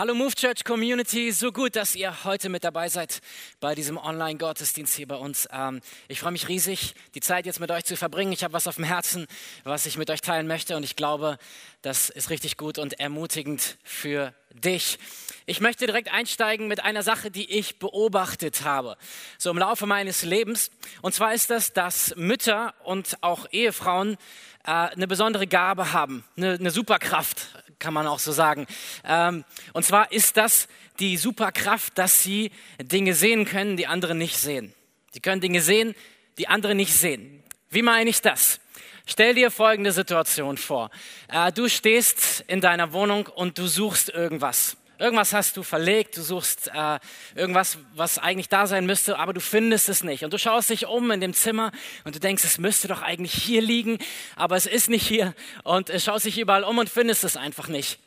Hallo 0.00 0.14
Move 0.14 0.34
Church 0.34 0.64
Community, 0.64 1.30
so 1.30 1.52
gut, 1.52 1.76
dass 1.76 1.94
ihr 1.94 2.24
heute 2.24 2.48
mit 2.48 2.64
dabei 2.64 2.88
seid 2.88 3.20
bei 3.60 3.74
diesem 3.74 3.98
Online-Gottesdienst 3.98 4.94
hier 4.94 5.06
bei 5.06 5.16
uns. 5.16 5.46
Ähm, 5.52 5.82
ich 6.08 6.20
freue 6.20 6.32
mich 6.32 6.48
riesig, 6.48 6.94
die 7.14 7.20
Zeit 7.20 7.44
jetzt 7.44 7.60
mit 7.60 7.70
euch 7.70 7.84
zu 7.84 7.98
verbringen. 7.98 8.32
Ich 8.32 8.42
habe 8.42 8.54
was 8.54 8.66
auf 8.66 8.76
dem 8.76 8.84
Herzen, 8.84 9.26
was 9.62 9.84
ich 9.84 9.98
mit 9.98 10.08
euch 10.08 10.22
teilen 10.22 10.46
möchte 10.46 10.74
und 10.74 10.84
ich 10.84 10.96
glaube, 10.96 11.36
das 11.82 12.08
ist 12.08 12.30
richtig 12.30 12.56
gut 12.56 12.78
und 12.78 12.98
ermutigend 12.98 13.76
für 13.84 14.32
dich. 14.54 14.98
Ich 15.44 15.60
möchte 15.60 15.84
direkt 15.84 16.10
einsteigen 16.10 16.66
mit 16.66 16.82
einer 16.82 17.02
Sache, 17.02 17.30
die 17.30 17.50
ich 17.50 17.78
beobachtet 17.78 18.64
habe, 18.64 18.96
so 19.36 19.50
im 19.50 19.58
Laufe 19.58 19.84
meines 19.84 20.22
Lebens. 20.22 20.70
Und 21.02 21.14
zwar 21.14 21.34
ist 21.34 21.50
das, 21.50 21.74
dass 21.74 22.14
Mütter 22.16 22.72
und 22.84 23.18
auch 23.20 23.46
Ehefrauen 23.52 24.16
äh, 24.64 24.70
eine 24.70 25.06
besondere 25.06 25.46
Gabe 25.46 25.92
haben, 25.92 26.24
eine, 26.38 26.54
eine 26.54 26.70
Superkraft, 26.70 27.48
kann 27.80 27.94
man 27.94 28.06
auch 28.06 28.20
so 28.20 28.30
sagen. 28.30 28.66
Ähm, 29.04 29.44
und 29.72 29.84
zwar 29.84 30.12
ist 30.12 30.36
das 30.36 30.68
die 31.00 31.16
Superkraft, 31.16 31.98
dass 31.98 32.22
sie 32.22 32.52
Dinge 32.80 33.14
sehen 33.14 33.46
können, 33.46 33.76
die 33.76 33.88
andere 33.88 34.14
nicht 34.14 34.36
sehen. 34.36 34.72
Sie 35.12 35.20
können 35.20 35.40
Dinge 35.40 35.62
sehen, 35.62 35.96
die 36.38 36.46
andere 36.46 36.74
nicht 36.76 36.94
sehen. 36.94 37.42
Wie 37.70 37.82
meine 37.82 38.10
ich 38.10 38.20
das? 38.20 38.60
Stell 39.06 39.34
dir 39.34 39.50
folgende 39.50 39.90
Situation 39.90 40.56
vor. 40.56 40.90
Äh, 41.28 41.50
du 41.52 41.68
stehst 41.68 42.44
in 42.46 42.60
deiner 42.60 42.92
Wohnung 42.92 43.26
und 43.26 43.58
du 43.58 43.66
suchst 43.66 44.10
irgendwas. 44.10 44.76
Irgendwas 45.00 45.32
hast 45.32 45.56
du 45.56 45.62
verlegt, 45.62 46.18
du 46.18 46.22
suchst 46.22 46.70
äh, 46.74 46.98
irgendwas, 47.34 47.78
was 47.94 48.18
eigentlich 48.18 48.50
da 48.50 48.66
sein 48.66 48.84
müsste, 48.84 49.18
aber 49.18 49.32
du 49.32 49.40
findest 49.40 49.88
es 49.88 50.04
nicht. 50.04 50.24
Und 50.24 50.34
du 50.34 50.38
schaust 50.38 50.68
dich 50.68 50.88
um 50.88 51.10
in 51.10 51.22
dem 51.22 51.32
Zimmer 51.32 51.72
und 52.04 52.14
du 52.14 52.20
denkst, 52.20 52.44
es 52.44 52.58
müsste 52.58 52.86
doch 52.86 53.00
eigentlich 53.00 53.32
hier 53.32 53.62
liegen, 53.62 53.96
aber 54.36 54.56
es 54.56 54.66
ist 54.66 54.90
nicht 54.90 55.06
hier. 55.06 55.34
Und 55.64 55.88
äh, 55.88 55.98
schaust 55.98 56.26
dich 56.26 56.38
überall 56.38 56.64
um 56.64 56.76
und 56.76 56.90
findest 56.90 57.24
es 57.24 57.38
einfach 57.38 57.68
nicht. 57.68 57.98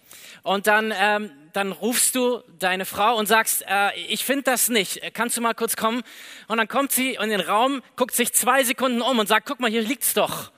Und 0.43 0.67
dann, 0.67 0.93
ähm, 0.95 1.31
dann 1.53 1.71
rufst 1.71 2.13
du 2.13 2.43
deine 2.59 2.85
Frau 2.85 3.17
und 3.17 3.25
sagst, 3.25 3.65
äh, 3.67 3.95
ich 3.95 4.23
finde 4.23 4.43
das 4.43 4.69
nicht, 4.69 5.01
kannst 5.15 5.35
du 5.35 5.41
mal 5.41 5.55
kurz 5.55 5.75
kommen? 5.75 6.03
Und 6.47 6.57
dann 6.57 6.67
kommt 6.67 6.91
sie 6.91 7.15
in 7.15 7.29
den 7.31 7.41
Raum, 7.41 7.81
guckt 7.95 8.13
sich 8.13 8.33
zwei 8.33 8.63
Sekunden 8.63 9.01
um 9.01 9.17
und 9.17 9.27
sagt, 9.27 9.47
guck 9.47 9.59
mal, 9.59 9.71
hier 9.71 9.81
liegt's 9.81 10.13
doch. 10.13 10.51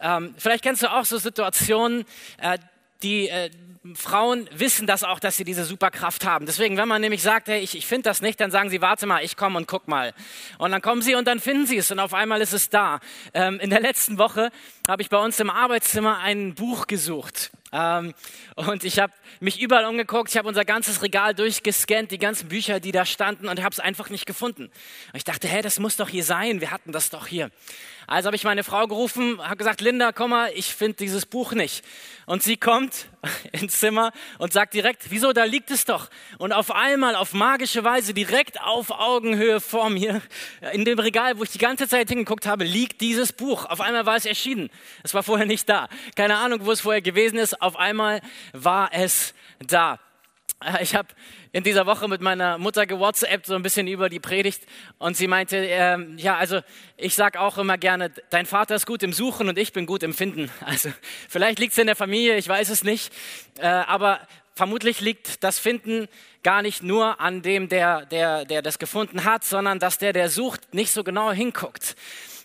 Ähm, 0.00 0.34
vielleicht 0.38 0.64
kennst 0.64 0.82
du 0.82 0.90
auch 0.90 1.04
so 1.04 1.18
Situationen, 1.18 2.06
äh, 2.38 2.56
die 3.02 3.28
äh, 3.28 3.50
Frauen 3.94 4.48
wissen 4.52 4.86
das 4.86 5.04
auch, 5.04 5.20
dass 5.20 5.36
sie 5.36 5.44
diese 5.44 5.64
Superkraft 5.64 6.24
haben. 6.24 6.46
Deswegen, 6.46 6.76
wenn 6.76 6.88
man 6.88 7.00
nämlich 7.00 7.22
sagt, 7.22 7.48
hey, 7.48 7.60
ich, 7.60 7.76
ich 7.76 7.86
finde 7.86 8.04
das 8.04 8.20
nicht, 8.22 8.40
dann 8.40 8.50
sagen 8.50 8.70
sie, 8.70 8.80
warte 8.80 9.06
mal, 9.06 9.24
ich 9.24 9.36
komme 9.36 9.56
und 9.56 9.66
guck 9.66 9.88
mal. 9.88 10.14
Und 10.58 10.70
dann 10.72 10.82
kommen 10.82 11.02
sie 11.02 11.14
und 11.14 11.26
dann 11.26 11.40
finden 11.40 11.66
sie 11.66 11.76
es 11.76 11.90
und 11.90 11.98
auf 11.98 12.14
einmal 12.14 12.40
ist 12.40 12.52
es 12.52 12.68
da. 12.68 13.00
Ähm, 13.34 13.60
in 13.60 13.70
der 13.70 13.80
letzten 13.80 14.18
Woche 14.18 14.50
habe 14.86 15.02
ich 15.02 15.08
bei 15.08 15.18
uns 15.18 15.38
im 15.40 15.50
Arbeitszimmer 15.50 16.18
ein 16.18 16.54
Buch 16.54 16.86
gesucht. 16.86 17.50
Ähm, 17.72 18.14
und 18.54 18.84
ich 18.84 18.98
habe 18.98 19.12
mich 19.40 19.60
überall 19.60 19.84
umgeguckt, 19.84 20.30
ich 20.30 20.36
habe 20.36 20.48
unser 20.48 20.64
ganzes 20.64 21.02
Regal 21.02 21.34
durchgescannt, 21.34 22.10
die 22.10 22.18
ganzen 22.18 22.48
Bücher, 22.48 22.80
die 22.80 22.92
da 22.92 23.04
standen 23.04 23.48
und 23.48 23.62
habe 23.62 23.72
es 23.72 23.80
einfach 23.80 24.10
nicht 24.10 24.26
gefunden. 24.26 24.64
Und 24.64 25.16
ich 25.16 25.24
dachte, 25.24 25.48
hä, 25.48 25.60
das 25.62 25.78
muss 25.78 25.96
doch 25.96 26.08
hier 26.08 26.24
sein, 26.24 26.60
wir 26.60 26.70
hatten 26.70 26.92
das 26.92 27.10
doch 27.10 27.26
hier. 27.26 27.50
Also 28.08 28.28
habe 28.28 28.36
ich 28.36 28.44
meine 28.44 28.64
Frau 28.64 28.86
gerufen, 28.86 29.38
habe 29.46 29.58
gesagt, 29.58 29.82
Linda, 29.82 30.12
komm 30.12 30.30
mal, 30.30 30.50
ich 30.54 30.74
finde 30.74 30.96
dieses 30.96 31.26
Buch 31.26 31.52
nicht. 31.52 31.84
Und 32.24 32.42
sie 32.42 32.56
kommt 32.56 33.06
ins 33.52 33.78
Zimmer 33.80 34.12
und 34.38 34.50
sagt 34.50 34.72
direkt, 34.72 35.10
wieso, 35.10 35.34
da 35.34 35.44
liegt 35.44 35.70
es 35.70 35.84
doch. 35.84 36.08
Und 36.38 36.54
auf 36.54 36.70
einmal, 36.70 37.14
auf 37.14 37.34
magische 37.34 37.84
Weise, 37.84 38.14
direkt 38.14 38.62
auf 38.62 38.90
Augenhöhe 38.90 39.60
vor 39.60 39.90
mir, 39.90 40.22
in 40.72 40.86
dem 40.86 40.98
Regal, 40.98 41.38
wo 41.38 41.42
ich 41.42 41.50
die 41.50 41.58
ganze 41.58 41.86
Zeit 41.86 42.08
hingeguckt 42.08 42.46
habe, 42.46 42.64
liegt 42.64 43.02
dieses 43.02 43.34
Buch. 43.34 43.66
Auf 43.66 43.82
einmal 43.82 44.06
war 44.06 44.16
es 44.16 44.24
erschienen. 44.24 44.70
Es 45.02 45.12
war 45.12 45.22
vorher 45.22 45.46
nicht 45.46 45.68
da. 45.68 45.86
Keine 46.16 46.38
Ahnung, 46.38 46.60
wo 46.64 46.72
es 46.72 46.80
vorher 46.80 47.02
gewesen 47.02 47.38
ist. 47.38 47.60
Auf 47.60 47.76
einmal 47.76 48.22
war 48.54 48.88
es 48.90 49.34
da. 49.58 50.00
Äh, 50.64 50.78
ich 50.82 50.94
habe 50.94 51.08
in 51.52 51.64
dieser 51.64 51.86
Woche 51.86 52.08
mit 52.08 52.20
meiner 52.20 52.58
Mutter 52.58 52.86
gewhatsappt 52.86 53.46
so 53.46 53.54
ein 53.54 53.62
bisschen 53.62 53.86
über 53.86 54.08
die 54.08 54.20
Predigt 54.20 54.62
und 54.98 55.16
sie 55.16 55.26
meinte, 55.26 55.56
äh, 55.56 55.98
ja, 56.16 56.36
also 56.36 56.60
ich 56.96 57.14
sag 57.14 57.36
auch 57.36 57.58
immer 57.58 57.78
gerne, 57.78 58.10
dein 58.30 58.46
Vater 58.46 58.74
ist 58.74 58.86
gut 58.86 59.02
im 59.02 59.12
Suchen 59.12 59.48
und 59.48 59.58
ich 59.58 59.72
bin 59.72 59.86
gut 59.86 60.02
im 60.02 60.14
Finden. 60.14 60.50
Also 60.60 60.92
vielleicht 61.28 61.58
liegt 61.58 61.72
es 61.72 61.78
in 61.78 61.86
der 61.86 61.96
Familie, 61.96 62.36
ich 62.36 62.46
weiß 62.46 62.68
es 62.68 62.84
nicht, 62.84 63.12
äh, 63.58 63.66
aber 63.66 64.20
vermutlich 64.54 65.00
liegt 65.00 65.42
das 65.42 65.58
Finden 65.58 66.08
gar 66.42 66.62
nicht 66.62 66.82
nur 66.82 67.20
an 67.20 67.42
dem, 67.42 67.68
der, 67.68 68.04
der, 68.06 68.44
der 68.44 68.60
das 68.60 68.78
gefunden 68.78 69.24
hat, 69.24 69.44
sondern 69.44 69.78
dass 69.78 69.98
der, 69.98 70.12
der 70.12 70.28
sucht, 70.28 70.74
nicht 70.74 70.92
so 70.92 71.04
genau 71.04 71.32
hinguckt. 71.32 71.96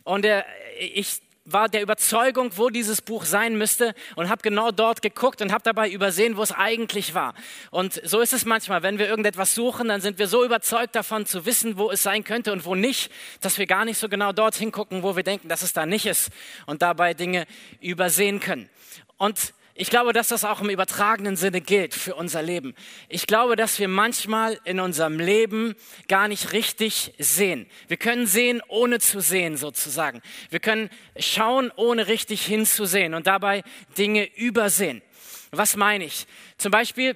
Und 0.04 0.24
der, 0.24 0.46
ich 0.80 1.22
war 1.46 1.68
der 1.68 1.82
Überzeugung, 1.82 2.52
wo 2.56 2.70
dieses 2.70 3.02
Buch 3.02 3.26
sein 3.26 3.58
müsste 3.58 3.94
und 4.16 4.30
habe 4.30 4.42
genau 4.42 4.72
dort 4.72 5.02
geguckt 5.02 5.42
und 5.42 5.52
habe 5.52 5.64
dabei 5.64 5.90
übersehen, 5.90 6.38
wo 6.38 6.44
es 6.44 6.54
eigentlich 6.54 7.14
war. 7.14 7.34
Und 7.70 8.00
so 8.06 8.22
ist 8.22 8.32
es 8.32 8.46
manchmal, 8.46 8.82
wenn 8.82 8.98
wir 8.98 9.10
irgendetwas 9.10 9.54
suchen, 9.54 9.90
dann 9.90 10.00
sind 10.00 10.20
wir 10.20 10.28
so 10.28 10.46
überzeugt 10.46 10.96
davon 10.96 11.26
zu 11.26 11.46
wissen, 11.46 11.78
wo 11.78 11.92
es 11.92 12.02
sein 12.02 12.24
könnte 12.24 12.54
und 12.54 12.66
wo 12.66 12.76
nicht, 12.76 13.12
dass 13.42 13.58
wir 13.58 13.66
gar 13.66 13.84
nicht 13.84 13.98
so 13.98 14.08
genau 14.08 14.32
dort 14.32 14.56
hingucken, 14.56 15.04
wo 15.04 15.16
wir 15.18 15.24
denken, 15.24 15.50
dass 15.50 15.64
es 15.64 15.74
da 15.74 15.86
nicht 15.86 16.06
ist 16.06 16.30
und 16.66 16.82
dabei 16.82 17.14
Dinge 17.14 17.46
übersehen 17.82 18.40
können. 18.40 18.70
Und 19.18 19.54
ich 19.76 19.90
glaube, 19.90 20.14
dass 20.14 20.28
das 20.28 20.46
auch 20.46 20.62
im 20.62 20.70
übertragenen 20.70 21.36
Sinne 21.36 21.60
gilt 21.60 21.96
für 21.96 22.14
unser 22.14 22.44
Leben. 22.44 22.76
Ich 23.10 23.26
glaube, 23.26 23.56
dass 23.56 23.80
wir 23.80 23.88
manchmal 23.88 24.60
in 24.66 24.80
unserem 24.80 25.20
Leben 25.20 25.74
gar 26.08 26.28
nicht 26.28 26.52
richtig 26.52 27.14
sehen. 27.18 27.68
Wir 27.88 27.98
können 27.98 28.28
sehen, 28.28 28.62
ohne 28.68 29.00
zu 29.00 29.20
sehen, 29.20 29.58
sozusagen. 29.58 30.22
Wir 30.52 30.60
können 30.60 30.92
schauen, 31.18 31.72
ohne 31.76 32.08
richtig 32.08 32.46
hinzusehen 32.46 33.16
und 33.16 33.26
dabei 33.26 33.64
Dinge 33.98 34.26
übersehen. 34.36 35.02
Was 35.50 35.76
meine 35.76 36.06
ich? 36.06 36.28
Zum 36.58 36.72
Beispiel, 36.72 37.16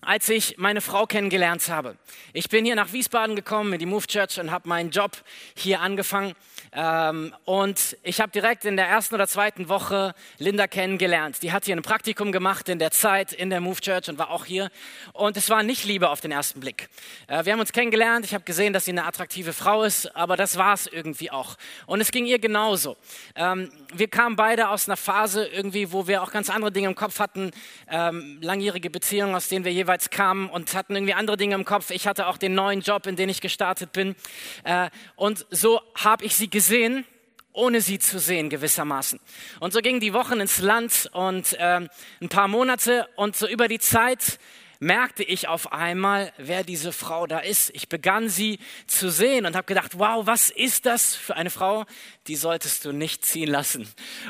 als 0.00 0.28
ich 0.28 0.58
meine 0.58 0.80
Frau 0.80 1.06
kennengelernt 1.06 1.68
habe. 1.68 1.96
Ich 2.32 2.48
bin 2.48 2.64
hier 2.64 2.74
nach 2.74 2.92
Wiesbaden 2.92 3.36
gekommen, 3.36 3.72
in 3.72 3.78
die 3.78 3.86
Move 3.86 4.06
Church 4.06 4.38
und 4.40 4.50
habe 4.50 4.68
meinen 4.68 4.90
Job 4.90 5.16
hier 5.54 5.80
angefangen. 5.80 6.34
Ähm, 6.74 7.32
und 7.44 7.96
ich 8.02 8.20
habe 8.20 8.32
direkt 8.32 8.64
in 8.64 8.76
der 8.76 8.88
ersten 8.88 9.14
oder 9.14 9.28
zweiten 9.28 9.68
Woche 9.68 10.12
Linda 10.38 10.66
kennengelernt. 10.66 11.42
Die 11.42 11.52
hat 11.52 11.66
hier 11.66 11.76
ein 11.76 11.82
Praktikum 11.82 12.32
gemacht 12.32 12.68
in 12.68 12.80
der 12.80 12.90
Zeit 12.90 13.32
in 13.32 13.48
der 13.50 13.60
Move 13.60 13.80
Church 13.80 14.08
und 14.08 14.18
war 14.18 14.30
auch 14.30 14.44
hier. 14.44 14.70
Und 15.12 15.36
es 15.36 15.50
war 15.50 15.62
nicht 15.62 15.84
Liebe 15.84 16.08
auf 16.10 16.20
den 16.20 16.32
ersten 16.32 16.58
Blick. 16.58 16.88
Äh, 17.28 17.44
wir 17.44 17.52
haben 17.52 17.60
uns 17.60 17.72
kennengelernt. 17.72 18.24
Ich 18.24 18.34
habe 18.34 18.42
gesehen, 18.42 18.72
dass 18.72 18.86
sie 18.86 18.90
eine 18.90 19.04
attraktive 19.04 19.52
Frau 19.52 19.84
ist, 19.84 20.16
aber 20.16 20.36
das 20.36 20.58
war 20.58 20.74
es 20.74 20.88
irgendwie 20.88 21.30
auch. 21.30 21.56
Und 21.86 22.00
es 22.00 22.10
ging 22.10 22.26
ihr 22.26 22.40
genauso. 22.40 22.96
Ähm, 23.36 23.70
wir 23.94 24.08
kamen 24.08 24.34
beide 24.34 24.68
aus 24.68 24.88
einer 24.88 24.96
Phase 24.96 25.46
irgendwie, 25.46 25.92
wo 25.92 26.08
wir 26.08 26.24
auch 26.24 26.32
ganz 26.32 26.50
andere 26.50 26.72
Dinge 26.72 26.88
im 26.88 26.96
Kopf 26.96 27.20
hatten. 27.20 27.52
Ähm, 27.88 28.38
langjährige 28.40 28.90
Beziehungen, 28.90 29.36
aus 29.36 29.48
denen 29.48 29.64
wir 29.64 29.72
jeweils 29.72 30.10
kamen 30.10 30.50
und 30.50 30.74
hatten 30.74 30.96
irgendwie 30.96 31.14
andere 31.14 31.36
Dinge 31.36 31.54
im 31.54 31.64
Kopf. 31.64 31.90
Ich 31.90 32.08
hatte 32.08 32.26
auch 32.26 32.36
den 32.36 32.56
neuen 32.56 32.80
Job, 32.80 33.06
in 33.06 33.14
den 33.14 33.28
ich 33.28 33.40
gestartet 33.40 33.92
bin. 33.92 34.16
Äh, 34.64 34.90
und 35.14 35.46
so 35.50 35.80
habe 35.94 36.24
ich 36.24 36.34
sie 36.34 36.50
gesehen 36.50 36.63
gesehen, 36.64 37.04
ohne 37.52 37.82
sie 37.82 37.98
zu 37.98 38.18
sehen 38.18 38.48
gewissermaßen. 38.48 39.20
Und 39.60 39.74
so 39.74 39.80
gingen 39.80 40.00
die 40.00 40.14
Wochen 40.14 40.40
ins 40.40 40.60
Land 40.60 41.10
und 41.12 41.54
ähm, 41.58 41.90
ein 42.22 42.30
paar 42.30 42.48
Monate 42.48 43.06
und 43.16 43.36
so 43.36 43.46
über 43.46 43.68
die 43.68 43.78
Zeit 43.78 44.38
merkte 44.80 45.22
ich 45.22 45.46
auf 45.46 45.72
einmal, 45.72 46.32
wer 46.38 46.64
diese 46.64 46.92
Frau 46.92 47.26
da 47.26 47.38
ist. 47.38 47.70
Ich 47.74 47.90
begann 47.90 48.30
sie 48.30 48.58
zu 48.86 49.10
sehen 49.10 49.44
und 49.44 49.56
habe 49.56 49.66
gedacht, 49.66 49.98
wow, 49.98 50.26
was 50.26 50.48
ist 50.48 50.86
das 50.86 51.14
für 51.14 51.36
eine 51.36 51.50
Frau? 51.50 51.84
Die 52.28 52.36
solltest 52.36 52.84
du 52.86 52.92
nicht 52.92 53.26
ziehen 53.26 53.50
lassen. 53.50 53.86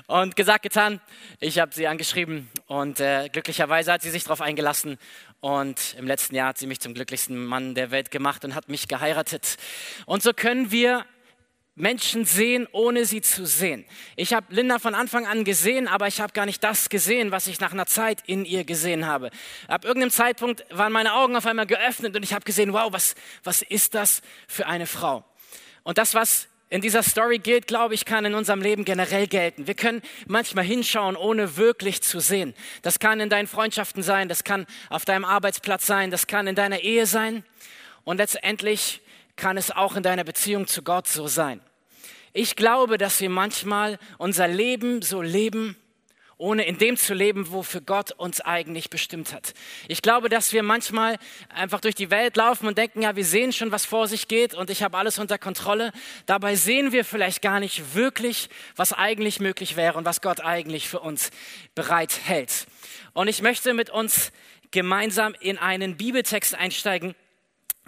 Und 0.09 0.34
gesagt, 0.34 0.65
getan, 0.65 1.01
ich 1.39 1.61
habe 1.61 1.72
sie 1.72 1.87
angeschrieben 1.87 2.51
und 2.66 2.99
äh, 2.99 3.28
glücklicherweise 3.33 3.93
hat 3.93 4.03
sie 4.03 4.11
sich 4.11 4.25
darauf 4.25 4.41
eingelassen. 4.41 4.99
Und 5.41 5.95
im 5.99 6.06
letzten 6.06 6.34
Jahr 6.34 6.49
hat 6.49 6.59
sie 6.59 6.66
mich 6.66 6.81
zum 6.81 6.95
glücklichsten 6.95 7.47
Mann 7.47 7.75
der 7.75 7.91
Welt 7.93 8.11
gemacht 8.11 8.45
und 8.45 8.55
hat 8.56 8.69
mich 8.69 8.89
geheiratet. 8.89 9.56
Und 10.05 10.22
so 10.22 10.33
können 10.33 10.71
wir 10.71 11.06
Menschen 11.77 12.25
sehen, 12.25 12.69
ohne 12.71 13.05
sie 13.05 13.21
zu 13.21 13.47
sehen. 13.47 13.85
Ich 14.15 14.33
habe 14.33 14.47
Linda 14.55 14.79
von 14.79 14.95
Anfang 14.95 15.27
an 15.27 15.45
gesehen, 15.45 15.89
aber 15.89 16.07
ich 16.07 16.21
habe 16.21 16.33
gar 16.33 16.47
nicht 16.47 16.62
das 16.62 16.89
gesehen, 16.89 17.33
was 17.33 17.49
ich 17.49 17.59
nach 17.59 17.73
einer 17.73 17.87
Zeit 17.87 18.23
in 18.27 18.45
ihr 18.45 18.65
gesehen 18.65 19.07
habe. 19.07 19.31
Ab 19.67 19.84
irgendeinem 19.84 20.13
Zeitpunkt 20.13 20.65
waren 20.71 20.93
meine 20.93 21.15
Augen 21.15 21.34
auf 21.34 21.47
einmal 21.47 21.66
geöffnet 21.66 22.15
und 22.15 22.22
ich 22.22 22.33
habe 22.33 22.45
gesehen, 22.45 22.72
wow, 22.72 22.93
was, 22.93 23.16
was 23.43 23.63
ist 23.63 23.95
das 23.95 24.22
für 24.47 24.66
eine 24.66 24.87
Frau? 24.87 25.25
Und 25.83 25.98
das, 25.98 26.15
was 26.15 26.47
in 26.71 26.81
dieser 26.81 27.03
Story 27.03 27.39
gilt, 27.39 27.66
glaube 27.66 27.95
ich, 27.95 28.04
kann 28.04 28.25
in 28.25 28.34
unserem 28.34 28.63
Leben 28.63 28.84
generell 28.84 29.27
gelten. 29.27 29.66
Wir 29.66 29.75
können 29.75 30.01
manchmal 30.27 30.65
hinschauen, 30.65 31.16
ohne 31.16 31.57
wirklich 31.57 32.03
zu 32.03 32.21
sehen. 32.21 32.54
Das 32.83 32.98
kann 32.98 33.21
in 33.21 33.31
deinen 33.31 33.47
Freundschaften 33.47 34.03
sein, 34.03 34.28
das 34.28 34.45
kann 34.45 34.66
auf 34.91 35.04
deinem 35.04 35.25
Arbeitsplatz 35.25 35.87
sein, 35.87 36.10
das 36.10 36.27
kann 36.27 36.47
in 36.47 36.54
deiner 36.54 36.81
Ehe 36.81 37.07
sein. 37.07 37.45
Und 38.04 38.19
letztendlich 38.19 39.03
kann 39.37 39.57
es 39.57 39.71
auch 39.71 39.97
in 39.97 40.03
deiner 40.03 40.25
Beziehung 40.25 40.66
zu 40.66 40.83
Gott 40.83 41.09
so 41.09 41.27
sein. 41.27 41.60
Ich 42.36 42.57
glaube, 42.57 42.98
dass 42.98 43.21
wir 43.21 43.31
manchmal 43.31 43.97
unser 44.19 44.48
Leben 44.48 45.03
so 45.03 45.22
leben, 45.22 45.77
ohne 46.36 46.66
in 46.66 46.78
dem 46.78 46.97
zu 46.97 47.15
leben, 47.15 47.53
wofür 47.53 47.81
Gott 47.81 48.10
uns 48.10 48.41
eigentlich 48.41 48.91
bestimmt 48.91 49.33
hat. 49.33 49.54
Ich 49.86 50.03
glaube, 50.03 50.28
dass 50.28 50.53
wir 50.53 50.65
manchmal 50.65 51.16
einfach 51.48 51.81
durch 51.81 51.95
die 51.95 52.10
Welt 52.10 52.36
laufen 52.36 52.66
und 52.66 52.77
denken, 52.77 53.03
ja, 53.03 53.15
wir 53.15 53.25
sehen 53.25 53.53
schon, 53.53 53.71
was 53.71 53.84
vor 53.84 54.09
sich 54.09 54.27
geht 54.27 54.53
und 54.53 54.69
ich 54.69 54.83
habe 54.83 54.98
alles 54.98 55.21
unter 55.21 55.39
Kontrolle. 55.39 55.92
Dabei 56.27 56.57
sehen 56.57 56.91
wir 56.91 57.04
vielleicht 57.04 57.41
gar 57.41 57.60
nicht 57.60 57.95
wirklich, 57.95 58.48
was 58.75 58.92
eigentlich 58.92 59.39
möglich 59.39 59.77
wäre 59.77 59.97
und 59.97 60.04
was 60.04 60.21
Gott 60.21 60.41
eigentlich 60.41 60.89
für 60.89 60.98
uns 60.98 61.31
bereit 61.77 62.19
hält. 62.25 62.66
Und 63.13 63.28
ich 63.28 63.42
möchte 63.42 63.75
mit 63.75 63.91
uns 63.91 64.33
gemeinsam 64.72 65.36
in 65.39 65.57
einen 65.57 65.97
Bibeltext 65.97 66.57
einsteigen, 66.57 67.15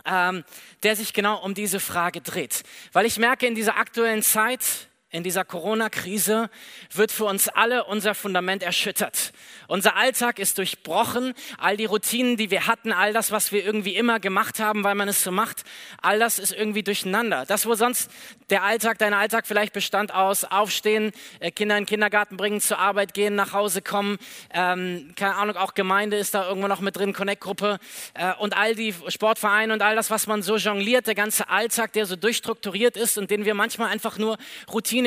ähm, 0.06 0.44
der 0.82 0.96
sich 0.96 1.12
genau 1.12 1.42
um 1.42 1.54
diese 1.54 1.80
Frage 1.80 2.20
dreht. 2.20 2.62
Weil 2.92 3.06
ich 3.06 3.18
merke, 3.18 3.46
in 3.46 3.54
dieser 3.54 3.76
aktuellen 3.76 4.22
Zeit, 4.22 4.88
in 5.10 5.22
dieser 5.22 5.44
Corona-Krise 5.44 6.50
wird 6.92 7.12
für 7.12 7.26
uns 7.26 7.48
alle 7.48 7.84
unser 7.84 8.12
Fundament 8.14 8.64
erschüttert. 8.64 9.32
Unser 9.68 9.94
Alltag 9.94 10.40
ist 10.40 10.58
durchbrochen. 10.58 11.32
All 11.58 11.76
die 11.76 11.84
Routinen, 11.84 12.36
die 12.36 12.50
wir 12.50 12.66
hatten, 12.66 12.92
all 12.92 13.12
das, 13.12 13.30
was 13.30 13.52
wir 13.52 13.64
irgendwie 13.64 13.94
immer 13.94 14.18
gemacht 14.18 14.58
haben, 14.58 14.82
weil 14.82 14.96
man 14.96 15.08
es 15.08 15.22
so 15.22 15.30
macht, 15.30 15.62
all 16.02 16.18
das 16.18 16.40
ist 16.40 16.52
irgendwie 16.52 16.82
durcheinander. 16.82 17.44
Das, 17.46 17.66
wo 17.66 17.74
sonst 17.74 18.10
der 18.50 18.64
Alltag, 18.64 18.98
dein 18.98 19.14
Alltag 19.14 19.46
vielleicht 19.46 19.72
bestand 19.72 20.12
aus 20.12 20.44
Aufstehen, 20.44 21.12
äh, 21.38 21.52
Kinder 21.52 21.76
in 21.76 21.82
den 21.82 21.88
Kindergarten 21.88 22.36
bringen, 22.36 22.60
zur 22.60 22.78
Arbeit 22.78 23.14
gehen, 23.14 23.36
nach 23.36 23.52
Hause 23.52 23.82
kommen, 23.82 24.18
ähm, 24.52 25.12
keine 25.14 25.36
Ahnung, 25.36 25.56
auch 25.56 25.74
Gemeinde 25.74 26.16
ist 26.16 26.34
da 26.34 26.48
irgendwo 26.48 26.66
noch 26.66 26.80
mit 26.80 26.96
drin, 26.96 27.12
Connect-Gruppe 27.12 27.78
äh, 28.14 28.34
und 28.34 28.56
all 28.56 28.74
die 28.74 28.92
Sportvereine 29.08 29.72
und 29.72 29.82
all 29.82 29.94
das, 29.94 30.10
was 30.10 30.26
man 30.26 30.42
so 30.42 30.56
jongliert, 30.56 31.06
der 31.06 31.14
ganze 31.14 31.48
Alltag, 31.48 31.92
der 31.92 32.06
so 32.06 32.16
durchstrukturiert 32.16 32.96
ist 32.96 33.18
und 33.18 33.30
den 33.30 33.44
wir 33.44 33.54
manchmal 33.54 33.90
einfach 33.90 34.18
nur 34.18 34.36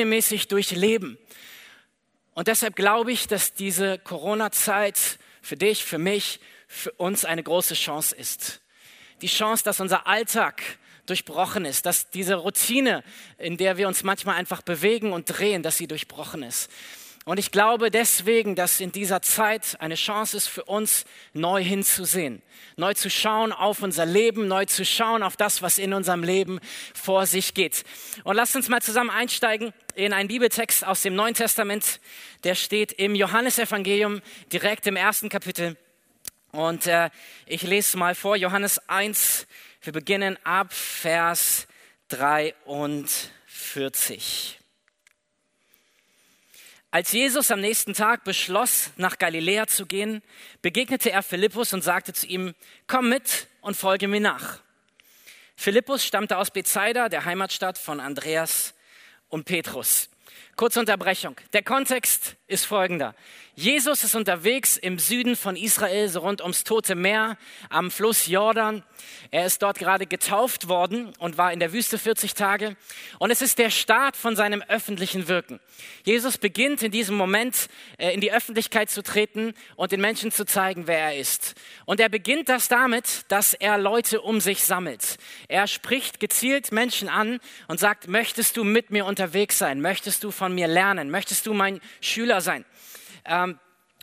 routinemäßig 0.00 0.48
durchleben. 0.48 1.18
Und 2.34 2.48
deshalb 2.48 2.74
glaube 2.74 3.12
ich, 3.12 3.26
dass 3.26 3.52
diese 3.52 3.98
Corona-Zeit 3.98 5.18
für 5.42 5.56
dich, 5.56 5.84
für 5.84 5.98
mich, 5.98 6.40
für 6.68 6.92
uns 6.92 7.24
eine 7.24 7.42
große 7.42 7.74
Chance 7.74 8.16
ist. 8.16 8.62
Die 9.20 9.26
Chance, 9.26 9.62
dass 9.64 9.80
unser 9.80 10.06
Alltag 10.06 10.62
durchbrochen 11.04 11.64
ist, 11.66 11.84
dass 11.84 12.08
diese 12.10 12.36
Routine, 12.36 13.02
in 13.36 13.56
der 13.56 13.76
wir 13.76 13.88
uns 13.88 14.02
manchmal 14.02 14.36
einfach 14.36 14.62
bewegen 14.62 15.12
und 15.12 15.26
drehen, 15.26 15.62
dass 15.62 15.76
sie 15.76 15.86
durchbrochen 15.86 16.42
ist. 16.44 16.70
Und 17.30 17.38
ich 17.38 17.52
glaube 17.52 17.92
deswegen, 17.92 18.56
dass 18.56 18.80
in 18.80 18.90
dieser 18.90 19.22
Zeit 19.22 19.76
eine 19.78 19.94
Chance 19.94 20.36
ist 20.36 20.48
für 20.48 20.64
uns, 20.64 21.04
neu 21.32 21.62
hinzusehen, 21.62 22.42
neu 22.74 22.92
zu 22.94 23.08
schauen 23.08 23.52
auf 23.52 23.84
unser 23.84 24.04
Leben, 24.04 24.48
neu 24.48 24.64
zu 24.64 24.84
schauen 24.84 25.22
auf 25.22 25.36
das, 25.36 25.62
was 25.62 25.78
in 25.78 25.94
unserem 25.94 26.24
Leben 26.24 26.58
vor 26.92 27.26
sich 27.26 27.54
geht. 27.54 27.84
Und 28.24 28.34
lasst 28.34 28.56
uns 28.56 28.68
mal 28.68 28.82
zusammen 28.82 29.10
einsteigen 29.10 29.72
in 29.94 30.12
einen 30.12 30.26
Bibeltext 30.26 30.84
aus 30.84 31.02
dem 31.02 31.14
Neuen 31.14 31.34
Testament. 31.34 32.00
Der 32.42 32.56
steht 32.56 32.90
im 32.90 33.14
Johannesevangelium 33.14 34.22
direkt 34.52 34.88
im 34.88 34.96
ersten 34.96 35.28
Kapitel. 35.28 35.76
Und 36.50 36.88
äh, 36.88 37.10
ich 37.46 37.62
lese 37.62 37.96
mal 37.96 38.16
vor, 38.16 38.34
Johannes 38.34 38.80
1, 38.88 39.46
wir 39.82 39.92
beginnen 39.92 40.36
ab 40.42 40.72
Vers 40.72 41.68
43. 42.08 44.59
Als 46.92 47.12
Jesus 47.12 47.52
am 47.52 47.60
nächsten 47.60 47.94
Tag 47.94 48.24
beschloss, 48.24 48.90
nach 48.96 49.18
Galiläa 49.18 49.68
zu 49.68 49.86
gehen, 49.86 50.22
begegnete 50.60 51.12
er 51.12 51.22
Philippus 51.22 51.72
und 51.72 51.84
sagte 51.84 52.12
zu 52.12 52.26
ihm, 52.26 52.52
komm 52.88 53.08
mit 53.08 53.46
und 53.60 53.76
folge 53.76 54.08
mir 54.08 54.18
nach. 54.18 54.58
Philippus 55.54 56.04
stammte 56.04 56.36
aus 56.36 56.50
Bethsaida, 56.50 57.08
der 57.08 57.26
Heimatstadt 57.26 57.78
von 57.78 58.00
Andreas 58.00 58.74
und 59.28 59.44
Petrus. 59.44 60.08
Kurze 60.56 60.80
Unterbrechung. 60.80 61.36
Der 61.52 61.62
Kontext 61.62 62.36
ist 62.46 62.66
folgender. 62.66 63.14
Jesus 63.54 64.04
ist 64.04 64.14
unterwegs 64.14 64.76
im 64.76 64.98
Süden 64.98 65.36
von 65.36 65.54
Israel, 65.54 66.08
so 66.08 66.20
rund 66.20 66.40
ums 66.40 66.64
Tote 66.64 66.94
Meer, 66.94 67.36
am 67.68 67.90
Fluss 67.90 68.26
Jordan. 68.26 68.82
Er 69.30 69.44
ist 69.44 69.62
dort 69.62 69.78
gerade 69.78 70.06
getauft 70.06 70.68
worden 70.68 71.12
und 71.18 71.36
war 71.36 71.52
in 71.52 71.60
der 71.60 71.72
Wüste 71.72 71.98
40 71.98 72.34
Tage. 72.34 72.76
Und 73.18 73.30
es 73.30 73.42
ist 73.42 73.58
der 73.58 73.70
Start 73.70 74.16
von 74.16 74.34
seinem 74.34 74.62
öffentlichen 74.62 75.28
Wirken. 75.28 75.60
Jesus 76.04 76.38
beginnt 76.38 76.82
in 76.82 76.90
diesem 76.90 77.16
Moment 77.16 77.68
äh, 77.98 78.14
in 78.14 78.20
die 78.20 78.32
Öffentlichkeit 78.32 78.90
zu 78.90 79.02
treten 79.02 79.54
und 79.76 79.92
den 79.92 80.00
Menschen 80.00 80.32
zu 80.32 80.44
zeigen, 80.44 80.86
wer 80.86 80.98
er 80.98 81.16
ist. 81.18 81.54
Und 81.84 82.00
er 82.00 82.08
beginnt 82.08 82.48
das 82.48 82.68
damit, 82.68 83.24
dass 83.28 83.54
er 83.54 83.78
Leute 83.78 84.20
um 84.22 84.40
sich 84.40 84.64
sammelt. 84.64 85.16
Er 85.48 85.66
spricht 85.66 86.18
gezielt 86.18 86.72
Menschen 86.72 87.08
an 87.08 87.40
und 87.68 87.78
sagt, 87.78 88.08
möchtest 88.08 88.56
du 88.56 88.64
mit 88.64 88.90
mir 88.90 89.06
unterwegs 89.06 89.58
sein? 89.58 89.80
Möchtest 89.80 90.19
du 90.24 90.30
von 90.30 90.54
mir 90.54 90.68
lernen? 90.68 91.10
Möchtest 91.10 91.46
du 91.46 91.54
mein 91.54 91.80
Schüler 92.00 92.40
sein? 92.40 92.64
Ähm, 93.24 93.58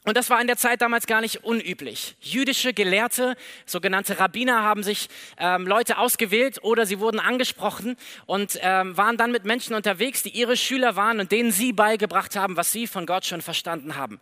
und 0.07 0.15
das 0.15 0.29
war 0.29 0.39
in 0.39 0.47
der 0.47 0.55
Zeit 0.55 0.81
damals 0.81 1.05
gar 1.05 1.19
nicht 1.19 1.43
unüblich. 1.43 2.15
Jüdische 2.21 2.73
Gelehrte, 2.73 3.35
sogenannte 3.65 4.17
Rabbiner, 4.21 4.63
haben 4.63 4.81
sich 4.81 5.09
ähm, 5.37 5.67
Leute 5.67 5.97
ausgewählt 5.97 6.59
oder 6.63 6.85
sie 6.85 7.01
wurden 7.01 7.19
angesprochen 7.19 7.97
und 8.25 8.57
ähm, 8.61 8.95
waren 8.95 9.17
dann 9.17 9.33
mit 9.33 9.43
Menschen 9.43 9.75
unterwegs, 9.75 10.23
die 10.23 10.29
ihre 10.29 10.55
Schüler 10.55 10.95
waren 10.95 11.19
und 11.19 11.33
denen 11.33 11.51
sie 11.51 11.73
beigebracht 11.73 12.37
haben, 12.37 12.55
was 12.55 12.71
sie 12.71 12.87
von 12.87 13.05
Gott 13.05 13.25
schon 13.25 13.41
verstanden 13.41 13.97
haben. 13.97 14.21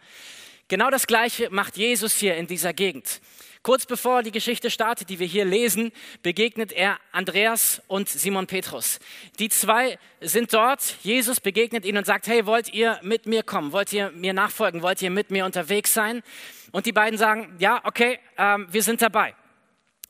Genau 0.69 0.89
das 0.89 1.05
Gleiche 1.05 1.51
macht 1.51 1.77
Jesus 1.77 2.15
hier 2.15 2.35
in 2.35 2.47
dieser 2.47 2.73
Gegend. 2.73 3.21
Kurz 3.65 3.87
bevor 3.87 4.21
die 4.21 4.29
Geschichte 4.29 4.69
startet, 4.69 5.09
die 5.09 5.17
wir 5.17 5.25
hier 5.25 5.43
lesen, 5.43 5.91
begegnet 6.21 6.71
er 6.71 6.99
Andreas 7.11 7.81
und 7.87 8.07
Simon 8.07 8.45
Petrus. 8.45 8.99
Die 9.39 9.49
zwei 9.49 9.97
sind 10.21 10.53
dort. 10.53 10.97
Jesus 11.01 11.39
begegnet 11.39 11.83
ihnen 11.83 11.97
und 11.97 12.05
sagt, 12.05 12.27
hey, 12.27 12.45
wollt 12.45 12.71
ihr 12.71 12.99
mit 13.01 13.25
mir 13.25 13.41
kommen? 13.41 13.71
Wollt 13.71 13.91
ihr 13.91 14.11
mir 14.11 14.33
nachfolgen? 14.33 14.83
Wollt 14.83 15.01
ihr 15.01 15.09
mit 15.09 15.31
mir 15.31 15.45
unterwegs 15.45 15.95
sein? 15.95 16.21
Und 16.73 16.85
die 16.85 16.91
beiden 16.91 17.17
sagen, 17.17 17.55
ja, 17.57 17.81
okay, 17.85 18.19
ähm, 18.37 18.67
wir 18.69 18.83
sind 18.83 19.01
dabei. 19.01 19.33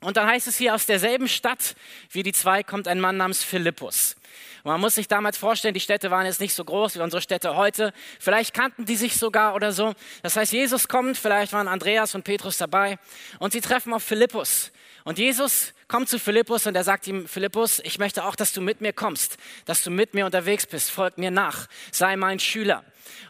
Und 0.06 0.18
dann 0.18 0.28
heißt 0.28 0.46
es 0.46 0.56
hier, 0.56 0.76
aus 0.76 0.86
derselben 0.86 1.28
Stadt 1.28 1.76
wie 2.12 2.22
die 2.22 2.32
zwei 2.32 2.62
kommt 2.62 2.88
ein 2.88 3.00
Mann 3.00 3.18
namens 3.18 3.44
Philippus. 3.44 4.16
Und 4.64 4.72
man 4.72 4.80
muss 4.80 4.94
sich 4.94 5.08
damals 5.08 5.36
vorstellen, 5.36 5.74
die 5.74 5.80
Städte 5.80 6.12
waren 6.12 6.28
jetzt 6.28 6.40
nicht 6.40 6.54
so 6.54 6.64
groß 6.64 6.96
wie 6.96 7.00
unsere 7.00 7.24
Städte 7.24 7.56
heute. 7.56 7.92
Vielleicht 8.20 8.54
kannten 8.54 8.86
die 8.86 8.98
sich 8.98 9.16
sogar 9.16 9.56
oder 9.56 9.72
so. 9.72 9.96
Das 10.22 10.36
heißt, 10.36 10.54
Jesus 10.54 10.88
kommt, 10.88 11.18
vielleicht 11.18 11.54
waren 11.54 11.68
Andreas 11.68 12.14
und 12.14 12.24
Petrus 12.24 12.60
dabei 12.60 13.00
und 13.40 13.54
sie 13.54 13.62
treffen 13.62 13.94
auf 13.94 14.04
Philippus. 14.04 14.72
Und 15.06 15.18
Jesus 15.18 15.74
kommt 15.88 16.08
zu 16.08 16.20
Philippus 16.20 16.68
und 16.68 16.76
er 16.76 16.84
sagt 16.84 17.08
ihm, 17.08 17.28
Philippus, 17.28 17.80
ich 17.80 17.98
möchte 17.98 18.26
auch, 18.26 18.36
dass 18.36 18.54
du 18.54 18.62
mit 18.62 18.82
mir 18.82 18.94
kommst, 18.94 19.38
dass 19.66 19.82
du 19.82 19.90
mit 19.90 20.14
mir 20.14 20.28
unterwegs 20.28 20.68
bist, 20.68 20.92
folg 20.92 21.18
mir 21.18 21.32
nach, 21.32 21.66
sei 21.92 22.16
mein 22.16 22.40
Schüler. 22.40 22.84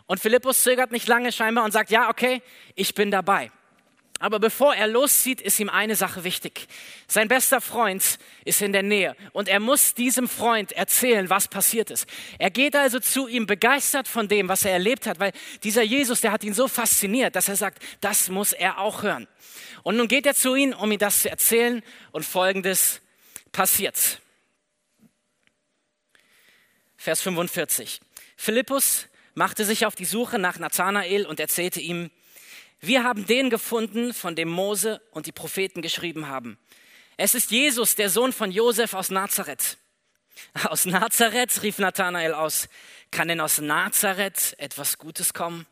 Und 0.08 0.20
Philippus 0.20 0.62
zögert 0.64 0.92
nicht 0.92 1.08
lange 1.08 1.32
scheinbar 1.32 1.64
und 1.64 1.72
sagt, 1.72 1.90
ja, 1.90 2.10
okay, 2.10 2.42
ich 2.76 2.96
bin 2.96 3.12
dabei. 3.12 3.50
Aber 4.20 4.40
bevor 4.40 4.74
er 4.74 4.88
loszieht, 4.88 5.42
ist 5.42 5.60
ihm 5.60 5.70
eine 5.70 5.96
Sache 5.96 6.24
wichtig. 6.24 6.68
Sein 7.08 7.28
bester 7.28 7.60
Freund 7.60 8.18
ist 8.46 8.62
in 8.62 8.72
der 8.72 8.84
Nähe 8.84 9.16
und 9.34 9.50
er 9.50 9.60
muss 9.60 9.94
diesem 9.94 10.30
Freund 10.30 10.72
erzählen, 10.72 11.30
was 11.30 11.50
passiert 11.50 11.92
ist. 11.92 12.08
Er 12.40 12.50
geht 12.50 12.76
also 12.76 13.00
zu 13.00 13.28
ihm 13.28 13.46
begeistert 13.46 14.08
von 14.08 14.30
dem, 14.30 14.48
was 14.48 14.64
er 14.64 14.72
erlebt 14.72 15.06
hat, 15.06 15.20
weil 15.20 15.34
dieser 15.64 15.84
Jesus, 15.84 16.22
der 16.22 16.32
hat 16.32 16.46
ihn 16.46 16.54
so 16.54 16.70
fasziniert, 16.70 17.36
dass 17.36 17.50
er 17.50 17.58
sagt, 17.58 17.84
das 18.00 18.30
muss 18.30 18.54
er 18.54 18.80
auch 18.80 19.04
hören. 19.04 19.28
Und 19.84 19.98
nun 19.98 20.08
geht 20.08 20.26
er 20.26 20.34
zu 20.34 20.56
ihm, 20.56 20.74
um 20.74 20.92
ihm 20.92 21.00
das 21.00 21.22
zu 21.22 21.30
erzählen 21.30 21.84
und 22.12 22.26
folgendes 22.26 23.02
passiert. 23.52 24.22
Vers 26.96 27.22
45. 27.22 28.00
Philippus 28.38 29.08
machte 29.34 29.66
sich 29.66 29.86
auf 29.86 29.96
die 29.96 30.06
Suche 30.06 30.40
nach 30.40 30.58
Nathanael 30.58 31.26
und 31.26 31.40
erzählte 31.42 31.82
ihm, 31.82 32.10
wir 32.82 33.04
haben 33.04 33.26
den 33.26 33.50
gefunden, 33.50 34.14
von 34.14 34.36
dem 34.36 34.50
Mose 34.50 35.02
und 35.12 35.26
die 35.26 35.32
Propheten 35.32 35.82
geschrieben 35.82 36.28
haben. 36.28 36.58
Es 37.18 37.34
ist 37.34 37.52
Jesus, 37.52 37.96
der 37.96 38.10
Sohn 38.10 38.34
von 38.34 38.52
Josef 38.52 38.94
aus 38.94 39.10
Nazareth. 39.10 39.78
Aus 40.66 40.86
Nazareth, 40.86 41.64
rief 41.64 41.80
Nathanael 41.80 42.34
aus. 42.34 42.68
Kann 43.12 43.30
denn 43.30 43.40
aus 43.40 43.60
Nazareth 43.60 44.56
etwas 44.58 44.98
Gutes 44.98 45.34
kommen? 45.34 45.66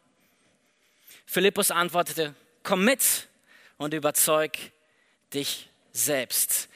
Philippus 1.25 1.72
antwortete, 1.72 2.36
komm 2.63 2.86
mit 2.86 3.27
und 3.77 3.93
überzeug 3.93 4.57
dich 5.33 5.69
selbst. 5.91 6.69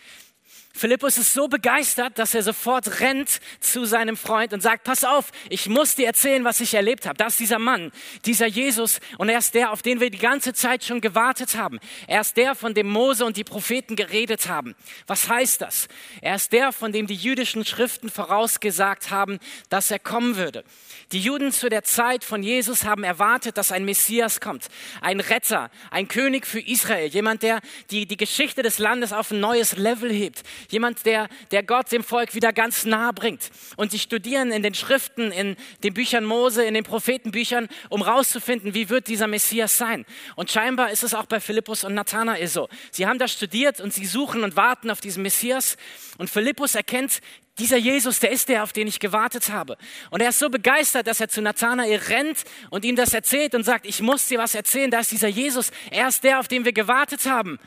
Philippus 0.77 1.17
ist 1.17 1.33
so 1.33 1.47
begeistert, 1.47 2.19
dass 2.19 2.35
er 2.35 2.43
sofort 2.43 2.99
rennt 2.99 3.39
zu 3.59 3.85
seinem 3.85 4.15
Freund 4.15 4.53
und 4.53 4.61
sagt, 4.61 4.83
pass 4.83 5.03
auf, 5.03 5.31
ich 5.49 5.67
muss 5.67 5.95
dir 5.95 6.05
erzählen, 6.05 6.43
was 6.43 6.59
ich 6.59 6.75
erlebt 6.75 7.07
habe. 7.07 7.17
Das 7.17 7.33
ist 7.33 7.39
dieser 7.39 7.57
Mann, 7.57 7.91
dieser 8.25 8.45
Jesus 8.45 8.99
und 9.17 9.29
er 9.29 9.39
ist 9.39 9.55
der, 9.55 9.71
auf 9.71 9.81
den 9.81 9.99
wir 9.99 10.11
die 10.11 10.19
ganze 10.19 10.53
Zeit 10.53 10.83
schon 10.83 11.01
gewartet 11.01 11.55
haben. 11.55 11.79
Er 12.05 12.21
ist 12.21 12.37
der, 12.37 12.53
von 12.53 12.75
dem 12.75 12.87
Mose 12.87 13.25
und 13.25 13.37
die 13.37 13.43
Propheten 13.43 13.95
geredet 13.95 14.47
haben. 14.47 14.75
Was 15.07 15.27
heißt 15.27 15.61
das? 15.61 15.87
Er 16.21 16.35
ist 16.35 16.51
der, 16.51 16.71
von 16.71 16.91
dem 16.91 17.07
die 17.07 17.15
jüdischen 17.15 17.65
Schriften 17.65 18.09
vorausgesagt 18.09 19.09
haben, 19.09 19.39
dass 19.69 19.89
er 19.89 19.99
kommen 19.99 20.35
würde. 20.35 20.63
Die 21.11 21.21
Juden 21.21 21.51
zu 21.51 21.69
der 21.69 21.83
Zeit 21.83 22.23
von 22.23 22.43
Jesus 22.43 22.83
haben 22.83 23.03
erwartet, 23.03 23.57
dass 23.57 23.71
ein 23.71 23.85
Messias 23.85 24.41
kommt, 24.41 24.67
ein 25.01 25.21
Retter, 25.21 25.71
ein 25.89 26.07
König 26.07 26.45
für 26.45 26.59
Israel, 26.59 27.07
jemand, 27.07 27.43
der 27.43 27.61
die, 27.91 28.05
die 28.05 28.17
Geschichte 28.17 28.61
des 28.61 28.77
Landes 28.77 29.13
auf 29.13 29.31
ein 29.31 29.39
neues 29.39 29.77
Level 29.77 30.11
hebt, 30.11 30.43
Jemand, 30.69 31.05
der, 31.05 31.29
der 31.51 31.63
Gott 31.63 31.91
dem 31.91 32.03
Volk 32.03 32.35
wieder 32.35 32.53
ganz 32.53 32.85
nahe 32.85 33.13
bringt. 33.13 33.49
Und 33.75 33.91
sie 33.91 33.99
studieren 33.99 34.51
in 34.51 34.63
den 34.63 34.73
Schriften, 34.73 35.31
in 35.31 35.55
den 35.83 35.93
Büchern 35.93 36.25
Mose, 36.25 36.63
in 36.63 36.73
den 36.73 36.83
Prophetenbüchern, 36.83 37.67
um 37.89 38.01
rauszufinden, 38.01 38.73
wie 38.73 38.89
wird 38.89 39.07
dieser 39.07 39.27
Messias 39.27 39.77
sein. 39.77 40.05
Und 40.35 40.51
scheinbar 40.51 40.91
ist 40.91 41.03
es 41.03 41.13
auch 41.13 41.25
bei 41.25 41.39
Philippus 41.39 41.83
und 41.83 41.93
Nathanael 41.93 42.47
so. 42.47 42.69
Sie 42.91 43.07
haben 43.07 43.19
das 43.19 43.31
studiert 43.31 43.79
und 43.79 43.93
sie 43.93 44.05
suchen 44.05 44.43
und 44.43 44.55
warten 44.55 44.91
auf 44.91 45.01
diesen 45.01 45.23
Messias. 45.23 45.77
Und 46.17 46.29
Philippus 46.29 46.75
erkennt, 46.75 47.21
dieser 47.59 47.77
Jesus, 47.77 48.19
der 48.19 48.31
ist 48.31 48.49
der, 48.49 48.63
auf 48.63 48.71
den 48.71 48.87
ich 48.87 48.99
gewartet 48.99 49.49
habe. 49.49 49.77
Und 50.11 50.21
er 50.21 50.29
ist 50.29 50.39
so 50.39 50.49
begeistert, 50.49 51.07
dass 51.07 51.19
er 51.19 51.27
zu 51.27 51.41
Nathanael 51.41 51.97
rennt 51.97 52.43
und 52.69 52.85
ihm 52.85 52.95
das 52.95 53.13
erzählt 53.13 53.55
und 53.55 53.63
sagt, 53.63 53.85
ich 53.85 54.01
muss 54.01 54.27
dir 54.27 54.37
was 54.37 54.53
erzählen, 54.53 54.91
da 54.91 54.99
ist 54.99 55.11
dieser 55.11 55.27
Jesus, 55.27 55.71
er 55.89 56.07
ist 56.07 56.23
der, 56.23 56.39
auf 56.39 56.47
den 56.47 56.65
wir 56.65 56.73
gewartet 56.73 57.25
haben. 57.25 57.59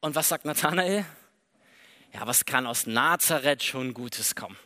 Und 0.00 0.14
was 0.14 0.28
sagt 0.28 0.44
Nathanael? 0.44 1.04
Ja, 2.12 2.26
was 2.26 2.44
kann 2.44 2.66
aus 2.66 2.86
Nazareth 2.86 3.62
schon 3.62 3.92
Gutes 3.92 4.34
kommen? 4.34 4.56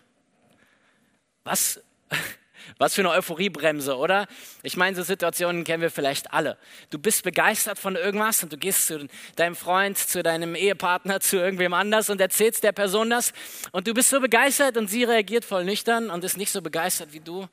Was, 1.45 1.81
was 2.79 2.95
für 2.95 3.01
eine 3.01 3.11
Euphoriebremse, 3.11 3.97
oder? 3.97 4.27
Ich 4.63 4.77
meine, 4.77 4.97
so 4.97 5.03
Situationen 5.03 5.65
kennen 5.65 5.83
wir 5.83 5.91
vielleicht 5.91 6.33
alle. 6.33 6.59
Du 6.91 6.99
bist 6.99 7.23
begeistert 7.23 7.79
von 7.79 7.97
irgendwas 7.97 8.43
und 8.43 8.53
du 8.53 8.57
gehst 8.57 8.87
zu 8.87 9.09
deinem 9.37 9.57
Freund, 9.57 9.99
zu 9.99 10.23
deinem 10.23 10.55
Ehepartner, 10.55 11.21
zu 11.21 11.39
irgendwem 11.39 11.75
anders 11.75 12.11
und 12.11 12.21
erzählst 12.21 12.63
der 12.63 12.73
Person 12.73 13.11
das. 13.11 13.33
Und 13.73 13.87
du 13.87 13.95
bist 13.95 14.11
so 14.11 14.21
begeistert 14.21 14.77
und 14.77 14.89
sie 14.89 15.05
reagiert 15.05 15.45
voll 15.45 15.65
nüchtern 15.65 16.11
und 16.11 16.23
ist 16.25 16.37
nicht 16.37 16.53
so 16.53 16.63
begeistert 16.63 17.13
wie 17.13 17.21
du. 17.21 17.49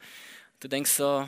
Du 0.59 0.67
denkst 0.67 0.91
so, 0.91 1.27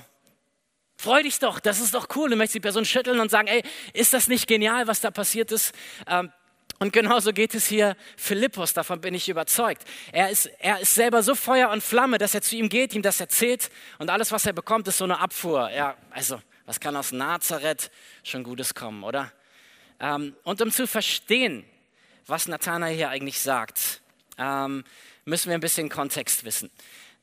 freu 0.98 1.24
dich 1.24 1.40
doch, 1.40 1.60
das 1.60 1.80
ist 1.80 1.94
doch 1.94 2.08
cool. 2.16 2.30
Du 2.30 2.36
möchtest 2.36 2.56
die 2.56 2.60
Person 2.60 2.86
schütteln 2.86 3.20
und 3.20 3.32
sagen, 3.32 3.48
ey, 3.48 3.64
ist 3.94 4.14
das 4.14 4.28
nicht 4.28 4.48
genial, 4.48 4.86
was 4.88 5.00
da 5.00 5.12
passiert 5.12 5.52
ist? 5.52 5.74
Ähm, 6.06 6.32
und 6.80 6.94
genauso 6.94 7.34
geht 7.34 7.54
es 7.54 7.68
hier 7.68 7.96
Philippus, 8.16 8.74
davon 8.74 9.02
bin 9.02 9.14
ich 9.14 9.28
überzeugt. 9.28 9.84
Er 10.12 10.30
ist, 10.30 10.46
er 10.60 10.80
ist 10.80 10.96
selber 10.96 11.22
so 11.24 11.36
Feuer 11.36 11.70
und 11.70 11.84
Flamme, 11.84 12.18
dass 12.18 12.34
er 12.34 12.42
zu 12.42 12.56
ihm 12.56 12.70
geht, 12.70 12.94
ihm 12.96 13.02
das 13.02 13.20
erzählt 13.20 13.70
und 13.98 14.10
alles, 14.10 14.32
was 14.32 14.46
er 14.46 14.54
bekommt, 14.54 14.88
ist 14.88 14.98
so 14.98 15.04
eine 15.04 15.20
Abfuhr. 15.20 15.70
Ja, 15.72 15.98
also, 16.12 16.42
was 16.66 16.80
kann 16.80 16.96
aus 16.96 17.12
Nazareth 17.12 17.92
schon 18.24 18.44
Gutes 18.44 18.74
kommen, 18.74 19.04
oder? 19.04 19.32
Ähm, 20.00 20.36
und 20.44 20.62
um 20.62 20.72
zu 20.72 20.88
verstehen, 20.88 21.66
was 22.26 22.48
Nathanael 22.48 22.96
hier 22.96 23.10
eigentlich 23.10 23.40
sagt, 23.40 24.02
ähm, 24.38 24.86
müssen 25.26 25.50
wir 25.50 25.56
ein 25.56 25.62
bisschen 25.62 25.90
Kontext 25.90 26.46
wissen. 26.46 26.72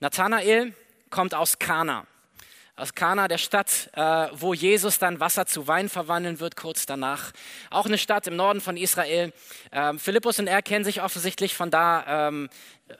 Nathanael 0.01 0.75
kommt 1.09 1.35
aus 1.35 1.59
Kana 1.59 2.07
aus 2.77 2.95
Kana, 2.95 3.27
der 3.27 3.39
Stadt, 3.39 3.89
äh, 3.95 4.29
wo 4.33 4.53
Jesus 4.53 4.99
dann 4.99 5.19
Wasser 5.19 5.47
zu 5.47 5.67
Wein 5.67 5.89
verwandeln 5.89 6.41
wird, 6.41 6.57
kurz 6.57 6.85
danach. 6.85 7.33
Auch 7.71 7.87
eine 7.87 7.97
Stadt 7.97 8.27
im 8.27 8.37
Norden 8.37 8.61
von 8.61 8.77
Israel. 8.77 9.33
Ähm, 9.73 9.99
Philippus 9.99 10.39
und 10.39 10.47
er 10.47 10.61
kennen 10.61 10.85
sich 10.85 11.03
offensichtlich 11.03 11.55
von 11.55 11.71
da, 11.71 12.29
ähm, 12.29 12.51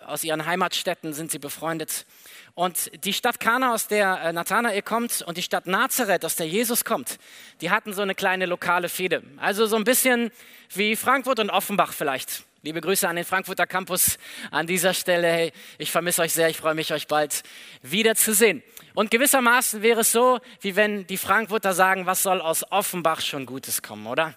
aus 0.07 0.25
ihren 0.25 0.47
Heimatstädten 0.47 1.13
sind 1.13 1.31
sie 1.31 1.39
befreundet. 1.39 2.07
Und 2.55 2.91
die 3.05 3.13
Stadt 3.13 3.39
Kana, 3.39 3.75
aus 3.75 3.87
der 3.87 4.19
äh, 4.23 4.33
Nathanael 4.33 4.81
kommt, 4.81 5.21
und 5.21 5.37
die 5.37 5.43
Stadt 5.43 5.67
Nazareth, 5.67 6.25
aus 6.25 6.37
der 6.37 6.49
Jesus 6.49 6.87
kommt, 6.87 7.19
die 7.61 7.71
hatten 7.71 7.93
so 7.93 8.01
eine 8.01 8.15
kleine 8.15 8.47
lokale 8.47 8.89
Fehde. 8.89 9.23
Also 9.37 9.67
so 9.67 9.77
ein 9.77 9.85
bisschen 9.85 10.31
wie 10.71 10.97
Frankfurt 10.97 11.39
und 11.39 11.51
Offenbach 11.51 11.93
vielleicht. 11.93 12.46
Liebe 12.67 12.81
Grüße 12.81 13.09
an 13.09 13.15
den 13.15 13.25
Frankfurter 13.25 13.65
Campus 13.65 14.19
an 14.51 14.67
dieser 14.67 14.93
Stelle. 14.93 15.29
Hey, 15.29 15.53
ich 15.79 15.93
vermisse 15.93 16.23
euch 16.23 16.33
sehr. 16.33 16.49
Ich 16.49 16.57
freue 16.57 16.75
mich, 16.75 16.93
euch 16.93 17.07
bald 17.07 17.45
wiederzusehen. 17.83 18.61
Und 18.93 19.13
gewissermaßen 19.13 19.83
wäre 19.83 20.01
es 20.01 20.11
so, 20.11 20.41
wie 20.63 20.75
wenn 20.75 21.07
die 21.07 21.17
Frankfurter 21.17 21.75
sagen, 21.75 22.07
was 22.07 22.25
soll 22.25 22.41
aus 22.41 22.65
Offenbach 22.73 23.21
schon 23.21 23.47
Gutes 23.47 23.83
kommen, 23.83 24.09
oder? 24.09 24.35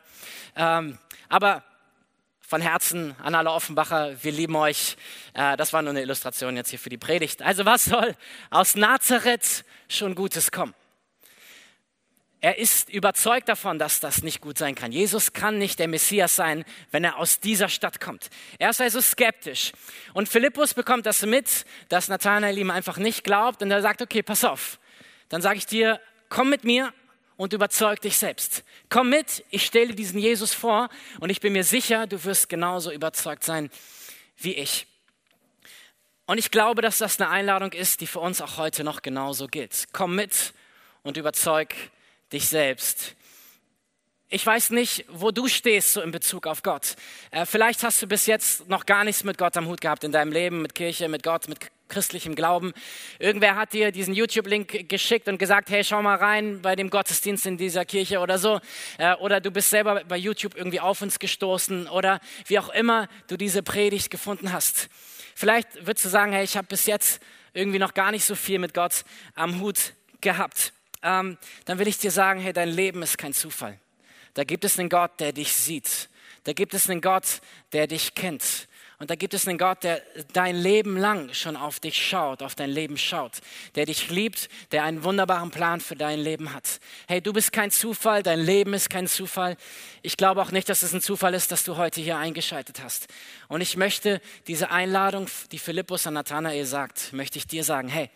Ähm, 0.56 1.00
aber 1.28 1.64
von 2.40 2.62
Herzen 2.62 3.16
an 3.18 3.34
alle 3.34 3.50
Offenbacher, 3.50 4.24
wir 4.24 4.32
lieben 4.32 4.56
euch. 4.58 4.96
Äh, 5.34 5.58
das 5.58 5.74
war 5.74 5.82
nur 5.82 5.90
eine 5.90 6.04
Illustration 6.04 6.56
jetzt 6.56 6.70
hier 6.70 6.78
für 6.78 6.90
die 6.90 7.00
Predigt. 7.00 7.42
Also 7.42 7.66
was 7.66 7.86
soll 7.86 8.16
aus 8.52 8.76
Nazareth 8.76 9.66
schon 9.88 10.14
Gutes 10.14 10.52
kommen? 10.52 10.76
Er 12.42 12.58
ist 12.58 12.90
überzeugt 12.90 13.50
davon, 13.50 13.80
dass 13.80 14.00
das 14.00 14.24
nicht 14.24 14.40
gut 14.40 14.58
sein 14.58 14.74
kann. 14.74 14.94
Jesus 14.94 15.34
kann 15.34 15.58
nicht 15.58 15.78
der 15.78 15.90
Messias 15.90 16.38
sein, 16.38 16.64
wenn 16.90 17.04
er 17.04 17.18
aus 17.18 17.42
dieser 17.42 17.68
Stadt 17.68 18.00
kommt. 18.00 18.30
Er 18.60 18.70
ist 18.70 18.80
also 18.80 19.02
skeptisch. 19.02 19.74
Und 20.14 20.30
Philippus 20.30 20.74
bekommt 20.74 21.06
das 21.06 21.26
mit, 21.26 21.66
dass 21.90 22.08
Nathanael 22.08 22.58
ihm 22.58 22.72
einfach 22.72 22.98
nicht 22.98 23.26
glaubt. 23.26 23.62
Und 23.62 23.72
er 23.72 23.82
sagt, 23.82 24.02
okay, 24.02 24.24
pass 24.24 24.46
auf. 24.46 24.80
Dann 25.28 25.42
sage 25.42 25.58
ich 25.58 25.66
dir, 25.66 26.00
komm 26.30 26.50
mit 26.50 26.64
mir 26.64 26.94
und 27.36 27.52
überzeug 27.52 28.00
dich 28.02 28.18
selbst. 28.18 28.64
Komm 28.88 29.10
mit, 29.10 29.44
ich 29.50 29.66
stelle 29.66 29.94
diesen 29.94 30.20
Jesus 30.20 30.54
vor 30.54 30.88
und 31.20 31.30
ich 31.30 31.42
bin 31.42 31.52
mir 31.52 31.66
sicher, 31.66 32.08
du 32.08 32.24
wirst 32.24 32.48
genauso 32.48 32.92
überzeugt 32.92 33.44
sein 33.44 33.70
wie 34.38 34.54
ich. 34.54 34.88
Und 36.26 36.38
ich 36.38 36.52
glaube, 36.52 36.82
dass 36.82 37.00
das 37.00 37.20
eine 37.20 37.30
Einladung 37.30 37.74
ist, 37.74 38.00
die 38.00 38.08
für 38.08 38.20
uns 38.20 38.40
auch 38.40 38.58
heute 38.58 38.86
noch 38.86 39.02
genauso 39.02 39.48
gilt. 39.48 39.88
Komm 39.92 40.16
mit 40.16 40.54
und 41.04 41.18
überzeug 41.18 41.70
dich 41.70 41.99
dich 42.32 42.48
selbst. 42.48 43.16
Ich 44.32 44.46
weiß 44.46 44.70
nicht, 44.70 45.06
wo 45.10 45.32
du 45.32 45.48
stehst 45.48 45.94
so 45.94 46.02
in 46.02 46.12
Bezug 46.12 46.46
auf 46.46 46.62
Gott. 46.62 46.96
Äh, 47.32 47.48
vielleicht 47.48 47.82
hast 47.82 48.00
du 48.00 48.06
bis 48.06 48.28
jetzt 48.28 48.70
noch 48.70 48.86
gar 48.86 49.04
nichts 49.04 49.24
mit 49.24 49.40
Gott 49.40 49.58
am 49.58 49.68
Hut 49.68 49.82
gehabt 49.82 50.04
in 50.04 50.12
deinem 50.12 50.32
Leben, 50.32 50.62
mit 50.62 50.76
Kirche, 50.76 51.10
mit 51.10 51.24
Gott, 51.24 51.48
mit 51.48 51.58
christlichem 51.88 52.36
Glauben. 52.36 52.74
Irgendwer 53.18 53.56
hat 53.56 53.74
dir 53.74 53.92
diesen 53.92 54.14
YouTube-Link 54.14 54.88
geschickt 54.88 55.28
und 55.28 55.40
gesagt, 55.40 55.72
hey, 55.72 55.84
schau 55.84 56.04
mal 56.04 56.18
rein 56.18 56.62
bei 56.62 56.76
dem 56.76 56.92
Gottesdienst 56.92 57.48
in 57.48 57.58
dieser 57.58 57.86
Kirche 57.86 58.20
oder 58.20 58.38
so. 58.38 58.62
Äh, 59.00 59.16
oder 59.16 59.42
du 59.42 59.50
bist 59.50 59.72
selber 59.72 60.04
bei 60.08 60.18
YouTube 60.18 60.56
irgendwie 60.56 60.80
auf 60.80 61.02
uns 61.02 61.18
gestoßen 61.18 61.88
oder 61.88 62.20
wie 62.46 62.60
auch 62.60 62.70
immer 62.70 63.08
du 63.30 63.36
diese 63.36 63.64
Predigt 63.64 64.12
gefunden 64.12 64.54
hast. 64.54 64.90
Vielleicht 65.34 65.88
würdest 65.88 66.06
du 66.06 66.10
sagen, 66.10 66.34
hey, 66.34 66.44
ich 66.44 66.56
habe 66.56 66.68
bis 66.68 66.86
jetzt 66.86 67.20
irgendwie 67.54 67.80
noch 67.80 67.96
gar 67.96 68.12
nicht 68.12 68.26
so 68.26 68.36
viel 68.36 68.60
mit 68.60 68.76
Gott 68.76 69.06
am 69.34 69.60
Hut 69.60 69.96
gehabt 70.22 70.72
ähm, 71.02 71.38
dann 71.66 71.80
will 71.80 71.88
ich 71.88 71.98
dir 71.98 72.12
sagen, 72.12 72.40
hey, 72.40 72.54
dein 72.54 72.70
Leben 72.70 73.02
ist 73.02 73.18
kein 73.18 73.34
Zufall. 73.34 73.80
Da 74.34 74.44
gibt 74.44 74.64
es 74.66 74.80
einen 74.80 74.90
Gott, 74.90 75.20
der 75.20 75.34
dich 75.34 75.54
sieht. 75.54 76.10
Da 76.44 76.54
gibt 76.54 76.74
es 76.74 76.90
einen 76.90 77.02
Gott, 77.02 77.42
der 77.74 77.88
dich 77.88 78.16
kennt. 78.16 78.68
Und 79.00 79.10
da 79.10 79.16
gibt 79.16 79.34
es 79.34 79.48
einen 79.48 79.58
Gott, 79.58 79.84
der 79.84 80.02
dein 80.34 80.58
Leben 80.58 80.98
lang 80.98 81.34
schon 81.34 81.56
auf 81.56 81.80
dich 81.80 82.06
schaut, 82.06 82.44
auf 82.44 82.56
dein 82.56 82.70
Leben 82.70 82.98
schaut, 82.98 83.40
der 83.76 83.86
dich 83.86 84.10
liebt, 84.10 84.50
der 84.74 84.84
einen 84.84 85.06
wunderbaren 85.06 85.52
Plan 85.52 85.80
für 85.80 85.96
dein 85.96 86.20
Leben 86.20 86.54
hat. 86.54 86.82
Hey, 87.08 87.22
du 87.22 87.32
bist 87.32 87.54
kein 87.54 87.72
Zufall, 87.72 88.24
dein 88.24 88.42
Leben 88.42 88.74
ist 88.74 88.90
kein 88.90 89.08
Zufall. 89.08 89.56
Ich 90.02 90.18
glaube 90.18 90.42
auch 90.42 90.52
nicht, 90.52 90.68
dass 90.68 90.84
es 90.84 90.94
ein 90.94 91.00
Zufall 91.02 91.34
ist, 91.34 91.54
dass 91.54 91.64
du 91.64 91.78
heute 91.78 92.02
hier 92.02 92.18
eingeschaltet 92.18 92.84
hast. 92.84 93.08
Und 93.48 93.62
ich 93.62 93.78
möchte 93.78 94.20
diese 94.48 94.70
Einladung, 94.70 95.28
die 95.54 95.60
Philippus 95.60 96.06
an 96.06 96.16
Nathanael 96.16 96.66
sagt, 96.66 97.14
möchte 97.14 97.38
ich 97.38 97.48
dir 97.48 97.64
sagen, 97.64 97.88
hey, 97.88 98.10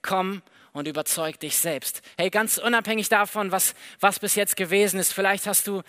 komm 0.00 0.40
und 0.72 0.86
überzeug 0.88 1.38
dich 1.40 1.56
selbst. 1.56 2.02
Hey, 2.16 2.30
ganz 2.30 2.58
unabhängig 2.58 3.08
davon, 3.08 3.52
was, 3.52 3.74
was 4.00 4.18
bis 4.18 4.34
jetzt 4.34 4.56
gewesen 4.56 5.00
ist, 5.00 5.12
vielleicht 5.12 5.46
hast 5.46 5.66
du, 5.66 5.82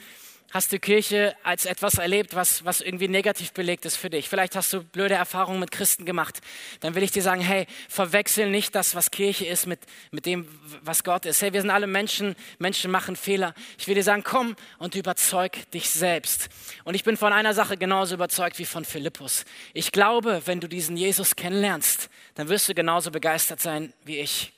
hast 0.52 0.72
du 0.74 0.80
Kirche 0.80 1.36
als 1.44 1.66
etwas 1.66 1.96
erlebt, 1.96 2.36
was, 2.36 2.66
was 2.66 2.82
irgendwie 2.82 3.08
negativ 3.08 3.54
belegt 3.54 3.86
ist 3.86 3.96
für 3.96 4.10
dich. 4.10 4.28
Vielleicht 4.28 4.56
hast 4.56 4.74
du 4.74 4.84
blöde 4.84 5.16
Erfahrungen 5.16 5.60
mit 5.60 5.72
Christen 5.72 6.06
gemacht. 6.06 6.42
Dann 6.82 6.94
will 6.94 7.04
ich 7.04 7.12
dir 7.12 7.22
sagen, 7.22 7.42
hey, 7.42 7.68
verwechsel 7.88 8.50
nicht 8.50 8.76
das, 8.76 8.94
was 8.94 9.12
Kirche 9.12 9.46
ist, 9.46 9.66
mit, 9.66 9.80
mit 10.12 10.26
dem, 10.26 10.48
was 10.82 11.04
Gott 11.04 11.26
ist. 11.26 11.42
Hey, 11.42 11.54
wir 11.54 11.62
sind 11.62 11.70
alle 11.70 11.88
Menschen, 11.88 12.36
Menschen 12.60 12.92
machen 12.92 13.16
Fehler. 13.16 13.54
Ich 13.78 13.88
will 13.88 13.96
dir 13.96 14.04
sagen, 14.04 14.24
komm 14.24 14.56
und 14.78 14.96
überzeug 14.96 15.72
dich 15.72 15.90
selbst. 15.90 16.50
Und 16.84 16.96
ich 16.96 17.04
bin 17.04 17.18
von 17.18 17.34
einer 17.34 17.54
Sache 17.54 17.78
genauso 17.78 18.16
überzeugt 18.16 18.60
wie 18.60 18.66
von 18.66 18.84
Philippus. 18.84 19.46
Ich 19.74 19.92
glaube, 19.92 20.42
wenn 20.46 20.60
du 20.60 20.68
diesen 20.68 20.98
Jesus 20.98 21.36
kennenlernst, 21.36 22.10
dann 22.36 22.50
wirst 22.50 22.68
du 22.68 22.74
genauso 22.74 23.12
begeistert 23.12 23.62
sein 23.62 23.94
wie 24.04 24.20
ich. 24.20 24.52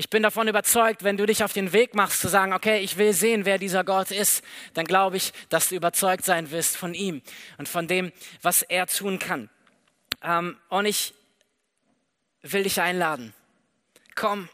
Ich 0.00 0.08
bin 0.08 0.22
davon 0.22 0.48
überzeugt, 0.48 1.04
wenn 1.04 1.18
du 1.18 1.26
dich 1.26 1.44
auf 1.44 1.52
den 1.52 1.74
Weg 1.74 1.94
machst 1.94 2.22
zu 2.22 2.28
sagen, 2.28 2.54
okay, 2.54 2.78
ich 2.78 2.96
will 2.96 3.12
sehen, 3.12 3.44
wer 3.44 3.58
dieser 3.58 3.84
Gott 3.84 4.10
ist, 4.10 4.42
dann 4.72 4.86
glaube 4.86 5.18
ich, 5.18 5.34
dass 5.50 5.68
du 5.68 5.74
überzeugt 5.74 6.24
sein 6.24 6.50
wirst 6.50 6.78
von 6.78 6.94
ihm 6.94 7.20
und 7.58 7.68
von 7.68 7.86
dem, 7.86 8.10
was 8.40 8.62
er 8.62 8.86
tun 8.86 9.18
kann. 9.18 9.50
Ähm, 10.22 10.56
und 10.70 10.86
ich 10.86 11.12
will 12.40 12.62
dich 12.62 12.80
einladen. 12.80 13.34
Komm 14.14 14.48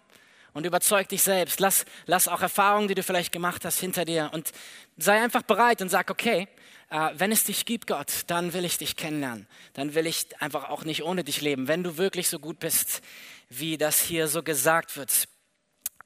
und 0.53 0.67
überzeug 0.67 1.09
dich 1.11 1.23
selbst. 1.23 1.61
Lass, 1.61 1.85
lass 2.07 2.27
auch 2.27 2.43
Erfahrungen, 2.43 2.89
die 2.89 2.97
du 2.97 3.05
vielleicht 3.05 3.31
gemacht 3.31 3.65
hast, 3.65 3.79
hinter 3.79 4.05
dir 4.05 4.31
und 4.33 4.51
sei 4.97 5.23
einfach 5.23 5.43
bereit 5.43 5.81
und 5.81 5.91
sag, 5.91 6.11
okay, 6.11 6.49
äh, 6.91 7.11
wenn 7.15 7.31
es 7.31 7.45
dich 7.45 7.65
gibt, 7.67 7.87
Gott, 7.87 8.25
dann 8.27 8.53
will 8.53 8.65
ich 8.65 8.79
dich 8.79 8.97
kennenlernen. 8.97 9.47
Dann 9.75 9.95
will 9.95 10.09
ich 10.09 10.27
einfach 10.43 10.71
auch 10.71 10.83
nicht 10.83 11.05
ohne 11.05 11.23
dich 11.23 11.41
leben, 11.41 11.69
wenn 11.69 11.85
du 11.85 11.99
wirklich 11.99 12.29
so 12.29 12.41
gut 12.41 12.59
bist, 12.59 13.01
wie 13.49 13.79
das 13.79 14.01
hier 14.01 14.27
so 14.27 14.43
gesagt 14.43 14.97
wird. 14.97 15.29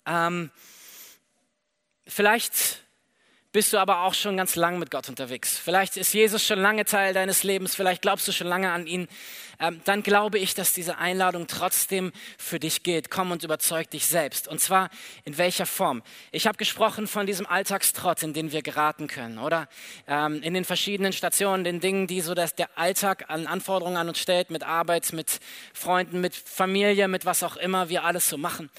Ähm, 0.07 0.51
vielleicht 2.07 2.85
bist 3.53 3.73
du 3.73 3.79
aber 3.79 4.03
auch 4.03 4.15
schon 4.15 4.37
ganz 4.37 4.55
lang 4.57 4.79
mit 4.79 4.91
Gott 4.91 5.09
unterwegs. 5.09 5.59
Vielleicht 5.59 5.97
ist 5.97 6.13
Jesus 6.13 6.47
schon 6.47 6.61
lange 6.61 6.85
Teil 6.85 7.15
deines 7.15 7.43
Lebens, 7.43 7.75
vielleicht 7.75 8.03
glaubst 8.03 8.29
du 8.29 8.33
schon 8.33 8.47
lange 8.47 8.71
an 8.71 8.87
ihn. 8.87 9.09
Ähm, 9.61 9.81
dann 9.85 10.03
glaube 10.03 10.39
ich, 10.39 10.55
dass 10.55 10.73
diese 10.73 10.99
Einladung 10.99 11.47
trotzdem 11.47 12.13
für 12.39 12.59
dich 12.59 12.83
gilt. 12.83 13.11
Komm 13.11 13.31
und 13.31 13.45
überzeug 13.45 13.91
dich 13.91 14.07
selbst. 14.07 14.49
Und 14.49 14.61
zwar 14.61 14.89
in 15.25 15.37
welcher 15.37 15.67
Form? 15.67 16.03
Ich 16.33 16.47
habe 16.47 16.57
gesprochen 16.57 17.07
von 17.07 17.27
diesem 17.27 17.47
Alltagstrott, 17.47 18.23
in 18.23 18.33
den 18.33 18.53
wir 18.53 18.63
geraten 18.63 19.07
können, 19.07 19.39
oder? 19.39 19.69
Ähm, 20.09 20.43
in 20.43 20.55
den 20.55 20.65
verschiedenen 20.65 21.13
Stationen, 21.13 21.63
den 21.65 21.81
Dingen, 21.81 22.07
die 22.07 22.23
so 22.23 22.35
dass 22.35 22.55
der 22.55 22.71
Alltag 22.77 23.27
an 23.29 23.47
Anforderungen 23.47 23.99
an 23.99 24.09
uns 24.09 24.19
stellt, 24.19 24.51
mit 24.51 24.65
Arbeit, 24.65 25.13
mit 25.13 25.41
Freunden, 25.75 26.21
mit 26.21 26.35
Familie, 26.35 27.07
mit 27.07 27.27
was 27.27 27.43
auch 27.43 27.57
immer 27.57 27.91
wir 27.91 28.05
alles 28.05 28.29
so 28.29 28.39
machen. 28.39 28.71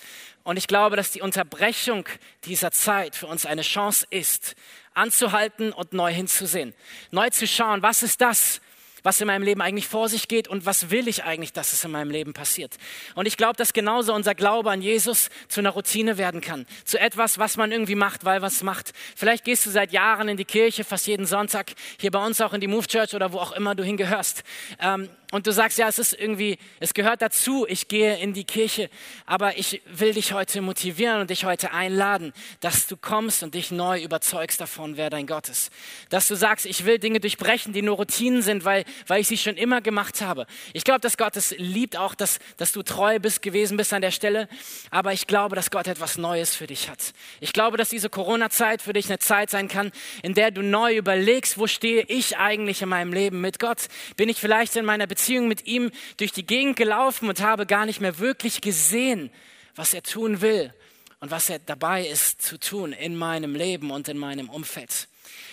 Und 0.44 0.58
ich 0.58 0.68
glaube, 0.68 0.96
dass 0.96 1.12
die 1.12 1.22
Unterbrechung 1.22 2.06
dieser 2.46 2.72
Zeit 2.72 3.16
für 3.16 3.28
uns 3.28 3.46
eine 3.46 3.62
Chance 3.62 4.08
ist, 4.10 4.56
anzuhalten 4.94 5.72
und 5.72 5.94
neu 5.94 6.12
hinzusehen. 6.12 6.74
Neu 7.12 7.30
zu 7.30 7.46
schauen, 7.46 7.84
was 7.84 8.02
ist 8.02 8.22
das, 8.22 8.62
was 9.03 9.22
in 9.22 9.27
meinem 9.27 9.43
Leben 9.43 9.62
eigentlich 9.62 9.88
vor 9.88 10.10
sich 10.10 10.27
geht 10.27 10.48
und 10.48 10.65
was 10.65 10.89
will 10.89 11.08
ich 11.08 11.24
eigentlich, 11.24 11.53
dass 11.53 11.74
es 11.74 11.84
in 11.84 11.91
meinem 11.91 12.12
Leben 12.12 12.34
passiert. 12.34 12.77
Und 13.15 13.25
ich 13.25 13.38
glaube, 13.38 13.55
dass 13.55 13.74
genauso 13.74 14.13
unser 14.13 14.36
Glaube 14.36 14.72
an 14.72 14.81
Jesus 14.81 15.29
zu 15.48 15.60
einer 15.62 15.72
Routine 15.72 16.17
werden 16.17 16.41
kann, 16.41 16.65
zu 16.86 17.00
etwas, 17.00 17.39
was 17.39 17.58
man 17.58 17.72
irgendwie 17.72 17.96
macht, 17.96 18.25
weil 18.25 18.41
was 18.41 18.63
macht. 18.63 18.91
Vielleicht 19.15 19.43
gehst 19.43 19.65
du 19.65 19.70
seit 19.70 19.91
Jahren 19.91 20.29
in 20.29 20.38
die 20.38 20.46
Kirche, 20.46 20.84
fast 20.84 21.08
jeden 21.08 21.25
Sonntag, 21.25 21.72
hier 22.00 22.12
bei 22.12 22.24
uns 22.24 22.41
auch 22.41 22.53
in 22.53 22.62
die 22.62 22.67
Move 22.67 22.88
Church 22.88 23.13
oder 23.13 23.31
wo 23.34 23.39
auch 23.39 23.51
immer 23.51 23.75
du 23.75 23.84
hingehörst. 23.84 24.43
Ähm, 24.79 25.10
und 25.32 25.48
du 25.48 25.54
sagst, 25.54 25.78
ja, 25.78 25.88
es 25.88 25.98
ist 25.98 26.14
irgendwie, 26.14 26.58
es 26.82 26.94
gehört 26.94 27.22
dazu, 27.22 27.66
ich 27.68 27.88
gehe 27.88 28.18
in 28.20 28.34
die 28.34 28.44
Kirche, 28.44 28.90
aber 29.26 29.58
ich 29.58 29.82
will 29.86 30.14
dich 30.14 30.34
heute 30.34 30.62
motivieren 30.62 31.22
und 31.22 31.30
dich 31.30 31.46
heute 31.46 31.72
einladen, 31.72 32.34
dass 32.60 32.88
du 32.88 32.98
kommst 32.98 33.42
und 33.42 33.56
dich 33.56 33.72
neu 33.72 34.02
überzeugst 34.02 34.60
davon, 34.60 34.98
wer 34.98 35.10
dein 35.10 35.28
Gott 35.28 35.48
ist. 35.48 35.72
Dass 36.10 36.28
du 36.28 36.36
sagst, 36.36 36.66
ich 36.66 36.86
will 36.86 37.00
Dinge 37.00 37.22
durchbrechen, 37.22 37.72
die 37.72 37.82
nur 37.82 37.96
Routinen 37.96 38.42
sind, 38.42 38.66
weil, 38.66 38.84
weil 39.08 39.22
ich 39.22 39.30
sie 39.30 39.38
schon 39.38 39.56
immer 39.56 39.80
gemacht 39.80 40.22
habe. 40.22 40.46
Ich 40.74 40.84
glaube, 40.84 41.00
dass 41.00 41.16
Gott 41.16 41.38
es 41.38 41.56
liebt 41.58 41.96
auch, 41.96 42.14
dass, 42.14 42.40
dass 42.58 42.74
du 42.74 42.84
treu 42.84 43.18
bist, 43.20 43.42
gewesen 43.42 43.78
bist 43.78 43.94
an 43.94 44.02
der 44.02 44.12
Stelle, 44.12 44.50
aber 44.90 45.14
ich 45.14 45.28
glaube, 45.28 45.56
dass 45.56 45.72
Gott 45.72 45.88
etwas 45.88 46.18
Neues 46.18 46.56
für 46.56 46.68
dich 46.68 46.90
hat. 46.90 47.14
Ich 47.40 47.54
glaube, 47.54 47.78
dass 47.78 47.88
diese 47.88 48.10
Corona-Zeit 48.10 48.82
für 48.82 48.92
dich 48.92 49.06
eine 49.08 49.20
Zeit 49.20 49.50
sein 49.50 49.70
kann, 49.70 49.94
in 50.24 50.34
der 50.34 50.52
du 50.52 50.62
neu 50.62 50.98
überlegst, 50.98 51.58
wo 51.58 51.68
stehe 51.68 52.04
ich 52.10 52.38
eigentlich 52.38 52.82
in 52.82 52.90
meinem 52.90 53.14
Leben 53.14 53.40
mit 53.40 53.60
Gott? 53.60 53.88
Bin 54.18 54.28
ich 54.28 54.38
vielleicht 54.38 54.76
in 54.76 54.84
meiner 54.84 55.08
Beziehung 55.08 55.21
Beziehung 55.22 55.48
mit 55.48 55.68
ihm 55.68 55.92
durch 56.18 56.32
die 56.32 56.48
Gegend 56.48 56.78
gelaufen 56.78 57.30
und 57.30 57.42
habe 57.42 57.68
gar 57.68 57.86
nicht 57.86 58.01
mehr 58.01 58.18
wirklich 58.18 58.60
gesehen, 58.60 59.30
was 59.75 59.94
er 59.94 60.01
tun 60.01 60.42
will 60.42 60.74
und 61.20 61.30
was 61.30 61.48
er 61.48 61.60
dabei 61.60 62.08
ist 62.08 62.42
zu 62.42 62.60
tun 62.60 62.92
in 62.92 63.16
meinem 63.16 63.54
Leben 63.54 63.92
und 63.92 64.08
in 64.08 64.18
meinem 64.18 64.50
Umfeld. 64.50 65.08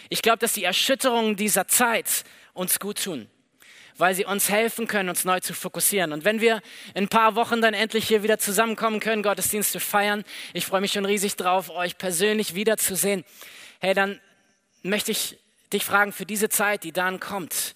Ich 0.08 0.22
glaube, 0.22 0.38
dass 0.38 0.54
die 0.54 0.64
Erschütterungen 0.64 1.36
dieser 1.36 1.68
Zeit 1.68 2.24
uns 2.54 2.80
gut 2.80 3.04
tun, 3.04 3.28
weil 3.98 4.14
sie 4.14 4.24
uns 4.24 4.48
helfen 4.48 4.86
können, 4.86 5.10
uns 5.10 5.26
neu 5.26 5.38
zu 5.40 5.52
fokussieren. 5.52 6.14
Und 6.14 6.24
wenn 6.24 6.40
wir 6.40 6.62
in 6.94 7.04
ein 7.04 7.08
paar 7.08 7.34
Wochen 7.34 7.60
dann 7.60 7.74
endlich 7.74 8.08
hier 8.08 8.22
wieder 8.22 8.38
zusammenkommen 8.38 9.00
können, 9.00 9.22
Gottesdienste 9.22 9.80
feiern, 9.80 10.24
ich 10.54 10.64
freue 10.64 10.80
mich 10.80 10.92
schon 10.92 11.04
riesig 11.04 11.36
drauf, 11.36 11.68
euch 11.68 11.98
persönlich 11.98 12.54
wiederzusehen. 12.54 13.22
Hey, 13.80 13.92
dann 13.92 14.18
möchte 14.82 15.12
ich 15.12 15.38
dich 15.74 15.84
fragen 15.84 16.12
für 16.14 16.24
diese 16.24 16.48
Zeit, 16.48 16.84
die 16.84 16.92
dann 16.92 17.20
kommt, 17.20 17.74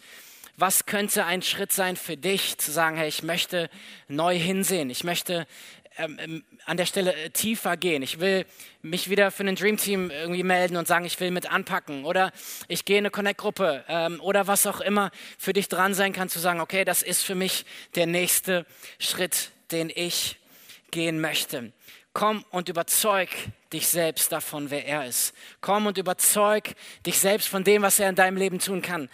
was 0.56 0.86
könnte 0.86 1.24
ein 1.24 1.42
Schritt 1.42 1.72
sein 1.72 1.96
für 1.96 2.16
dich, 2.16 2.58
zu 2.58 2.70
sagen, 2.70 2.96
hey, 2.96 3.08
ich 3.08 3.22
möchte 3.22 3.70
neu 4.08 4.38
hinsehen, 4.38 4.90
ich 4.90 5.04
möchte 5.04 5.46
ähm, 5.98 6.18
ähm, 6.20 6.44
an 6.64 6.78
der 6.78 6.86
Stelle 6.86 7.14
äh, 7.14 7.30
tiefer 7.30 7.76
gehen. 7.76 8.02
Ich 8.02 8.18
will 8.18 8.46
mich 8.80 9.10
wieder 9.10 9.30
für 9.30 9.44
ein 9.44 9.56
Dream 9.56 9.76
Team 9.76 10.10
irgendwie 10.10 10.42
melden 10.42 10.76
und 10.76 10.88
sagen, 10.88 11.04
ich 11.04 11.20
will 11.20 11.30
mit 11.30 11.52
anpacken. 11.52 12.04
Oder 12.06 12.32
ich 12.68 12.86
gehe 12.86 12.96
in 12.96 13.04
eine 13.04 13.10
Connect-Gruppe 13.10 13.84
ähm, 13.88 14.20
oder 14.20 14.46
was 14.46 14.66
auch 14.66 14.80
immer 14.80 15.10
für 15.36 15.52
dich 15.52 15.68
dran 15.68 15.92
sein 15.92 16.14
kann, 16.14 16.30
zu 16.30 16.38
sagen, 16.38 16.60
okay, 16.60 16.84
das 16.84 17.02
ist 17.02 17.22
für 17.22 17.34
mich 17.34 17.66
der 17.94 18.06
nächste 18.06 18.64
Schritt, 18.98 19.50
den 19.70 19.90
ich 19.94 20.38
gehen 20.90 21.20
möchte. 21.20 21.72
Komm 22.14 22.44
und 22.50 22.68
überzeug 22.68 23.28
dich 23.72 23.86
selbst 23.88 24.32
davon, 24.32 24.70
wer 24.70 24.86
er 24.86 25.06
ist. 25.06 25.34
Komm 25.60 25.86
und 25.86 25.98
überzeug 25.98 26.74
dich 27.04 27.18
selbst 27.18 27.48
von 27.48 27.64
dem, 27.64 27.82
was 27.82 27.98
er 27.98 28.08
in 28.08 28.14
deinem 28.14 28.36
Leben 28.36 28.58
tun 28.58 28.80
kann 28.80 29.10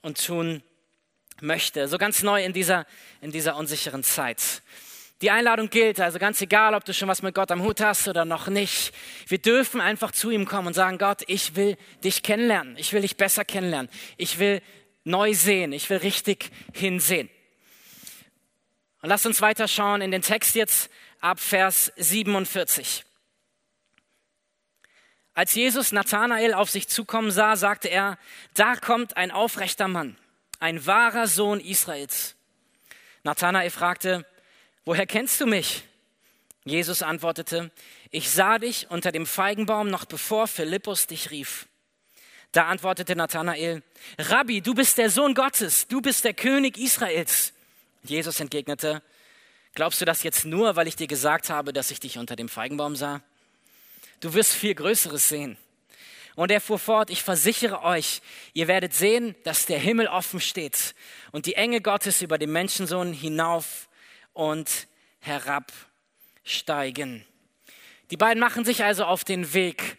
und 0.00 0.24
tun 0.24 0.62
möchte. 1.42 1.88
So 1.88 1.98
ganz 1.98 2.22
neu 2.22 2.44
in 2.44 2.52
dieser, 2.52 2.86
in 3.20 3.30
dieser 3.30 3.56
unsicheren 3.56 4.02
Zeit. 4.02 4.62
Die 5.22 5.30
Einladung 5.30 5.70
gilt, 5.70 6.00
also 6.00 6.18
ganz 6.18 6.40
egal, 6.40 6.74
ob 6.74 6.84
du 6.84 6.92
schon 6.92 7.08
was 7.08 7.22
mit 7.22 7.34
Gott 7.34 7.52
am 7.52 7.62
Hut 7.62 7.80
hast 7.80 8.08
oder 8.08 8.24
noch 8.24 8.48
nicht. 8.48 8.92
Wir 9.28 9.38
dürfen 9.38 9.80
einfach 9.80 10.10
zu 10.10 10.30
ihm 10.30 10.46
kommen 10.46 10.68
und 10.68 10.74
sagen, 10.74 10.98
Gott, 10.98 11.22
ich 11.28 11.54
will 11.54 11.76
dich 12.02 12.24
kennenlernen. 12.24 12.76
Ich 12.76 12.92
will 12.92 13.02
dich 13.02 13.16
besser 13.16 13.44
kennenlernen. 13.44 13.88
Ich 14.16 14.40
will 14.40 14.60
neu 15.04 15.32
sehen. 15.32 15.72
Ich 15.72 15.88
will 15.90 15.98
richtig 15.98 16.50
hinsehen. 16.72 17.30
Und 19.00 19.08
lass 19.10 19.24
uns 19.24 19.40
weiter 19.40 19.68
schauen 19.68 20.00
in 20.00 20.10
den 20.10 20.22
Text 20.22 20.56
jetzt 20.56 20.90
ab 21.20 21.38
Vers 21.38 21.92
47. 21.96 23.04
Als 25.34 25.54
Jesus 25.54 25.92
Nathanael 25.92 26.52
auf 26.52 26.68
sich 26.68 26.88
zukommen 26.88 27.30
sah, 27.30 27.54
sagte 27.54 27.88
er, 27.88 28.18
da 28.54 28.74
kommt 28.74 29.16
ein 29.16 29.30
aufrechter 29.30 29.86
Mann 29.86 30.16
ein 30.62 30.86
wahrer 30.86 31.26
Sohn 31.26 31.58
Israels. 31.58 32.36
Nathanael 33.24 33.70
fragte, 33.70 34.24
woher 34.84 35.06
kennst 35.06 35.40
du 35.40 35.46
mich? 35.46 35.82
Jesus 36.64 37.02
antwortete, 37.02 37.72
ich 38.12 38.30
sah 38.30 38.60
dich 38.60 38.88
unter 38.88 39.10
dem 39.10 39.26
Feigenbaum 39.26 39.90
noch 39.90 40.04
bevor 40.04 40.46
Philippus 40.46 41.08
dich 41.08 41.32
rief. 41.32 41.66
Da 42.52 42.66
antwortete 42.66 43.16
Nathanael, 43.16 43.82
Rabbi, 44.18 44.60
du 44.60 44.72
bist 44.72 44.98
der 44.98 45.10
Sohn 45.10 45.34
Gottes, 45.34 45.88
du 45.88 46.00
bist 46.00 46.24
der 46.24 46.34
König 46.34 46.78
Israels. 46.78 47.52
Jesus 48.04 48.38
entgegnete, 48.38 49.02
glaubst 49.74 50.00
du 50.00 50.04
das 50.04 50.22
jetzt 50.22 50.44
nur, 50.44 50.76
weil 50.76 50.86
ich 50.86 50.94
dir 50.94 51.08
gesagt 51.08 51.50
habe, 51.50 51.72
dass 51.72 51.90
ich 51.90 51.98
dich 51.98 52.18
unter 52.18 52.36
dem 52.36 52.48
Feigenbaum 52.48 52.94
sah? 52.94 53.20
Du 54.20 54.32
wirst 54.34 54.52
viel 54.52 54.76
Größeres 54.76 55.28
sehen. 55.28 55.56
Und 56.34 56.50
er 56.50 56.60
fuhr 56.60 56.78
fort, 56.78 57.10
ich 57.10 57.22
versichere 57.22 57.82
euch, 57.82 58.22
ihr 58.54 58.68
werdet 58.68 58.94
sehen, 58.94 59.34
dass 59.44 59.66
der 59.66 59.78
Himmel 59.78 60.06
offen 60.06 60.40
steht 60.40 60.94
und 61.30 61.46
die 61.46 61.54
Enge 61.54 61.80
Gottes 61.80 62.22
über 62.22 62.38
den 62.38 62.52
Menschensohn 62.52 63.12
hinauf 63.12 63.88
und 64.32 64.88
herabsteigen. 65.20 67.26
Die 68.10 68.16
beiden 68.16 68.40
machen 68.40 68.64
sich 68.64 68.82
also 68.82 69.04
auf 69.04 69.24
den 69.24 69.52
Weg 69.52 69.98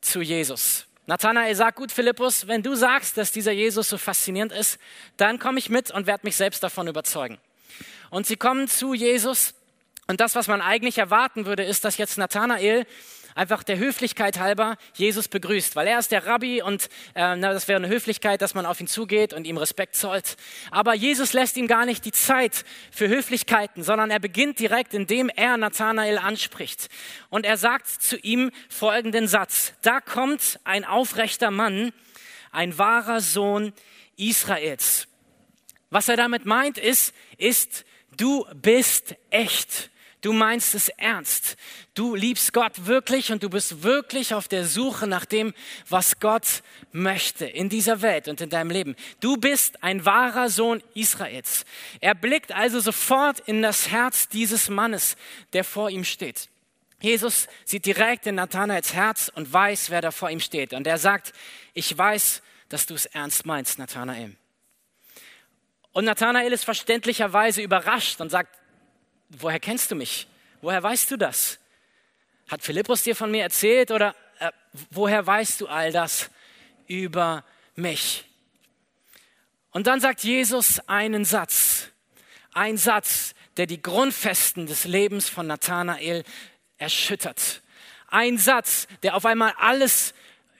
zu 0.00 0.20
Jesus. 0.20 0.86
Nathanael 1.06 1.54
sagt, 1.54 1.78
gut, 1.78 1.90
Philippus, 1.90 2.46
wenn 2.46 2.62
du 2.62 2.76
sagst, 2.76 3.16
dass 3.16 3.32
dieser 3.32 3.52
Jesus 3.52 3.88
so 3.88 3.98
faszinierend 3.98 4.52
ist, 4.52 4.78
dann 5.16 5.40
komme 5.40 5.58
ich 5.58 5.68
mit 5.68 5.90
und 5.90 6.06
werde 6.06 6.24
mich 6.24 6.36
selbst 6.36 6.62
davon 6.62 6.86
überzeugen. 6.86 7.38
Und 8.10 8.26
sie 8.26 8.36
kommen 8.36 8.68
zu 8.68 8.94
Jesus 8.94 9.54
und 10.06 10.20
das, 10.20 10.34
was 10.34 10.46
man 10.46 10.60
eigentlich 10.60 10.98
erwarten 10.98 11.46
würde, 11.46 11.64
ist, 11.64 11.84
dass 11.84 11.96
jetzt 11.96 12.18
Nathanael 12.18 12.86
einfach 13.34 13.62
der 13.62 13.78
Höflichkeit 13.78 14.38
halber 14.38 14.76
Jesus 14.94 15.28
begrüßt, 15.28 15.76
weil 15.76 15.86
er 15.86 15.98
ist 15.98 16.12
der 16.12 16.26
Rabbi 16.26 16.62
und 16.62 16.88
äh, 17.14 17.36
na, 17.36 17.52
das 17.52 17.68
wäre 17.68 17.76
eine 17.76 17.88
Höflichkeit, 17.88 18.42
dass 18.42 18.54
man 18.54 18.66
auf 18.66 18.80
ihn 18.80 18.86
zugeht 18.86 19.32
und 19.32 19.46
ihm 19.46 19.56
Respekt 19.56 19.96
zollt. 19.96 20.36
Aber 20.70 20.94
Jesus 20.94 21.32
lässt 21.32 21.56
ihm 21.56 21.66
gar 21.66 21.86
nicht 21.86 22.04
die 22.04 22.12
Zeit 22.12 22.64
für 22.90 23.08
Höflichkeiten, 23.08 23.82
sondern 23.82 24.10
er 24.10 24.20
beginnt 24.20 24.58
direkt, 24.58 24.94
indem 24.94 25.28
er 25.28 25.56
Nathanael 25.56 26.18
anspricht. 26.18 26.88
Und 27.30 27.46
er 27.46 27.56
sagt 27.56 27.88
zu 27.88 28.16
ihm 28.18 28.50
folgenden 28.68 29.28
Satz. 29.28 29.74
Da 29.82 30.00
kommt 30.00 30.58
ein 30.64 30.84
aufrechter 30.84 31.50
Mann, 31.50 31.92
ein 32.50 32.76
wahrer 32.78 33.20
Sohn 33.20 33.72
Israels. 34.16 35.08
Was 35.90 36.08
er 36.08 36.16
damit 36.16 36.46
meint 36.46 36.78
ist, 36.78 37.14
ist, 37.36 37.84
du 38.16 38.46
bist 38.54 39.14
echt. 39.30 39.90
Du 40.22 40.32
meinst 40.32 40.76
es 40.76 40.88
ernst. 40.88 41.56
Du 41.94 42.14
liebst 42.14 42.52
Gott 42.52 42.86
wirklich 42.86 43.32
und 43.32 43.42
du 43.42 43.50
bist 43.50 43.82
wirklich 43.82 44.34
auf 44.34 44.46
der 44.46 44.64
Suche 44.64 45.08
nach 45.08 45.24
dem, 45.24 45.52
was 45.88 46.20
Gott 46.20 46.62
möchte 46.92 47.44
in 47.44 47.68
dieser 47.68 48.02
Welt 48.02 48.28
und 48.28 48.40
in 48.40 48.48
deinem 48.48 48.70
Leben. 48.70 48.94
Du 49.20 49.36
bist 49.36 49.82
ein 49.82 50.04
wahrer 50.04 50.48
Sohn 50.48 50.80
Israels. 50.94 51.64
Er 52.00 52.14
blickt 52.14 52.52
also 52.52 52.78
sofort 52.78 53.40
in 53.40 53.62
das 53.62 53.90
Herz 53.90 54.28
dieses 54.28 54.68
Mannes, 54.68 55.16
der 55.52 55.64
vor 55.64 55.90
ihm 55.90 56.04
steht. 56.04 56.48
Jesus 57.00 57.48
sieht 57.64 57.84
direkt 57.84 58.28
in 58.28 58.36
Nathanaels 58.36 58.94
Herz 58.94 59.28
und 59.34 59.52
weiß, 59.52 59.90
wer 59.90 60.02
da 60.02 60.12
vor 60.12 60.30
ihm 60.30 60.38
steht. 60.38 60.72
Und 60.72 60.86
er 60.86 60.98
sagt, 60.98 61.32
ich 61.74 61.98
weiß, 61.98 62.42
dass 62.68 62.86
du 62.86 62.94
es 62.94 63.06
ernst 63.06 63.44
meinst, 63.44 63.80
Nathanael. 63.80 64.36
Und 65.90 66.04
Nathanael 66.04 66.52
ist 66.52 66.64
verständlicherweise 66.64 67.60
überrascht 67.60 68.20
und 68.20 68.30
sagt, 68.30 68.61
woher 69.38 69.60
kennst 69.60 69.90
du 69.90 69.94
mich? 69.94 70.26
Woher 70.60 70.82
weißt 70.82 71.10
du 71.10 71.16
das? 71.16 71.58
Hat 72.48 72.62
Philippus 72.62 73.02
dir 73.02 73.16
von 73.16 73.30
mir 73.30 73.42
erzählt 73.42 73.90
oder 73.90 74.14
äh, 74.38 74.50
woher 74.90 75.26
weißt 75.26 75.60
du 75.60 75.68
all 75.68 75.92
das 75.92 76.30
über 76.86 77.44
mich? 77.74 78.24
Und 79.70 79.86
dann 79.86 80.00
sagt 80.00 80.22
Jesus 80.22 80.80
einen 80.88 81.24
Satz, 81.24 81.88
ein 82.52 82.76
Satz, 82.76 83.34
der 83.56 83.66
die 83.66 83.80
Grundfesten 83.80 84.66
des 84.66 84.84
Lebens 84.84 85.28
von 85.28 85.46
Nathanael 85.46 86.24
erschüttert. 86.76 87.62
Ein 88.08 88.36
Satz, 88.36 88.86
der 89.02 89.14
auf 89.16 89.24
einmal 89.24 89.54
alles 89.56 90.12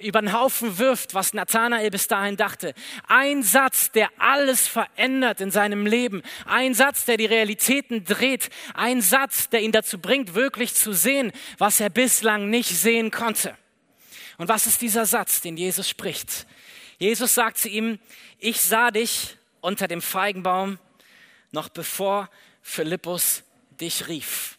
über 0.02 0.20
den 0.20 0.32
Haufen 0.32 0.78
wirft, 0.78 1.14
was 1.14 1.34
Nathanael 1.34 1.90
bis 1.90 2.08
dahin 2.08 2.36
dachte. 2.36 2.74
Ein 3.06 3.42
Satz, 3.42 3.90
der 3.92 4.10
alles 4.18 4.68
verändert 4.68 5.40
in 5.40 5.50
seinem 5.50 5.86
Leben. 5.86 6.22
Ein 6.46 6.74
Satz, 6.74 7.04
der 7.04 7.16
die 7.16 7.26
Realitäten 7.26 8.04
dreht. 8.04 8.50
Ein 8.74 9.00
Satz, 9.00 9.48
der 9.48 9.60
ihn 9.60 9.72
dazu 9.72 9.98
bringt, 9.98 10.34
wirklich 10.34 10.74
zu 10.74 10.92
sehen, 10.92 11.32
was 11.58 11.80
er 11.80 11.90
bislang 11.90 12.50
nicht 12.50 12.70
sehen 12.70 13.10
konnte. 13.10 13.56
Und 14.38 14.48
was 14.48 14.66
ist 14.66 14.80
dieser 14.80 15.06
Satz, 15.06 15.40
den 15.40 15.56
Jesus 15.56 15.88
spricht? 15.88 16.46
Jesus 16.98 17.34
sagt 17.34 17.58
zu 17.58 17.68
ihm, 17.68 17.98
ich 18.38 18.60
sah 18.60 18.90
dich 18.90 19.36
unter 19.60 19.88
dem 19.88 20.02
Feigenbaum, 20.02 20.78
noch 21.50 21.68
bevor 21.68 22.28
Philippus 22.62 23.42
dich 23.80 24.08
rief. 24.08 24.58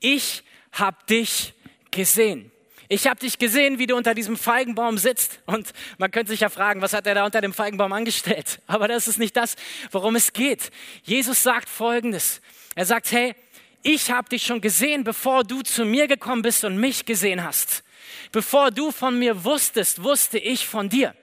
Ich 0.00 0.42
habe 0.72 0.96
dich 1.08 1.54
gesehen. 1.90 2.50
Ich 2.90 3.06
habe 3.06 3.20
dich 3.20 3.38
gesehen, 3.38 3.78
wie 3.78 3.86
du 3.86 3.96
unter 3.96 4.14
diesem 4.14 4.36
Feigenbaum 4.36 4.96
sitzt. 4.96 5.40
Und 5.44 5.72
man 5.98 6.10
könnte 6.10 6.32
sich 6.32 6.40
ja 6.40 6.48
fragen, 6.48 6.80
was 6.80 6.94
hat 6.94 7.06
er 7.06 7.14
da 7.14 7.24
unter 7.24 7.42
dem 7.42 7.52
Feigenbaum 7.52 7.92
angestellt? 7.92 8.60
Aber 8.66 8.88
das 8.88 9.08
ist 9.08 9.18
nicht 9.18 9.36
das, 9.36 9.56
worum 9.90 10.16
es 10.16 10.32
geht. 10.32 10.70
Jesus 11.02 11.42
sagt 11.42 11.68
Folgendes. 11.68 12.40
Er 12.74 12.86
sagt, 12.86 13.12
hey, 13.12 13.34
ich 13.82 14.10
habe 14.10 14.28
dich 14.28 14.44
schon 14.44 14.60
gesehen, 14.60 15.04
bevor 15.04 15.44
du 15.44 15.62
zu 15.62 15.84
mir 15.84 16.08
gekommen 16.08 16.42
bist 16.42 16.64
und 16.64 16.78
mich 16.78 17.04
gesehen 17.04 17.44
hast. 17.44 17.84
Bevor 18.32 18.70
du 18.70 18.90
von 18.90 19.18
mir 19.18 19.44
wusstest, 19.44 20.02
wusste 20.02 20.38
ich 20.38 20.66
von 20.66 20.88
dir. 20.88 21.14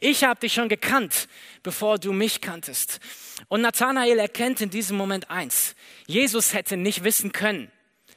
Ich 0.00 0.24
habe 0.24 0.40
dich 0.40 0.54
schon 0.54 0.68
gekannt, 0.68 1.28
bevor 1.62 1.98
du 1.98 2.12
mich 2.12 2.40
kanntest. 2.40 2.98
Und 3.48 3.60
Nathanael 3.60 4.18
erkennt 4.18 4.60
in 4.60 4.70
diesem 4.70 4.96
Moment 4.96 5.30
eins. 5.30 5.74
Jesus 6.06 6.54
hätte 6.54 6.76
nicht 6.76 7.04
wissen 7.04 7.32
können, 7.32 7.70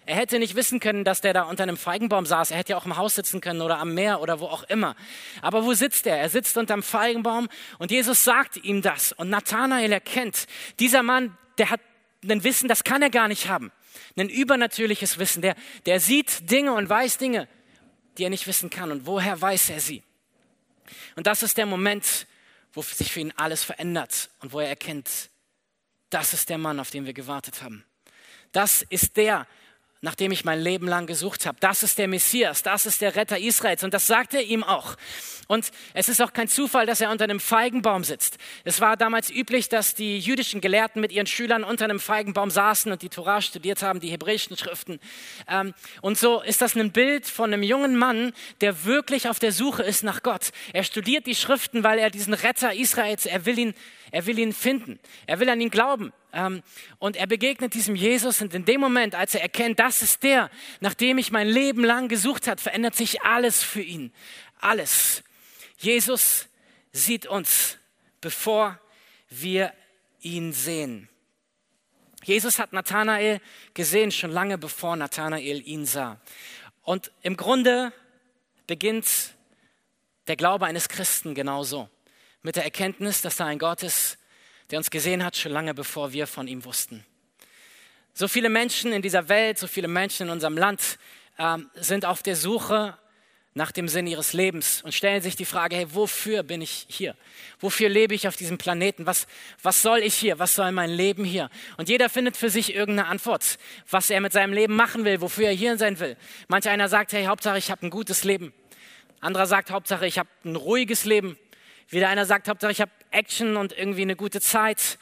er 0.05 0.15
hätte 0.15 0.37
nicht 0.37 0.55
wissen 0.55 0.79
können, 0.79 1.03
dass 1.03 1.21
der 1.21 1.33
da 1.33 1.43
unter 1.43 1.63
einem 1.63 1.77
Feigenbaum 1.77 2.25
saß. 2.25 2.51
Er 2.51 2.57
hätte 2.57 2.71
ja 2.71 2.77
auch 2.77 2.85
im 2.85 2.95
Haus 2.95 3.15
sitzen 3.15 3.41
können 3.41 3.61
oder 3.61 3.79
am 3.79 3.93
Meer 3.93 4.21
oder 4.21 4.39
wo 4.39 4.45
auch 4.45 4.63
immer. 4.63 4.95
Aber 5.41 5.65
wo 5.65 5.73
sitzt 5.73 6.05
er? 6.05 6.17
Er 6.17 6.29
sitzt 6.29 6.57
unter 6.57 6.73
einem 6.73 6.83
Feigenbaum 6.83 7.49
und 7.79 7.89
Jesus 7.89 8.23
sagt 8.23 8.57
ihm 8.57 8.81
das. 8.81 9.13
Und 9.13 9.29
Nathanael 9.29 9.91
erkennt, 9.91 10.45
dieser 10.79 11.01
Mann, 11.01 11.35
der 11.57 11.71
hat 11.71 11.81
ein 12.23 12.43
Wissen, 12.43 12.67
das 12.67 12.83
kann 12.83 13.01
er 13.01 13.09
gar 13.09 13.27
nicht 13.27 13.47
haben. 13.47 13.71
Ein 14.15 14.29
übernatürliches 14.29 15.17
Wissen. 15.17 15.41
Der, 15.41 15.55
der 15.85 15.99
sieht 15.99 16.51
Dinge 16.51 16.73
und 16.73 16.87
weiß 16.87 17.17
Dinge, 17.17 17.47
die 18.17 18.23
er 18.23 18.29
nicht 18.29 18.45
wissen 18.47 18.69
kann. 18.69 18.91
Und 18.91 19.07
woher 19.07 19.41
weiß 19.41 19.71
er 19.71 19.79
sie? 19.79 20.03
Und 21.15 21.25
das 21.25 21.41
ist 21.41 21.57
der 21.57 21.65
Moment, 21.65 22.27
wo 22.73 22.81
sich 22.81 23.11
für 23.11 23.21
ihn 23.21 23.33
alles 23.37 23.63
verändert 23.63 24.29
und 24.39 24.53
wo 24.53 24.59
er 24.59 24.69
erkennt, 24.69 25.29
das 26.09 26.33
ist 26.33 26.49
der 26.49 26.57
Mann, 26.57 26.79
auf 26.79 26.91
den 26.91 27.05
wir 27.05 27.13
gewartet 27.13 27.63
haben. 27.63 27.83
Das 28.51 28.83
ist 28.83 29.17
der, 29.17 29.47
nachdem 30.01 30.31
ich 30.31 30.45
mein 30.45 30.59
Leben 30.59 30.87
lang 30.87 31.07
gesucht 31.07 31.45
habe. 31.45 31.57
Das 31.59 31.83
ist 31.83 31.97
der 31.97 32.07
Messias, 32.07 32.63
das 32.63 32.85
ist 32.85 33.01
der 33.01 33.15
Retter 33.15 33.39
Israels. 33.39 33.83
Und 33.83 33.93
das 33.93 34.07
sagt 34.07 34.33
er 34.33 34.43
ihm 34.43 34.63
auch. 34.63 34.95
Und 35.47 35.71
es 35.93 36.09
ist 36.09 36.21
auch 36.21 36.33
kein 36.33 36.47
Zufall, 36.47 36.85
dass 36.85 37.01
er 37.01 37.11
unter 37.11 37.23
einem 37.23 37.39
Feigenbaum 37.39 38.03
sitzt. 38.03 38.37
Es 38.63 38.81
war 38.81 38.97
damals 38.97 39.29
üblich, 39.29 39.69
dass 39.69 39.93
die 39.93 40.19
jüdischen 40.19 40.59
Gelehrten 40.61 41.01
mit 41.01 41.11
ihren 41.11 41.27
Schülern 41.27 41.63
unter 41.63 41.85
einem 41.85 41.99
Feigenbaum 41.99 42.49
saßen 42.49 42.91
und 42.91 43.01
die 43.01 43.09
Torah 43.09 43.41
studiert 43.41 43.83
haben, 43.83 43.99
die 43.99 44.09
hebräischen 44.09 44.57
Schriften. 44.57 44.99
Ähm, 45.47 45.73
und 46.01 46.17
so 46.17 46.41
ist 46.41 46.61
das 46.61 46.75
ein 46.75 46.91
Bild 46.91 47.27
von 47.27 47.53
einem 47.53 47.63
jungen 47.63 47.95
Mann, 47.95 48.33
der 48.61 48.85
wirklich 48.85 49.29
auf 49.29 49.39
der 49.39 49.51
Suche 49.51 49.83
ist 49.83 50.03
nach 50.03 50.23
Gott. 50.23 50.51
Er 50.73 50.83
studiert 50.83 51.27
die 51.27 51.35
Schriften, 51.35 51.83
weil 51.83 51.99
er 51.99 52.09
diesen 52.09 52.33
Retter 52.33 52.73
Israels, 52.73 53.25
er 53.25 53.45
will 53.45 53.59
ihn, 53.59 53.73
er 54.11 54.25
will 54.25 54.39
ihn 54.39 54.53
finden. 54.53 54.99
Er 55.27 55.39
will 55.39 55.49
an 55.49 55.61
ihn 55.61 55.69
glauben. 55.69 56.13
Ähm, 56.33 56.63
und 56.99 57.15
er 57.15 57.27
begegnet 57.27 57.73
diesem 57.73 57.95
Jesus 57.95 58.41
und 58.41 58.53
in 58.53 58.65
dem 58.65 58.81
Moment, 58.81 59.15
als 59.15 59.35
er 59.35 59.41
erkennt, 59.41 59.79
das 59.79 60.01
ist 60.01 60.23
der, 60.23 60.49
nach 60.79 60.93
dem 60.93 61.17
ich 61.17 61.31
mein 61.31 61.47
Leben 61.47 61.83
lang 61.83 62.07
gesucht 62.07 62.47
habe, 62.47 62.61
verändert 62.61 62.95
sich 62.95 63.21
alles 63.21 63.63
für 63.63 63.81
ihn. 63.81 64.11
Alles. 64.59 65.23
Jesus 65.77 66.47
sieht 66.91 67.25
uns, 67.25 67.77
bevor 68.21 68.79
wir 69.29 69.73
ihn 70.21 70.53
sehen. 70.53 71.09
Jesus 72.23 72.57
hat 72.57 72.73
Nathanael 72.73 73.39
gesehen, 73.73 74.11
schon 74.11 74.31
lange 74.31 74.57
bevor 74.57 74.95
Nathanael 74.95 75.61
ihn 75.65 75.85
sah. 75.85 76.19
Und 76.81 77.11
im 77.21 77.37
Grunde 77.37 77.93
beginnt 78.67 79.35
der 80.27 80.35
Glaube 80.35 80.65
eines 80.65 80.89
Christen 80.89 81.35
genauso. 81.35 81.89
Mit 82.45 82.57
der 82.57 82.63
Erkenntnis, 82.63 83.23
dass 83.23 83.37
da 83.37 83.47
ein 83.47 83.57
Gott 83.57 83.81
ist, 83.81 84.19
der 84.69 84.77
uns 84.77 84.91
gesehen 84.91 85.25
hat, 85.25 85.35
schon 85.35 85.51
lange 85.51 85.73
bevor 85.73 86.13
wir 86.13 86.27
von 86.27 86.47
ihm 86.47 86.63
wussten. 86.63 87.03
So 88.13 88.27
viele 88.27 88.49
Menschen 88.49 88.93
in 88.93 89.01
dieser 89.01 89.29
Welt, 89.29 89.57
so 89.57 89.65
viele 89.65 89.87
Menschen 89.87 90.27
in 90.27 90.29
unserem 90.29 90.55
Land 90.55 90.99
äh, 91.39 91.57
sind 91.73 92.05
auf 92.05 92.21
der 92.21 92.35
Suche 92.35 92.99
nach 93.55 93.71
dem 93.71 93.87
Sinn 93.87 94.05
ihres 94.05 94.33
Lebens 94.33 94.83
und 94.83 94.93
stellen 94.93 95.23
sich 95.23 95.35
die 95.35 95.43
Frage, 95.43 95.75
hey, 95.75 95.87
wofür 95.89 96.43
bin 96.43 96.61
ich 96.61 96.85
hier? 96.87 97.15
Wofür 97.59 97.89
lebe 97.89 98.13
ich 98.13 98.27
auf 98.27 98.35
diesem 98.35 98.59
Planeten? 98.59 99.07
Was, 99.07 99.25
was 99.63 99.81
soll 99.81 100.03
ich 100.03 100.13
hier? 100.13 100.37
Was 100.37 100.53
soll 100.53 100.71
mein 100.71 100.91
Leben 100.91 101.25
hier? 101.25 101.49
Und 101.77 101.89
jeder 101.89 102.09
findet 102.09 102.37
für 102.37 102.51
sich 102.51 102.75
irgendeine 102.75 103.09
Antwort, 103.09 103.57
was 103.89 104.11
er 104.11 104.21
mit 104.21 104.33
seinem 104.33 104.53
Leben 104.53 104.75
machen 104.75 105.03
will, 105.03 105.19
wofür 105.19 105.47
er 105.47 105.53
hier 105.55 105.79
sein 105.79 105.99
will. 105.99 106.15
Manch 106.47 106.69
einer 106.69 106.89
sagt, 106.89 107.11
hey, 107.13 107.25
Hauptsache 107.25 107.57
ich 107.57 107.71
habe 107.71 107.87
ein 107.87 107.89
gutes 107.89 108.23
Leben. 108.23 108.53
Anderer 109.19 109.47
sagt, 109.47 109.71
Hauptsache 109.71 110.05
ich 110.05 110.19
habe 110.19 110.29
ein 110.43 110.55
ruhiges 110.55 111.05
Leben. 111.05 111.35
Wieder 111.89 112.09
einer 112.09 112.25
sagt, 112.25 112.47
Hauptsache 112.47 112.71
ich 112.71 112.81
habe 112.81 112.91
Action 113.11 113.57
und 113.57 113.77
irgendwie 113.77 114.01
eine 114.01 114.15
gute 114.15 114.41
Zeit. 114.41 114.97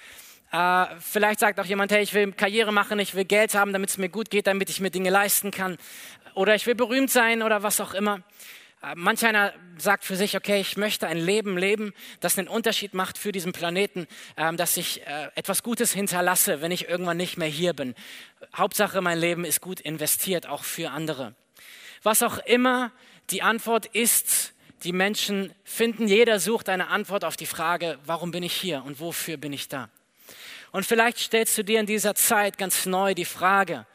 Äh, 0.52 0.86
vielleicht 1.00 1.39
sagt 1.39 1.60
auch 1.60 1.65
jemand, 1.65 1.91
hey, 1.91 2.04
ich 2.04 2.13
will 2.13 2.34
Karriere 2.34 2.74
machen, 2.74 3.00
ich 3.00 3.15
will 3.15 3.26
Geld 3.26 3.56
haben, 3.56 3.72
damit 3.72 3.89
es 3.89 3.98
mir 3.98 4.10
gut 4.10 4.30
geht, 4.30 4.48
damit 4.48 4.69
ich 4.69 4.82
mir 4.82 4.91
Dinge 4.91 5.10
leisten 5.10 5.52
kann. 5.52 5.78
Oder 6.36 6.56
ich 6.56 6.67
will 6.67 6.76
berühmt 6.76 7.10
sein 7.10 7.41
oder 7.41 7.63
was 7.63 7.80
auch 7.80 7.93
immer. 7.93 8.22
Äh, 8.84 8.96
manch 8.96 9.26
einer 9.26 9.54
sagt 9.78 10.04
für 10.04 10.17
sich, 10.17 10.36
okay, 10.36 10.60
ich 10.60 10.76
möchte 10.76 11.08
ein 11.08 11.17
Leben 11.17 11.58
leben, 11.58 11.93
das 12.19 12.38
einen 12.38 12.50
Unterschied 12.50 12.93
macht 12.93 13.17
für 13.17 13.32
diesen 13.32 13.54
Planeten, 13.54 14.06
äh, 14.36 14.54
dass 14.54 14.76
ich 14.76 15.08
äh, 15.08 15.30
etwas 15.36 15.63
Gutes 15.63 15.93
hinterlasse, 15.93 16.62
wenn 16.62 16.72
ich 16.72 16.89
irgendwann 16.89 17.17
nicht 17.17 17.38
mehr 17.38 17.48
hier 17.48 17.74
bin. 17.74 17.96
Hauptsache, 18.56 19.02
mein 19.02 19.19
Leben 19.19 19.46
ist 19.46 19.62
gut 19.62 19.80
investiert, 19.80 20.48
auch 20.48 20.65
für 20.65 20.91
andere. 20.91 21.34
Was 22.04 22.22
auch 22.22 22.39
immer 22.39 22.91
die 23.30 23.41
Antwort 23.41 23.86
ist, 23.86 24.53
die 24.84 24.93
Menschen 24.93 25.54
finden. 25.63 26.08
Jeder 26.08 26.39
sucht 26.39 26.69
eine 26.69 26.88
Antwort 26.88 27.24
auf 27.26 27.38
die 27.38 27.46
Frage, 27.46 27.98
warum 28.06 28.32
bin 28.32 28.43
ich 28.43 28.54
hier 28.54 28.84
und 28.84 29.00
wofür 29.00 29.38
bin 29.38 29.54
ich 29.54 29.67
da? 29.67 29.89
Und 30.72 30.86
vielleicht 30.86 31.19
stellst 31.19 31.58
du 31.58 31.63
dir 31.63 31.80
in 31.80 31.86
dieser 31.86 32.15
Zeit 32.15 32.58
ganz 32.58 32.86
neu 32.86 33.13
die 33.13 33.26
Frage, 33.26 33.86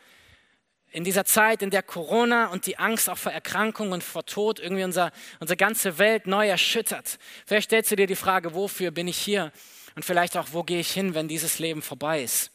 in 0.91 1.05
dieser 1.05 1.25
Zeit, 1.25 1.63
in 1.63 1.71
der 1.71 1.83
Corona 1.83 2.47
und 2.47 2.67
die 2.67 2.79
Angst 2.79 3.11
auch 3.11 3.19
vor 3.19 3.33
Erkrankung 3.33 3.93
und 3.93 4.03
vor 4.03 4.25
Tod 4.25 4.59
irgendwie 4.59 4.85
unser, 4.85 5.13
unsere 5.39 5.57
ganze 5.57 5.99
Welt 5.99 6.27
neu 6.27 6.49
erschüttert. 6.49 7.19
Vielleicht 7.47 7.67
stellst 7.67 7.91
du 7.91 7.97
dir 7.97 8.07
die 8.07 8.17
Frage, 8.17 8.55
wofür 8.55 8.91
bin 8.91 9.07
ich 9.07 9.19
hier? 9.19 9.53
Und 9.97 10.05
vielleicht 10.05 10.37
auch, 10.37 10.49
wo 10.53 10.63
gehe 10.63 10.81
ich 10.81 10.91
hin, 10.91 11.15
wenn 11.15 11.29
dieses 11.29 11.59
Leben 11.59 11.83
vorbei 11.83 12.23
ist? 12.23 12.51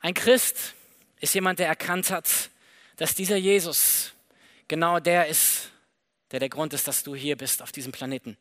Ein 0.00 0.14
Christ 0.14 0.74
ist 1.20 1.34
jemand, 1.34 1.58
der 1.58 1.66
erkannt 1.66 2.10
hat, 2.10 2.28
dass 2.96 3.14
dieser 3.14 3.36
Jesus 3.36 4.12
genau 4.68 5.00
der 5.00 5.26
ist, 5.26 5.70
der 6.34 6.40
der 6.40 6.48
Grund 6.48 6.74
ist, 6.74 6.88
dass 6.88 7.04
du 7.04 7.14
hier 7.14 7.36
bist 7.36 7.62
auf 7.62 7.70
diesem 7.70 7.92
Planeten. 7.92 8.36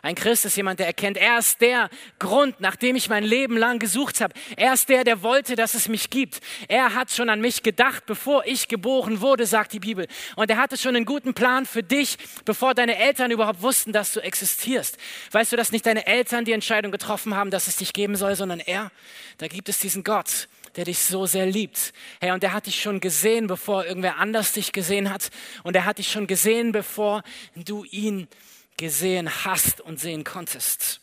Ein 0.00 0.14
Christ 0.14 0.44
ist 0.44 0.56
jemand, 0.56 0.78
der 0.78 0.86
erkennt, 0.86 1.16
er 1.16 1.38
ist 1.38 1.60
der 1.60 1.90
Grund, 2.20 2.60
nach 2.60 2.76
dem 2.76 2.94
ich 2.94 3.08
mein 3.08 3.24
Leben 3.24 3.56
lang 3.56 3.80
gesucht 3.80 4.20
habe. 4.20 4.32
Er 4.56 4.74
ist 4.74 4.88
der, 4.88 5.02
der 5.02 5.22
wollte, 5.22 5.56
dass 5.56 5.74
es 5.74 5.88
mich 5.88 6.08
gibt. 6.08 6.40
Er 6.68 6.94
hat 6.94 7.10
schon 7.10 7.28
an 7.28 7.40
mich 7.40 7.64
gedacht, 7.64 8.06
bevor 8.06 8.46
ich 8.46 8.68
geboren 8.68 9.20
wurde, 9.20 9.44
sagt 9.44 9.72
die 9.72 9.80
Bibel. 9.80 10.06
Und 10.36 10.50
er 10.50 10.56
hatte 10.56 10.76
schon 10.76 10.94
einen 10.94 11.04
guten 11.04 11.34
Plan 11.34 11.66
für 11.66 11.82
dich, 11.82 12.16
bevor 12.44 12.74
deine 12.74 12.96
Eltern 12.96 13.32
überhaupt 13.32 13.60
wussten, 13.60 13.92
dass 13.92 14.12
du 14.12 14.20
existierst. 14.20 14.96
Weißt 15.32 15.50
du, 15.50 15.56
dass 15.56 15.72
nicht 15.72 15.84
deine 15.84 16.06
Eltern 16.06 16.44
die 16.44 16.52
Entscheidung 16.52 16.92
getroffen 16.92 17.34
haben, 17.34 17.50
dass 17.50 17.66
es 17.66 17.76
dich 17.76 17.92
geben 17.92 18.14
soll, 18.14 18.36
sondern 18.36 18.60
er? 18.60 18.92
Da 19.38 19.48
gibt 19.48 19.68
es 19.68 19.80
diesen 19.80 20.04
Gott, 20.04 20.48
der 20.76 20.84
dich 20.86 20.98
so 21.00 21.26
sehr 21.26 21.46
liebt. 21.46 21.92
Hey, 22.20 22.32
und 22.32 22.42
der 22.42 22.52
hat 22.52 22.66
dich 22.66 22.80
schon 22.80 23.00
gesehen, 23.00 23.46
bevor 23.46 23.84
irgendwer 23.84 24.18
anders 24.18 24.52
dich 24.52 24.72
gesehen 24.72 25.10
hat. 25.10 25.30
Und 25.62 25.76
er 25.76 25.84
hat 25.84 25.98
dich 25.98 26.10
schon 26.10 26.26
gesehen, 26.26 26.72
bevor 26.72 27.22
du 27.54 27.84
ihn 27.84 28.28
gesehen 28.76 29.44
hast 29.44 29.80
und 29.80 30.00
sehen 30.00 30.24
konntest. 30.24 31.01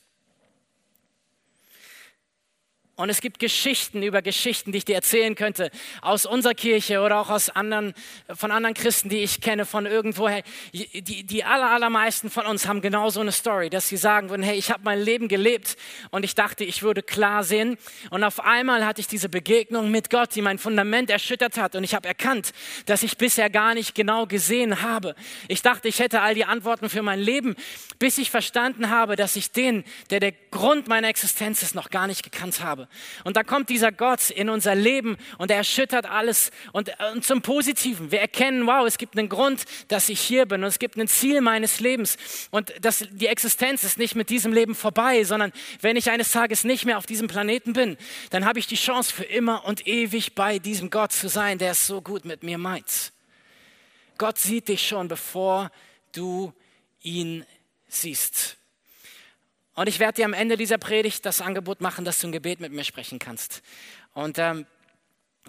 Und 2.99 3.09
es 3.09 3.21
gibt 3.21 3.39
Geschichten 3.39 4.03
über 4.03 4.21
Geschichten, 4.21 4.73
die 4.73 4.79
ich 4.79 4.83
dir 4.83 4.95
erzählen 4.95 5.33
könnte, 5.33 5.71
aus 6.01 6.25
unserer 6.25 6.53
Kirche 6.53 6.99
oder 6.99 7.21
auch 7.21 7.29
aus 7.29 7.49
anderen, 7.49 7.93
von 8.29 8.51
anderen 8.51 8.73
Christen, 8.73 9.07
die 9.07 9.19
ich 9.19 9.39
kenne, 9.39 9.65
von 9.65 9.85
irgendwoher. 9.85 10.43
Die, 10.73 11.23
die 11.23 11.43
aller, 11.45 11.69
allermeisten 11.69 12.29
von 12.29 12.45
uns 12.45 12.67
haben 12.67 12.81
genau 12.81 13.09
so 13.09 13.21
eine 13.21 13.31
Story, 13.31 13.69
dass 13.69 13.87
sie 13.87 13.95
sagen 13.95 14.29
würden, 14.29 14.43
hey, 14.43 14.57
ich 14.57 14.69
habe 14.69 14.81
mein 14.83 14.99
Leben 14.99 15.29
gelebt 15.29 15.77
und 16.09 16.25
ich 16.25 16.35
dachte, 16.35 16.65
ich 16.65 16.83
würde 16.83 17.01
klar 17.01 17.45
sehen. 17.45 17.77
Und 18.09 18.25
auf 18.25 18.41
einmal 18.41 18.85
hatte 18.85 18.99
ich 18.99 19.07
diese 19.07 19.29
Begegnung 19.29 19.91
mit 19.91 20.09
Gott, 20.09 20.35
die 20.35 20.41
mein 20.41 20.59
Fundament 20.59 21.09
erschüttert 21.09 21.55
hat. 21.55 21.77
Und 21.77 21.85
ich 21.85 21.95
habe 21.95 22.05
erkannt, 22.05 22.51
dass 22.85 23.01
ich 23.01 23.17
bisher 23.17 23.49
gar 23.49 23.75
nicht 23.75 23.95
genau 23.95 24.25
gesehen 24.25 24.81
habe. 24.81 25.15
Ich 25.47 25.61
dachte, 25.61 25.87
ich 25.87 25.99
hätte 25.99 26.19
all 26.19 26.35
die 26.35 26.43
Antworten 26.43 26.89
für 26.89 27.01
mein 27.01 27.21
Leben, 27.21 27.55
bis 27.97 28.17
ich 28.17 28.29
verstanden 28.29 28.89
habe, 28.89 29.15
dass 29.15 29.37
ich 29.37 29.53
den, 29.53 29.85
der 30.09 30.19
der 30.19 30.33
Grund 30.51 30.89
meiner 30.89 31.07
Existenz 31.07 31.63
ist, 31.63 31.75
noch 31.75 31.91
gar 31.91 32.05
nicht 32.05 32.23
gekannt 32.23 32.61
habe. 32.61 32.88
Und 33.23 33.37
da 33.37 33.43
kommt 33.43 33.69
dieser 33.69 33.91
Gott 33.91 34.29
in 34.29 34.49
unser 34.49 34.75
Leben 34.75 35.17
und 35.37 35.51
er 35.51 35.57
erschüttert 35.57 36.05
alles 36.05 36.51
und, 36.71 36.91
und 37.13 37.23
zum 37.23 37.41
Positiven. 37.41 38.11
Wir 38.11 38.19
erkennen, 38.19 38.67
wow, 38.67 38.85
es 38.85 38.97
gibt 38.97 39.17
einen 39.17 39.29
Grund, 39.29 39.65
dass 39.87 40.09
ich 40.09 40.19
hier 40.19 40.45
bin 40.45 40.63
und 40.63 40.67
es 40.67 40.79
gibt 40.79 40.97
ein 40.97 41.07
Ziel 41.07 41.41
meines 41.41 41.79
Lebens 41.79 42.17
und 42.51 42.73
das, 42.81 43.05
die 43.11 43.27
Existenz 43.27 43.83
ist 43.83 43.97
nicht 43.97 44.15
mit 44.15 44.29
diesem 44.29 44.53
Leben 44.53 44.75
vorbei, 44.75 45.23
sondern 45.23 45.51
wenn 45.81 45.95
ich 45.95 46.09
eines 46.11 46.31
Tages 46.31 46.63
nicht 46.63 46.85
mehr 46.85 46.97
auf 46.97 47.05
diesem 47.05 47.27
Planeten 47.27 47.73
bin, 47.73 47.97
dann 48.29 48.45
habe 48.45 48.59
ich 48.59 48.67
die 48.67 48.75
Chance 48.75 49.13
für 49.13 49.23
immer 49.23 49.65
und 49.65 49.87
ewig 49.87 50.35
bei 50.35 50.59
diesem 50.59 50.89
Gott 50.89 51.11
zu 51.11 51.29
sein, 51.29 51.57
der 51.57 51.71
es 51.71 51.87
so 51.87 52.01
gut 52.01 52.25
mit 52.25 52.43
mir 52.43 52.57
meint. 52.57 53.13
Gott 54.17 54.37
sieht 54.37 54.67
dich 54.67 54.85
schon, 54.85 55.07
bevor 55.07 55.71
du 56.11 56.53
ihn 57.01 57.45
siehst. 57.87 58.58
Und 59.79 59.87
ich 59.87 59.99
werde 59.99 60.17
dir 60.17 60.25
am 60.25 60.33
Ende 60.33 60.57
dieser 60.57 60.77
Predigt 60.77 61.25
das 61.25 61.39
Angebot 61.39 61.79
machen, 61.79 62.03
dass 62.03 62.19
du 62.19 62.27
ein 62.27 62.33
Gebet 62.33 62.59
mit 62.59 62.73
mir 62.73 62.83
sprechen 62.83 63.17
kannst. 63.17 63.61
Und 64.13 64.37
ähm, 64.37 64.65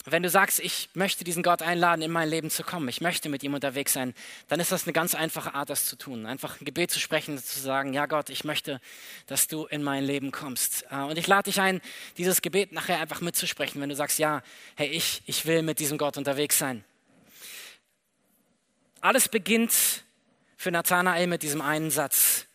wenn 0.04 0.22
du 0.22 0.30
sagst, 0.30 0.60
ich 0.60 0.88
möchte 0.94 1.24
diesen 1.24 1.42
Gott 1.42 1.62
einladen, 1.62 2.00
in 2.00 2.12
mein 2.12 2.28
Leben 2.28 2.48
zu 2.48 2.62
kommen, 2.62 2.88
ich 2.88 3.00
möchte 3.00 3.28
mit 3.28 3.42
ihm 3.42 3.54
unterwegs 3.54 3.92
sein, 3.92 4.14
dann 4.46 4.60
ist 4.60 4.70
das 4.70 4.84
eine 4.84 4.92
ganz 4.92 5.16
einfache 5.16 5.54
Art, 5.54 5.68
das 5.68 5.86
zu 5.86 5.96
tun. 5.96 6.26
Einfach 6.26 6.60
ein 6.60 6.64
Gebet 6.64 6.92
zu 6.92 7.00
sprechen, 7.00 7.36
zu 7.38 7.58
sagen, 7.58 7.92
ja 7.92 8.06
Gott, 8.06 8.30
ich 8.30 8.44
möchte, 8.44 8.80
dass 9.26 9.48
du 9.48 9.66
in 9.66 9.82
mein 9.82 10.04
Leben 10.04 10.30
kommst. 10.30 10.84
Äh, 10.92 10.98
und 10.98 11.18
ich 11.18 11.26
lade 11.26 11.50
dich 11.50 11.60
ein, 11.60 11.80
dieses 12.16 12.40
Gebet 12.40 12.70
nachher 12.70 13.00
einfach 13.00 13.20
mitzusprechen, 13.20 13.80
wenn 13.80 13.88
du 13.88 13.96
sagst, 13.96 14.20
ja, 14.20 14.44
hey, 14.76 14.90
ich, 14.90 15.24
ich 15.26 15.44
will 15.44 15.62
mit 15.62 15.80
diesem 15.80 15.98
Gott 15.98 16.16
unterwegs 16.16 16.56
sein. 16.56 16.84
Alles 19.00 19.28
beginnt 19.28 20.04
für 20.56 20.70
Nathanael 20.70 21.26
mit 21.26 21.42
diesem 21.42 21.62
einen 21.62 21.90
Satz 21.90 22.46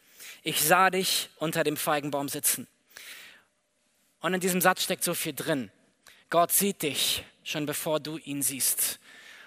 ich 0.45 0.61
sah 0.61 0.91
dich 0.91 1.29
unter 1.37 1.63
dem 1.63 1.75
Feigenbaum 1.75 2.29
sitzen. 2.29 2.67
Und 4.21 4.35
in 4.35 4.39
diesem 4.39 4.61
Satz 4.61 4.83
steckt 4.83 5.03
so 5.03 5.15
viel 5.15 5.33
drin. 5.33 5.71
Gott 6.29 6.51
sieht 6.51 6.83
dich 6.83 7.25
schon 7.43 7.65
bevor 7.65 7.99
du 7.99 8.17
ihn 8.19 8.41
siehst. 8.41 8.99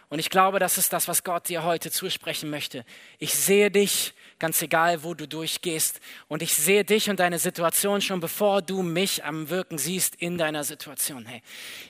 Und 0.09 0.19
ich 0.19 0.29
glaube, 0.29 0.59
das 0.59 0.77
ist 0.77 0.93
das, 0.93 1.07
was 1.07 1.23
Gott 1.23 1.49
dir 1.49 1.63
heute 1.63 1.91
zusprechen 1.93 2.51
möchte. 2.51 2.85
Ich 3.19 3.35
sehe 3.35 3.71
dich 3.71 4.13
ganz 4.39 4.63
egal, 4.63 5.03
wo 5.03 5.15
du 5.15 5.27
durchgehst. 5.27 6.01
Und 6.29 6.43
ich 6.43 6.55
sehe 6.55 6.85
dich 6.85 7.11
und 7.11 7.21
deine 7.21 7.39
Situation 7.39 8.01
schon, 8.01 8.21
bevor 8.21 8.63
du 8.63 8.83
mich 8.83 9.25
am 9.25 9.51
Wirken 9.51 9.79
siehst 9.79 10.15
in 10.17 10.39
deiner 10.39 10.65
Situation. 10.65 11.27
Hey, 11.27 11.43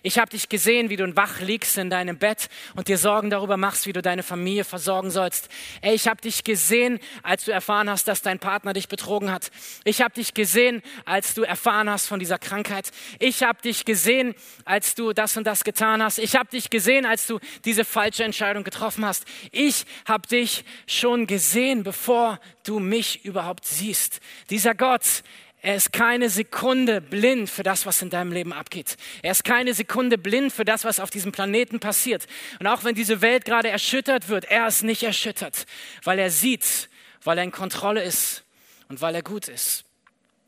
ich 0.03 0.19
habe 0.19 0.31
dich 0.31 0.49
gesehen, 0.49 0.91
wie 0.91 0.97
du 0.97 1.09
wach 1.17 1.41
liegst 1.41 1.79
in 1.79 1.91
deinem 1.91 2.19
Bett 2.19 2.49
und 2.75 2.89
dir 2.89 2.99
Sorgen 2.99 3.31
darüber 3.31 3.57
machst, 3.57 3.87
wie 3.87 3.93
du 3.93 4.03
deine 4.03 4.23
Familie 4.23 4.65
versorgen 4.65 5.11
sollst. 5.11 5.49
Ey, 5.81 5.95
ich 5.95 6.09
habe 6.09 6.21
dich 6.21 6.45
gesehen, 6.45 6.99
als 7.23 7.45
du 7.45 7.51
erfahren 7.51 7.91
hast, 7.91 8.09
dass 8.09 8.23
dein 8.23 8.39
Partner 8.39 8.73
dich 8.73 8.89
betrogen 8.89 9.31
hat. 9.31 9.51
Ich 9.85 10.01
habe 10.01 10.15
dich 10.15 10.35
gesehen, 10.35 10.83
als 11.05 11.35
du 11.35 11.43
erfahren 11.43 11.91
hast 11.91 12.07
von 12.07 12.19
dieser 12.19 12.39
Krankheit. 12.39 12.91
Ich 13.19 13.43
habe 13.43 13.61
dich 13.63 13.85
gesehen, 13.85 14.35
als 14.65 14.95
du 14.95 15.13
das 15.13 15.37
und 15.37 15.47
das 15.47 15.65
getan 15.65 16.03
hast. 16.03 16.19
Ich 16.19 16.37
habe 16.37 16.51
dich 16.51 16.71
gesehen, 16.71 17.07
als 17.07 17.27
du 17.27 17.39
diese 17.65 17.85
falsche 17.85 18.25
Entscheidung 18.25 18.65
getroffen 18.65 19.05
hast. 19.05 19.25
Ich 19.53 19.85
habe 20.07 20.27
dich 20.27 20.65
schon 20.87 21.27
gesehen, 21.27 21.83
bevor 21.83 22.38
du 22.64 22.79
mich 22.79 23.24
überhaupt 23.24 23.64
siehst. 23.64 24.20
Dieser 24.51 24.74
Gott, 24.74 25.22
er 25.61 25.74
ist 25.74 25.92
keine 25.92 26.31
Sekunde 26.31 27.01
blind 27.01 27.51
für 27.51 27.64
das, 27.64 27.85
was 27.85 28.01
in 28.01 28.11
deinem 28.11 28.31
Leben 28.31 28.53
abgeht. 28.53 28.96
Er 29.22 29.33
ist 29.33 29.44
keine 29.44 29.74
Sekunde 29.74 30.16
blind 30.16 30.53
für 30.53 30.64
das, 30.64 30.85
was 30.85 31.01
auf 31.01 31.11
diesem 31.11 31.33
Planeten 31.33 31.81
passiert. 31.81 32.27
Und 32.61 32.68
auch 32.68 32.85
wenn 32.85 32.94
diese 32.94 33.20
Welt 33.22 33.44
gerade 33.44 33.68
erschüttert 33.68 34.29
wird, 34.29 34.44
er 34.44 34.68
ist 34.68 34.83
nicht 34.83 35.03
erschüttert, 35.03 35.66
weil 36.05 36.18
er 36.18 36.31
sieht, 36.31 36.88
weil 37.24 37.38
er 37.38 37.44
in 37.44 37.51
Kontrolle 37.51 38.03
ist 38.03 38.44
und 38.88 39.01
weil 39.01 39.16
er 39.16 39.22
gut 39.22 39.48
ist. 39.48 39.85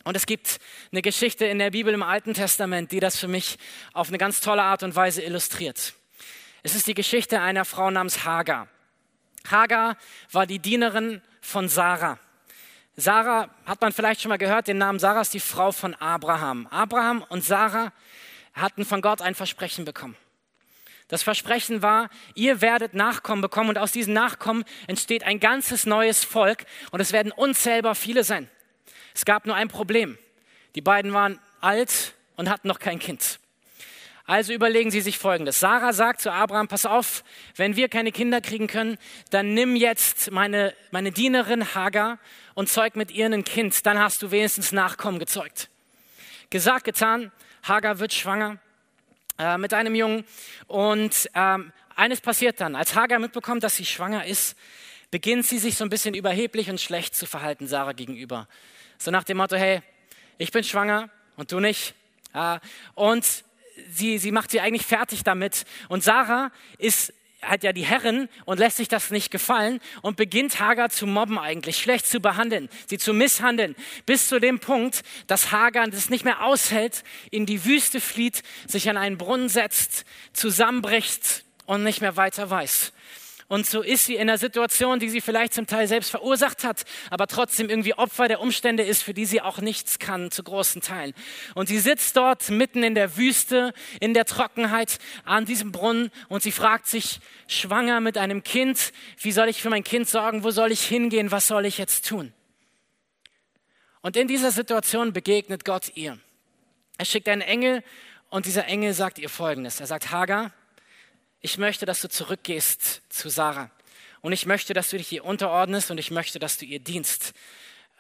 Und 0.05 0.17
es 0.17 0.27
gibt 0.27 0.59
eine 0.93 1.03
Geschichte 1.03 1.45
in 1.45 1.59
der 1.59 1.71
Bibel 1.71 1.93
im 1.93 2.03
Alten 2.03 2.33
Testament, 2.33 2.93
die 2.93 3.01
das 3.01 3.19
für 3.19 3.29
mich 3.29 3.59
auf 3.93 4.09
eine 4.09 4.19
ganz 4.19 4.41
tolle 4.41 4.63
Art 4.63 4.83
und 4.83 4.95
Weise 4.95 5.23
illustriert. 5.23 5.95
Es 6.63 6.75
ist 6.75 6.87
die 6.87 6.95
Geschichte 6.95 7.41
einer 7.41 7.65
Frau 7.65 7.91
namens 7.91 8.25
Hagar. 8.25 8.69
Hagar 9.49 9.97
war 10.33 10.47
die 10.47 10.59
Dienerin 10.59 11.23
von 11.41 11.69
Sarah. 11.69 12.19
Sarah 12.97 13.49
hat 13.65 13.81
man 13.81 13.93
vielleicht 13.93 14.21
schon 14.21 14.29
mal 14.29 14.39
gehört, 14.39 14.69
den 14.69 14.79
Namen 14.79 14.99
Sarah 14.99 15.23
ist 15.23 15.33
die 15.33 15.41
Frau 15.41 15.73
von 15.73 15.95
Abraham. 15.95 16.67
Abraham 16.67 17.25
und 17.29 17.45
Sarah 17.45 17.93
hatten 18.53 18.85
von 18.85 19.01
Gott 19.01 19.23
ein 19.23 19.35
Versprechen 19.35 19.85
bekommen. 19.85 20.17
Das 21.09 21.23
Versprechen 21.25 21.83
war, 21.83 22.09
ihr 22.35 22.61
werdet 22.61 22.95
Nachkommen 22.95 23.43
bekommen 23.43 23.71
und 23.71 23.79
aus 23.79 23.91
diesen 23.91 24.15
Nachkommen 24.15 24.65
entsteht 24.87 25.25
ein 25.25 25.41
ganzes 25.41 25.85
neues 25.85 26.25
Volk 26.25 26.65
und 26.93 27.01
es 27.01 27.13
werden 27.13 27.33
unzählbar 27.33 27.97
viele 27.97 28.23
sein. 28.23 28.49
Es 29.13 29.25
gab 29.25 29.45
nur 29.45 29.57
ein 29.57 29.69
Problem. 29.69 30.19
Die 30.77 30.81
beiden 30.81 31.13
waren 31.13 31.41
alt 31.61 32.15
und 32.37 32.49
hatten 32.49 32.69
noch 32.69 32.79
kein 32.79 33.01
Kind. 33.01 33.41
Also 34.31 34.53
überlegen 34.53 34.93
Sie 34.93 35.01
sich 35.01 35.19
Folgendes. 35.19 35.59
Sarah 35.59 35.93
sagt 35.93 36.21
zu 36.21 36.31
Abraham, 36.31 36.69
pass 36.69 36.87
auf, 36.87 37.25
wenn 37.57 37.75
wir 37.75 37.89
keine 37.89 38.13
Kinder 38.13 38.41
kriegen 38.41 38.69
können, 38.69 38.97
dann 39.31 39.55
nimm 39.55 39.75
jetzt 39.75 40.31
meine, 40.31 40.73
meine 40.93 41.11
Dienerin 41.11 41.75
Hagar 41.75 42.21
und 42.55 42.69
zeug 42.69 42.95
mit 42.95 43.11
ihr 43.11 43.27
ein 43.27 43.43
Kind. 43.43 43.85
Dann 43.87 43.99
hast 43.99 44.23
du 44.23 44.31
wenigstens 44.31 44.71
Nachkommen 44.71 45.19
gezeugt. 45.19 45.69
Gesagt, 46.49 46.85
getan. 46.85 47.33
Hagar 47.65 47.99
wird 47.99 48.15
schwanger 48.15 48.59
äh, 49.37 49.59
mit 49.59 49.75
einem 49.75 49.97
Jungen. 49.97 50.25
Und 50.69 51.29
ähm, 51.35 51.73
eines 51.97 52.21
passiert 52.21 52.61
dann. 52.61 52.77
Als 52.77 52.95
Hagar 52.95 53.19
mitbekommt, 53.19 53.65
dass 53.65 53.75
sie 53.75 53.85
schwanger 53.85 54.27
ist, 54.27 54.57
beginnt 55.11 55.45
sie 55.45 55.59
sich 55.59 55.75
so 55.75 55.83
ein 55.83 55.91
bisschen 55.91 56.15
überheblich 56.15 56.71
und 56.71 56.81
schlecht 56.81 57.17
zu 57.17 57.27
verhalten 57.27 57.67
Sarah 57.67 57.95
gegenüber. 57.95 58.47
So 58.97 59.11
nach 59.11 59.25
dem 59.25 59.39
Motto, 59.39 59.57
hey, 59.57 59.83
ich 60.39 60.53
bin 60.53 60.63
schwanger 60.63 61.11
und 61.35 61.51
du 61.51 61.59
nicht. 61.59 61.97
Äh, 62.33 62.61
und 62.95 63.27
sie, 63.93 64.19
sie 64.19 64.33
macht 64.33 64.51
sie 64.51 64.61
eigentlich 64.61 64.87
fertig 64.87 65.23
damit. 65.25 65.65
Und 65.89 66.03
Sarah 66.03 66.51
ist 66.79 67.13
hat 67.43 67.63
ja 67.63 67.73
die 67.73 67.85
Herrin 67.85 68.29
und 68.45 68.59
lässt 68.59 68.77
sich 68.77 68.89
das 68.89 69.11
nicht 69.11 69.31
gefallen 69.31 69.81
und 70.03 70.17
beginnt 70.17 70.61
Hagar 70.61 70.91
zu 70.91 71.07
mobben 71.07 71.39
eigentlich, 71.39 71.79
schlecht 71.79 72.07
zu 72.07 72.21
behandeln, 72.21 72.69
sie 72.87 72.99
zu 72.99 73.15
misshandeln, 73.15 73.77
bis 74.07 74.29
zu 74.29 74.41
dem 74.41 74.61
Punkt, 74.61 75.03
dass 75.27 75.53
Hagar 75.53 75.89
das 75.89 76.11
nicht 76.11 76.25
mehr 76.25 76.45
aushält, 76.45 77.03
in 77.31 77.47
die 77.47 77.65
Wüste 77.65 78.01
flieht, 78.01 78.43
sich 78.67 78.89
an 78.91 78.97
einen 78.97 79.19
Brunnen 79.19 79.49
setzt, 79.49 80.05
zusammenbricht 80.33 81.45
und 81.67 81.83
nicht 81.83 82.01
mehr 82.01 82.17
weiter 82.17 82.51
weiß. 82.51 82.93
Und 83.51 83.67
so 83.67 83.83
ist 83.83 84.07
sie 84.07 84.15
in 84.15 84.23
einer 84.23 84.39
Situation, 84.39 85.01
die 85.01 85.11
sie 85.11 85.21
vielleicht 85.21 85.55
zum 85.55 85.67
Teil 85.67 85.89
selbst 85.89 86.13
verursacht 86.13 86.63
hat, 86.63 86.85
aber 87.11 87.27
trotzdem 87.27 87.69
irgendwie 87.69 87.95
Opfer 87.95 88.29
der 88.29 88.41
Umstände 88.41 88.85
ist, 88.85 89.03
für 89.03 89.13
die 89.13 89.27
sie 89.27 89.43
auch 89.43 89.59
nichts 89.59 89.99
kann, 89.99 90.31
zu 90.31 90.45
großen 90.45 90.83
Teilen. 90.83 91.15
Und 91.57 91.67
sie 91.67 91.81
sitzt 91.81 92.17
dort 92.17 92.49
mitten 92.51 92.85
in 92.85 92.95
der 92.95 93.17
Wüste, 93.17 93.75
in 93.99 94.15
der 94.15 94.25
Trockenheit, 94.25 94.99
an 95.25 95.47
diesem 95.47 95.73
Brunnen 95.73 96.13
und 96.29 96.45
sie 96.45 96.53
fragt 96.53 96.87
sich, 96.87 97.19
schwanger 97.49 97.99
mit 97.99 98.19
einem 98.19 98.45
Kind, 98.45 98.93
wie 99.21 99.33
soll 99.33 99.49
ich 99.49 99.61
für 99.61 99.69
mein 99.69 99.83
Kind 99.83 100.09
sorgen? 100.09 100.45
Wo 100.45 100.53
soll 100.53 100.71
ich 100.71 100.83
hingehen? 100.83 101.33
Was 101.33 101.49
soll 101.49 101.67
ich 101.67 101.77
jetzt 101.77 102.07
tun? 102.07 102.33
Und 104.01 104.17
in 104.17 104.29
dieser 104.29 104.53
Situation 104.53 105.13
begegnet 105.13 105.65
Gott 105.65 105.91
ihr. 105.97 106.21
Er 106.99 107.05
schickt 107.05 107.29
einen 107.29 107.43
Engel 107.43 107.83
und 108.29 108.47
dieser 108.47 108.67
Engel 108.67 108.93
sagt 108.93 109.19
ihr 109.19 109.29
Folgendes. 109.29 109.81
Er 109.81 109.89
sagt, 109.89 110.13
Hagar, 110.13 110.53
ich 111.41 111.59
möchte, 111.59 111.87
dass 111.87 112.01
du 112.01 112.09
zurückgehst 112.09 113.03
zu 113.09 113.29
Sarah. 113.29 113.71
Und 114.21 114.33
ich 114.33 114.45
möchte, 114.45 114.75
dass 114.75 114.91
du 114.91 114.99
dich 114.99 115.11
ihr 115.13 115.25
unterordnest 115.25 115.91
und 115.91 115.99
ich 115.99 116.11
möchte, 116.11 116.39
dass 116.39 116.59
du 116.59 116.67
ihr 116.67 116.81
dienst. 116.81 117.33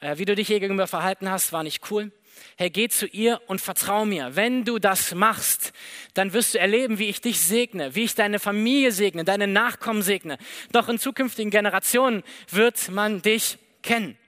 Äh, 0.01 0.19
wie 0.19 0.27
du 0.27 0.35
dich 0.35 0.51
ihr 0.51 0.61
gegenüber 0.61 0.87
verhalten 0.87 1.31
hast, 1.31 1.53
war 1.53 1.63
nicht 1.63 1.91
cool. 1.91 2.13
Hey, 2.57 2.71
geh 2.71 2.89
zu 2.89 3.07
ihr 3.07 3.41
und 3.47 3.61
vertrau 3.61 4.05
mir. 4.05 4.37
Wenn 4.37 4.65
du 4.65 4.79
das 4.79 5.15
machst, 5.15 5.73
dann 6.15 6.33
wirst 6.33 6.55
du 6.55 6.59
erleben, 6.59 6.99
wie 6.99 7.09
ich 7.09 7.21
dich 7.21 7.41
segne, 7.41 7.95
wie 7.95 8.05
ich 8.05 8.15
deine 8.15 8.39
Familie 8.39 8.93
segne, 8.93 9.25
deine 9.25 9.47
Nachkommen 9.47 10.03
segne. 10.03 10.39
Doch 10.73 10.89
in 10.89 10.99
zukünftigen 10.99 11.51
Generationen 11.51 12.23
wird 12.51 12.91
man 12.91 13.23
dich 13.23 13.59
kennen. 13.83 14.19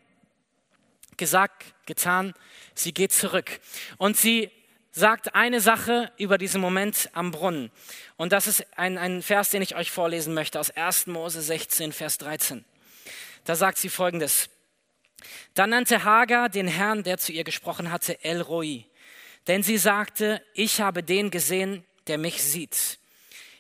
Gesagt, 1.18 1.74
getan, 1.86 2.32
sie 2.74 2.94
geht 2.94 3.12
zurück. 3.12 3.60
Und 3.98 4.16
sie 4.16 4.50
sagt 4.92 5.34
eine 5.34 5.60
Sache 5.60 6.12
über 6.18 6.38
diesen 6.38 6.60
Moment 6.60 7.08
am 7.14 7.30
Brunnen. 7.30 7.70
Und 8.16 8.32
das 8.32 8.46
ist 8.46 8.66
ein, 8.76 8.98
ein 8.98 9.22
Vers, 9.22 9.48
den 9.48 9.62
ich 9.62 9.74
euch 9.74 9.90
vorlesen 9.90 10.34
möchte 10.34 10.60
aus 10.60 10.70
1. 10.70 11.06
Mose 11.06 11.40
16, 11.40 11.92
Vers 11.92 12.18
13. 12.18 12.64
Da 13.44 13.56
sagt 13.56 13.78
sie 13.78 13.88
folgendes. 13.88 14.50
Dann 15.54 15.70
nannte 15.70 16.04
Hagar 16.04 16.48
den 16.48 16.68
Herrn, 16.68 17.02
der 17.02 17.18
zu 17.18 17.32
ihr 17.32 17.44
gesprochen 17.44 17.90
hatte, 17.90 18.22
El 18.22 18.42
Roi. 18.42 18.84
Denn 19.46 19.62
sie 19.62 19.78
sagte, 19.78 20.42
ich 20.54 20.80
habe 20.80 21.02
den 21.02 21.30
gesehen, 21.30 21.84
der 22.06 22.18
mich 22.18 22.42
sieht. 22.42 22.98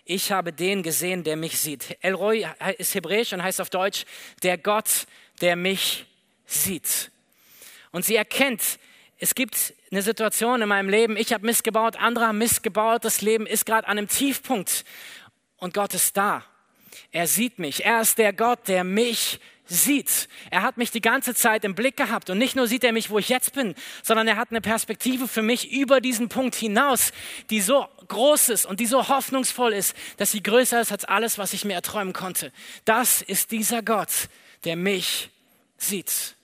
Ich 0.04 0.32
habe 0.32 0.52
den 0.52 0.82
gesehen, 0.82 1.24
der 1.24 1.36
mich 1.36 1.58
sieht. 1.58 1.96
El 2.00 2.14
Roi 2.14 2.46
ist 2.78 2.94
hebräisch 2.94 3.32
und 3.32 3.42
heißt 3.42 3.60
auf 3.60 3.70
Deutsch, 3.70 4.04
der 4.42 4.58
Gott, 4.58 5.06
der 5.40 5.56
mich 5.56 6.06
sieht. 6.46 7.10
Und 7.90 8.04
sie 8.04 8.16
erkennt, 8.16 8.78
es 9.22 9.36
gibt 9.36 9.72
eine 9.92 10.02
Situation 10.02 10.62
in 10.62 10.68
meinem 10.68 10.88
Leben, 10.88 11.16
ich 11.16 11.32
habe 11.32 11.46
missgebaut, 11.46 11.94
andere 11.94 12.26
haben 12.26 12.38
missgebaut, 12.38 13.04
das 13.04 13.20
Leben 13.20 13.46
ist 13.46 13.64
gerade 13.64 13.86
an 13.86 13.96
einem 13.96 14.08
Tiefpunkt 14.08 14.84
und 15.58 15.74
Gott 15.74 15.94
ist 15.94 16.16
da. 16.16 16.44
Er 17.12 17.28
sieht 17.28 17.60
mich. 17.60 17.84
Er 17.84 18.00
ist 18.00 18.18
der 18.18 18.32
Gott, 18.32 18.66
der 18.66 18.82
mich 18.82 19.38
sieht. 19.64 20.28
Er 20.50 20.62
hat 20.62 20.76
mich 20.76 20.90
die 20.90 21.00
ganze 21.00 21.36
Zeit 21.36 21.64
im 21.64 21.76
Blick 21.76 21.96
gehabt 21.96 22.30
und 22.30 22.38
nicht 22.38 22.56
nur 22.56 22.66
sieht 22.66 22.82
er 22.82 22.90
mich, 22.90 23.10
wo 23.10 23.18
ich 23.20 23.28
jetzt 23.28 23.52
bin, 23.52 23.76
sondern 24.02 24.26
er 24.26 24.36
hat 24.36 24.50
eine 24.50 24.60
Perspektive 24.60 25.28
für 25.28 25.42
mich 25.42 25.70
über 25.70 26.00
diesen 26.00 26.28
Punkt 26.28 26.56
hinaus, 26.56 27.12
die 27.48 27.60
so 27.60 27.86
groß 28.08 28.48
ist 28.48 28.66
und 28.66 28.80
die 28.80 28.86
so 28.86 29.06
hoffnungsvoll 29.06 29.72
ist, 29.72 29.96
dass 30.16 30.32
sie 30.32 30.42
größer 30.42 30.80
ist 30.80 30.90
als 30.90 31.04
alles, 31.04 31.38
was 31.38 31.52
ich 31.52 31.64
mir 31.64 31.74
erträumen 31.74 32.12
konnte. 32.12 32.52
Das 32.84 33.22
ist 33.22 33.52
dieser 33.52 33.82
Gott, 33.82 34.10
der 34.64 34.74
mich 34.74 35.30
sieht. 35.78 36.34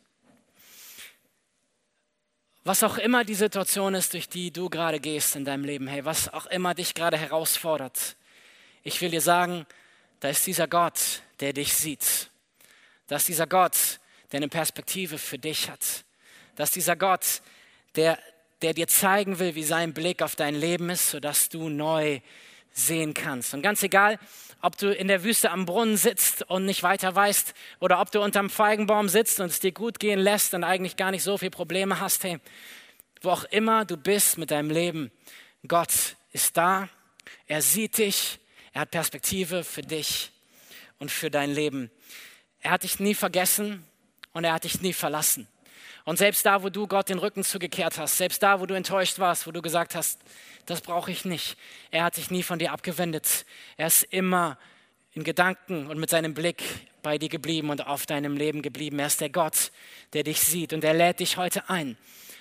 Was 2.69 2.83
auch 2.83 2.99
immer 2.99 3.25
die 3.25 3.35
Situation 3.35 3.95
ist, 3.95 4.13
durch 4.13 4.29
die 4.29 4.51
du 4.51 4.69
gerade 4.69 5.01
gehst 5.01 5.37
in 5.37 5.47
deinem 5.47 5.65
Leben, 5.65 5.87
hey, 5.87 6.05
was 6.05 6.31
auch 6.35 6.45
immer 6.45 6.75
dich 6.75 6.93
gerade 6.93 7.17
herausfordert, 7.17 8.15
ich 8.83 9.01
will 9.01 9.09
dir 9.09 9.23
sagen, 9.23 9.65
da 10.21 10.29
ist 10.29 10.47
dieser 10.47 10.69
Gott, 10.69 11.23
der 11.41 11.55
dich 11.55 11.73
sieht. 11.73 12.29
Da 13.07 13.17
ist 13.17 13.27
dieser 13.27 13.47
Gott, 13.47 14.01
der 14.31 14.41
eine 14.41 14.49
Perspektive 14.49 15.17
für 15.17 15.39
dich 15.39 15.71
hat. 15.71 16.05
Da 16.57 16.65
ist 16.65 16.77
dieser 16.77 16.95
Gott, 16.95 17.41
der, 17.97 18.19
der 18.61 18.75
dir 18.75 18.87
zeigen 18.87 19.39
will, 19.39 19.55
wie 19.55 19.65
sein 19.65 19.95
Blick 19.95 20.21
auf 20.21 20.37
dein 20.37 20.55
Leben 20.55 20.91
ist, 20.91 21.13
sodass 21.13 21.49
du 21.49 21.71
neu 21.71 22.21
sehen 22.79 23.15
kannst. 23.15 23.55
Und 23.55 23.63
ganz 23.63 23.83
egal, 23.83 24.19
ob 24.61 24.77
du 24.77 24.93
in 24.93 25.09
der 25.09 25.25
Wüste 25.25 25.51
am 25.51 25.67
Brunnen 25.67 25.97
sitzt 25.97 26.43
und 26.43 26.65
nicht 26.65 26.83
weiter 26.83 27.15
weißt 27.15 27.55
oder 27.81 28.01
ob 28.01 28.11
du 28.11 28.21
unterm 28.23 28.51
Feigenbaum 28.51 29.09
sitzt 29.09 29.41
und 29.41 29.47
es 29.47 29.61
dir 29.61 29.73
gut 29.73 29.99
gehen 29.99 30.19
lässt 30.19 30.55
und 30.55 30.65
eigentlich 30.65 30.97
gar 30.97 31.11
nicht 31.11 31.23
so 31.23 31.39
viele 31.39 31.51
Probleme 31.51 32.01
hast, 32.01 32.25
hey, 32.25 32.39
wo 33.23 33.31
auch 33.31 33.45
immer 33.45 33.85
du 33.85 33.97
bist 33.97 34.39
mit 34.39 34.51
deinem 34.51 34.71
Leben, 34.71 35.11
Gott 35.67 36.17
ist 36.33 36.57
da, 36.57 36.89
er 37.47 37.63
sieht 37.63 37.99
dich, 37.99 38.39
er 38.73 38.83
hat 38.83 38.91
Perspektive 38.91 39.65
für 39.65 39.83
dich 39.83 40.31
und 40.99 41.11
für 41.11 41.31
dein 41.31 41.53
Leben. 41.53 41.91
Er 42.61 42.73
hat 42.73 42.83
dich 42.83 43.01
nie 43.01 43.15
vergessen 43.15 43.85
und 44.33 44.45
er 44.45 44.53
hat 44.53 44.65
dich 44.65 44.81
nie 44.81 44.93
verlassen. 44.93 45.49
Und 46.09 46.17
selbst 46.17 46.47
da, 46.47 46.63
wo 46.63 46.71
du 46.71 46.87
Gott 46.87 47.11
den 47.11 47.19
Rücken 47.19 47.45
zugekehrt 47.45 47.99
hast, 47.99 48.17
selbst 48.17 48.43
da, 48.43 48.61
wo 48.61 48.65
du 48.65 48.73
enttäuscht 48.73 49.19
warst, 49.19 49.47
wo 49.47 49.51
du 49.51 49.61
gesagt 49.61 49.95
hast, 49.95 50.19
das 50.65 50.81
brauche 50.81 51.11
ich 51.11 51.27
nicht, 51.27 51.59
er 51.91 52.05
hat 52.05 52.15
sich 52.15 52.31
nie 52.31 52.43
von 52.43 52.59
dir 52.59 52.73
abgewendet. 52.73 53.45
Er 53.77 53.89
ist 53.89 54.05
immer 54.05 54.57
in 55.13 55.23
Gedanken 55.23 55.87
und 55.87 55.99
mit 55.99 56.09
seinem 56.09 56.33
Blick 56.33 56.63
bei 57.03 57.19
dir 57.19 57.29
geblieben 57.29 57.69
und 57.69 57.87
auf 57.87 58.07
deinem 58.07 58.39
Leben 58.39 58.63
geblieben. 58.63 58.99
Er 58.99 59.09
ist 59.09 59.21
der 59.21 59.29
Gott, 59.29 59.71
der 60.15 60.23
dich 60.23 60.41
sieht 60.41 60.73
und 60.73 60.83
er 60.83 60.95
lädt 60.95 61.21
dich 61.21 61.37
heute 61.37 61.69
ein, 61.69 61.99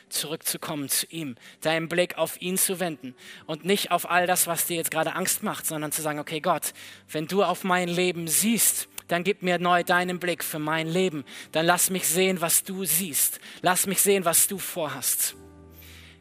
zurückzukommen 0.07 0.87
zu 0.87 1.05
ihm, 1.07 1.35
deinen 1.59 1.89
Blick 1.89 2.17
auf 2.17 2.41
ihn 2.41 2.57
zu 2.57 2.79
wenden 2.79 3.15
und 3.47 3.65
nicht 3.65 3.91
auf 3.91 4.09
all 4.09 4.27
das, 4.27 4.47
was 4.47 4.65
dir 4.65 4.77
jetzt 4.77 4.91
gerade 4.91 5.13
Angst 5.13 5.43
macht, 5.43 5.65
sondern 5.65 5.91
zu 5.91 6.01
sagen, 6.01 6.19
okay 6.19 6.39
Gott, 6.39 6.73
wenn 7.11 7.27
du 7.27 7.43
auf 7.43 7.65
mein 7.65 7.89
Leben 7.89 8.29
siehst, 8.29 8.87
dann 9.07 9.23
gib 9.23 9.41
mir 9.41 9.57
neu 9.59 9.83
deinen 9.83 10.19
Blick 10.19 10.43
für 10.43 10.59
mein 10.59 10.87
Leben. 10.87 11.23
Dann 11.51 11.65
lass 11.65 11.89
mich 11.89 12.07
sehen, 12.07 12.41
was 12.41 12.63
du 12.63 12.85
siehst. 12.85 13.39
Lass 13.61 13.87
mich 13.87 14.01
sehen, 14.01 14.25
was 14.25 14.47
du 14.47 14.57
vorhast. 14.57 15.35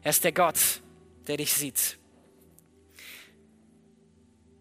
Er 0.03 0.11
ist 0.11 0.23
der 0.23 0.31
Gott, 0.31 0.57
der 1.27 1.37
dich 1.37 1.53
sieht. 1.53 1.97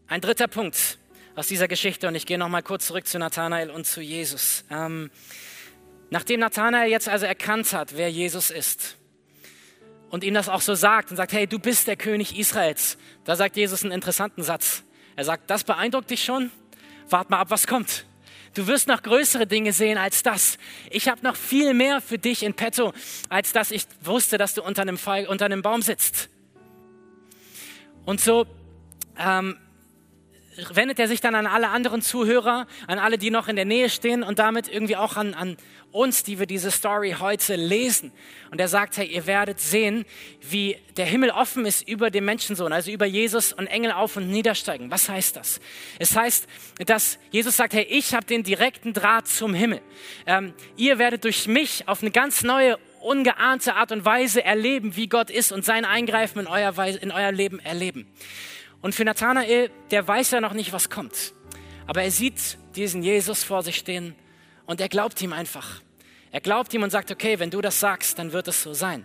Ein 0.09 0.21
dritter 0.21 0.49
Punkt 0.49 0.99
aus 1.35 1.49
dieser 1.49 1.69
Geschichte, 1.69 2.09
und 2.09 2.15
ich 2.15 2.27
gehe 2.27 2.39
nochmal 2.39 2.62
kurz 2.62 2.87
zurück 2.87 3.07
zu 3.07 3.19
Nathanael 3.19 3.71
und 3.71 3.87
zu 3.87 4.01
Jesus. 4.01 4.65
Ähm, 4.71 5.11
nachdem 6.11 6.41
Nathanael 6.41 6.91
jetzt 6.91 7.09
also 7.09 7.27
erkannt 7.27 7.73
hat, 7.73 7.97
wer 7.97 8.11
Jesus 8.11 8.51
ist, 8.51 8.97
und 10.09 10.25
ihm 10.25 10.35
das 10.35 10.49
auch 10.49 10.61
so 10.61 10.75
sagt 10.75 11.11
und 11.11 11.17
sagt, 11.17 11.33
hey, 11.33 11.47
du 11.47 11.59
bist 11.59 11.89
der 11.89 11.97
König 11.97 12.39
Israels, 12.39 12.97
da 13.25 13.37
sagt 13.37 13.57
Jesus 13.57 13.83
einen 13.83 13.93
interessanten 13.93 14.43
Satz. 14.43 14.83
Er 15.17 15.25
sagt, 15.25 15.51
das 15.51 15.65
beeindruckt 15.65 16.11
dich 16.11 16.25
schon? 16.25 16.51
Wart 17.11 17.29
mal 17.29 17.39
ab, 17.39 17.51
was 17.51 17.67
kommt. 17.67 18.06
Du 18.57 18.66
wirst 18.66 18.88
noch 18.88 19.03
größere 19.03 19.47
Dinge 19.47 19.75
sehen 19.75 19.99
als 19.99 20.23
das. 20.23 20.57
Ich 20.88 21.09
habe 21.09 21.23
noch 21.23 21.37
viel 21.37 21.75
mehr 21.75 22.01
für 22.01 22.16
dich 22.16 22.42
in 22.42 22.55
petto, 22.55 22.95
als 23.29 23.53
dass 23.53 23.71
ich 23.71 23.85
wusste, 24.01 24.38
dass 24.38 24.55
du 24.55 24.62
unter 24.62 24.81
einem, 24.81 24.97
Fall, 24.97 25.27
unter 25.27 25.45
einem 25.45 25.61
Baum 25.61 25.83
sitzt. 25.83 26.31
Und 28.07 28.19
so 28.19 28.47
ähm, 29.19 29.59
wendet 30.73 30.99
er 30.99 31.09
sich 31.09 31.21
dann 31.21 31.35
an 31.35 31.47
alle 31.47 31.69
anderen 31.69 32.03
Zuhörer, 32.03 32.66
an 32.87 32.99
alle, 32.99 33.19
die 33.19 33.31
noch 33.31 33.49
in 33.49 33.57
der 33.57 33.64
Nähe 33.64 33.88
stehen 33.88 34.23
und 34.23 34.38
damit 34.38 34.69
irgendwie 34.69 34.97
auch 34.97 35.16
an, 35.16 35.35
an 35.35 35.57
uns, 35.92 36.23
die 36.23 36.38
wir 36.38 36.47
diese 36.47 36.71
Story 36.71 37.16
heute 37.19 37.57
lesen. 37.57 38.12
Und 38.51 38.61
er 38.61 38.69
sagt, 38.69 38.97
hey, 38.97 39.07
ihr 39.07 39.27
werdet 39.27 39.61
sehen, 39.61 40.05
wie 40.40 40.77
der 40.97 41.07
Himmel 41.07 41.31
offen 41.31 41.66
ist 41.66 41.88
über 41.88 42.11
den 42.11 42.25
Menschensohn, 42.25 42.73
also 42.73 42.90
über 42.90 43.07
Jesus 43.07 43.53
und 43.53 43.66
Engel 43.66 43.92
auf 43.92 44.16
und 44.16 44.29
niedersteigen. 44.29 44.90
Was 44.90 45.09
heißt 45.09 45.37
das? 45.37 45.61
Es 45.99 46.16
heißt, 46.16 46.47
dass 46.85 47.19
Jesus 47.31 47.57
sagt, 47.57 47.73
hey, 47.73 47.87
ich 47.88 48.14
habe 48.14 48.27
den 48.27 48.42
direkten 48.42 48.92
Draht 48.92 49.29
zum 49.29 49.55
Himmel. 49.55 49.81
Ähm, 50.27 50.55
ihr 50.77 50.99
werdet 50.99 51.25
durch 51.25 51.47
mich 51.47 51.88
auf 51.88 52.03
eine 52.03 52.11
ganz 52.11 52.42
neue 52.42 52.79
ungeahnte 53.01 53.75
Art 53.75 53.92
und 53.92 54.05
Weise 54.05 54.42
erleben, 54.45 54.97
wie 54.97 55.09
Gott 55.09 55.31
ist 55.31 55.53
und 55.53 55.64
sein 55.64 55.85
Eingreifen 55.85 56.40
in 56.40 56.47
euer, 56.47 56.77
Weise, 56.77 56.99
in 56.99 57.12
euer 57.12 57.33
Leben 57.33 57.61
erleben. 57.61 58.07
Und 58.87 58.94
für 58.94 59.05
Nathanael, 59.05 59.72
der 59.90 60.07
weiß 60.07 60.31
ja 60.31 60.40
noch 60.40 60.53
nicht, 60.53 60.72
was 60.72 60.88
kommt. 60.88 61.33
Aber 61.88 62.05
er 62.05 62.12
sieht 62.12 62.57
diesen 62.77 63.03
Jesus 63.03 63.42
vor 63.42 63.64
sich 63.64 63.79
stehen 63.79 64.14
und 64.64 64.81
er 64.81 64.88
glaubt 64.88 65.20
ihm 65.22 65.33
einfach. 65.33 65.81
Er 66.31 66.40
glaubt 66.40 66.72
ihm 66.72 66.85
und 66.85 66.90
sagt, 66.90 67.11
okay, 67.11 67.40
wenn 67.40 67.51
du 67.51 67.61
das 67.61 67.81
sagst, 67.81 68.16
dann 68.16 68.31
wird 68.31 68.46
es 68.46 68.62
so 68.62 68.75
sein. 68.75 69.05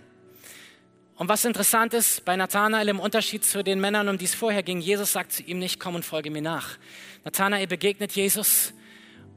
Und 1.16 1.30
was 1.30 1.46
interessant 1.46 1.96
ist 1.96 2.24
bei 2.26 2.36
Nathanael 2.36 2.90
im 2.90 3.00
Unterschied 3.00 3.44
zu 3.44 3.64
den 3.64 3.82
Männern, 3.82 4.08
um 4.08 4.20
die 4.20 4.26
es 4.26 4.36
vorher 4.36 4.62
ging, 4.62 4.82
Jesus 4.82 5.14
sagt 5.14 5.32
zu 5.32 5.42
ihm 5.42 5.58
nicht, 5.58 5.80
komm 5.80 5.96
und 5.96 6.06
folge 6.06 6.30
mir 6.30 6.44
nach. 6.44 6.78
Nathanael 7.26 7.66
begegnet 7.66 8.12
Jesus 8.12 8.74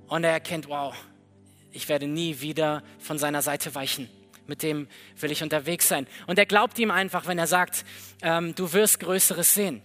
und 0.08 0.24
er 0.24 0.32
erkennt, 0.32 0.68
wow, 0.68 0.94
ich 1.72 1.88
werde 1.88 2.06
nie 2.06 2.42
wieder 2.42 2.82
von 2.98 3.16
seiner 3.16 3.40
Seite 3.40 3.74
weichen. 3.74 4.10
Mit 4.46 4.62
dem 4.62 4.88
will 5.18 5.32
ich 5.32 5.42
unterwegs 5.42 5.88
sein. 5.88 6.06
Und 6.26 6.38
er 6.38 6.44
glaubt 6.44 6.78
ihm 6.78 6.90
einfach, 6.90 7.26
wenn 7.26 7.38
er 7.38 7.46
sagt, 7.46 7.86
ähm, 8.20 8.54
du 8.54 8.74
wirst 8.74 9.00
Größeres 9.00 9.54
sehen 9.54 9.80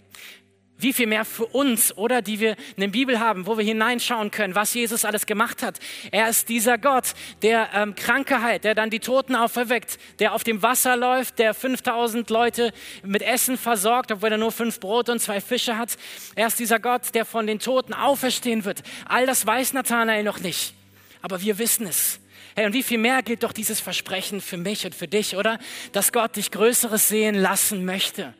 wie 0.82 0.92
viel 0.92 1.06
mehr 1.06 1.24
für 1.24 1.46
uns, 1.46 1.96
oder 1.96 2.22
die 2.22 2.40
wir 2.40 2.56
eine 2.76 2.88
Bibel 2.88 3.20
haben, 3.20 3.46
wo 3.46 3.56
wir 3.58 3.64
hineinschauen 3.64 4.30
können, 4.30 4.54
was 4.54 4.74
Jesus 4.74 5.04
alles 5.04 5.26
gemacht 5.26 5.62
hat. 5.62 5.78
Er 6.10 6.28
ist 6.28 6.48
dieser 6.48 6.78
Gott, 6.78 7.14
der 7.42 7.68
ähm, 7.74 7.94
Kranke 7.94 8.42
heilt, 8.42 8.64
der 8.64 8.74
dann 8.74 8.90
die 8.90 9.00
Toten 9.00 9.34
auferweckt, 9.34 9.98
der 10.18 10.34
auf 10.34 10.44
dem 10.44 10.62
Wasser 10.62 10.96
läuft, 10.96 11.38
der 11.38 11.54
5000 11.54 12.30
Leute 12.30 12.72
mit 13.02 13.22
Essen 13.22 13.56
versorgt, 13.56 14.12
obwohl 14.12 14.32
er 14.32 14.38
nur 14.38 14.52
fünf 14.52 14.80
Brote 14.80 15.12
und 15.12 15.20
zwei 15.20 15.40
Fische 15.40 15.76
hat. 15.76 15.96
Er 16.34 16.46
ist 16.46 16.58
dieser 16.58 16.78
Gott, 16.78 17.14
der 17.14 17.24
von 17.24 17.46
den 17.46 17.58
Toten 17.58 17.94
auferstehen 17.94 18.64
wird. 18.64 18.82
All 19.06 19.26
das 19.26 19.46
weiß 19.46 19.72
Nathanael 19.72 20.22
noch 20.22 20.40
nicht, 20.40 20.74
aber 21.22 21.40
wir 21.40 21.58
wissen 21.58 21.86
es. 21.86 22.20
Hey, 22.56 22.66
und 22.66 22.72
wie 22.72 22.82
viel 22.82 22.98
mehr 22.98 23.22
gilt 23.22 23.44
doch 23.44 23.52
dieses 23.52 23.80
Versprechen 23.80 24.40
für 24.40 24.56
mich 24.56 24.84
und 24.84 24.94
für 24.94 25.06
dich, 25.06 25.36
oder? 25.36 25.58
Dass 25.92 26.12
Gott 26.12 26.36
dich 26.36 26.50
Größeres 26.50 27.08
sehen 27.08 27.36
lassen 27.36 27.84
möchte. 27.84 28.34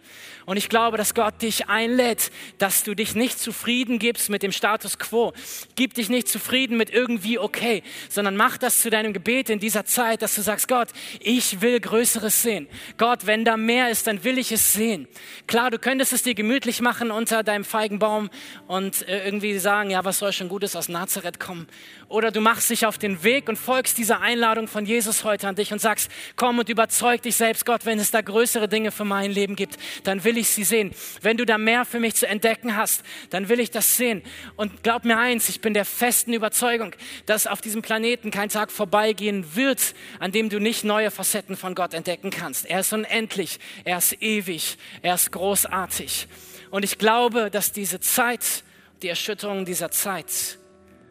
Und 0.51 0.57
ich 0.57 0.69
glaube, 0.69 0.97
dass 0.97 1.15
Gott 1.15 1.43
dich 1.43 1.69
einlädt, 1.69 2.33
dass 2.59 2.83
du 2.83 2.97
dich 2.97 3.15
nicht 3.15 3.39
zufrieden 3.39 4.01
gibst 4.01 4.31
mit 4.31 4.43
dem 4.43 4.51
Status 4.51 4.99
quo. 4.99 5.33
Gib 5.77 5.95
dich 5.95 6.09
nicht 6.09 6.27
zufrieden 6.27 6.77
mit 6.77 6.91
irgendwie 6.91 7.39
okay, 7.39 7.85
sondern 8.09 8.35
mach 8.35 8.59
das 8.59 8.81
zu 8.81 8.91
deinem 8.91 9.13
Gebet 9.13 9.49
in 9.49 9.61
dieser 9.61 9.85
Zeit, 9.85 10.23
dass 10.23 10.35
du 10.35 10.43
sagst, 10.43 10.67
Gott, 10.67 10.89
ich 11.21 11.61
will 11.61 11.79
Größeres 11.79 12.43
sehen. 12.43 12.67
Gott, 12.99 13.27
wenn 13.27 13.45
da 13.45 13.57
mehr 13.57 13.91
ist, 13.91 14.09
dann 14.09 14.25
will 14.25 14.39
ich 14.39 14.51
es 14.51 14.73
sehen. 14.73 15.07
Klar, 15.47 15.71
du 15.71 15.79
könntest 15.79 16.13
es 16.13 16.25
dir 16.25 16.35
gemütlich 16.35 16.81
machen 16.81 17.13
unter 17.13 17.45
deinem 17.45 17.65
Feigenbaum 17.65 18.29
und 18.67 19.07
äh, 19.07 19.25
irgendwie 19.25 19.57
sagen, 19.61 19.91
ja, 19.91 20.05
was 20.05 20.19
soll 20.19 20.33
schon 20.33 20.49
Gutes 20.49 20.75
aus 20.75 20.89
Nazareth 20.89 21.39
kommen? 21.39 21.69
Oder 22.09 22.33
du 22.33 22.41
machst 22.41 22.71
dich 22.71 22.87
auf 22.87 22.99
den 22.99 23.23
Weg 23.23 23.49
und 23.49 23.55
folgst 23.55 23.97
dieser 23.99 24.21
Einladung 24.21 24.67
von 24.67 24.85
Jesus 24.85 25.23
heute 25.23 25.47
an 25.47 25.55
dich 25.55 25.73
und 25.73 25.81
sagst, 25.81 26.11
komm 26.35 26.59
und 26.59 26.69
überzeug 26.69 27.23
dich 27.23 27.37
selbst, 27.37 27.65
Gott, 27.65 27.87
wenn 27.87 28.01
es 28.01 28.11
da 28.11 28.21
größere 28.21 28.67
Dinge 28.67 28.91
für 28.91 29.05
mein 29.05 29.31
Leben 29.31 29.55
gibt, 29.55 29.79
dann 30.03 30.25
will 30.25 30.37
ich 30.37 30.40
sie 30.49 30.65
sehen. 30.65 30.93
Wenn 31.21 31.37
du 31.37 31.45
da 31.45 31.59
mehr 31.59 31.85
für 31.85 32.01
mich 32.01 32.15
zu 32.15 32.27
entdecken 32.27 32.77
hast, 32.77 33.03
dann 33.31 33.49
will 33.49 33.61
ich 33.61 33.71
das 33.71 33.97
sehen. 33.97 34.23
Und 34.57 34.83
glaub 34.83 35.05
mir 35.05 35.19
eins, 35.19 35.49
ich 35.49 35.61
bin 35.61 35.75
der 35.75 35.85
festen 35.85 36.33
Überzeugung, 36.33 36.95
dass 37.27 37.47
auf 37.47 37.61
diesem 37.61 37.83
Planeten 37.83 38.31
kein 38.31 38.49
Tag 38.49 38.71
vorbeigehen 38.73 39.55
wird, 39.55 39.95
an 40.19 40.33
dem 40.33 40.49
du 40.49 40.59
nicht 40.59 40.85
neue 40.85 41.11
Facetten 41.11 41.57
von 41.57 41.75
Gott 41.75 41.95
entdecken 41.95 42.31
kannst. 42.31 42.67
Er 42.67 42.81
ist 42.81 42.93
unendlich, 42.93 43.59
er 43.85 43.99
ist 43.99 44.21
ewig, 44.23 44.79
er 45.03 45.15
ist 45.15 45.33
großartig. 45.33 46.29
Und 46.71 46.85
ich 46.85 46.99
glaube, 46.99 47.51
dass 47.51 47.73
diese 47.73 48.01
Zeit, 48.01 48.65
die 49.03 49.09
Erschütterungen 49.09 49.65
dieser 49.65 49.91
Zeit, 49.91 50.59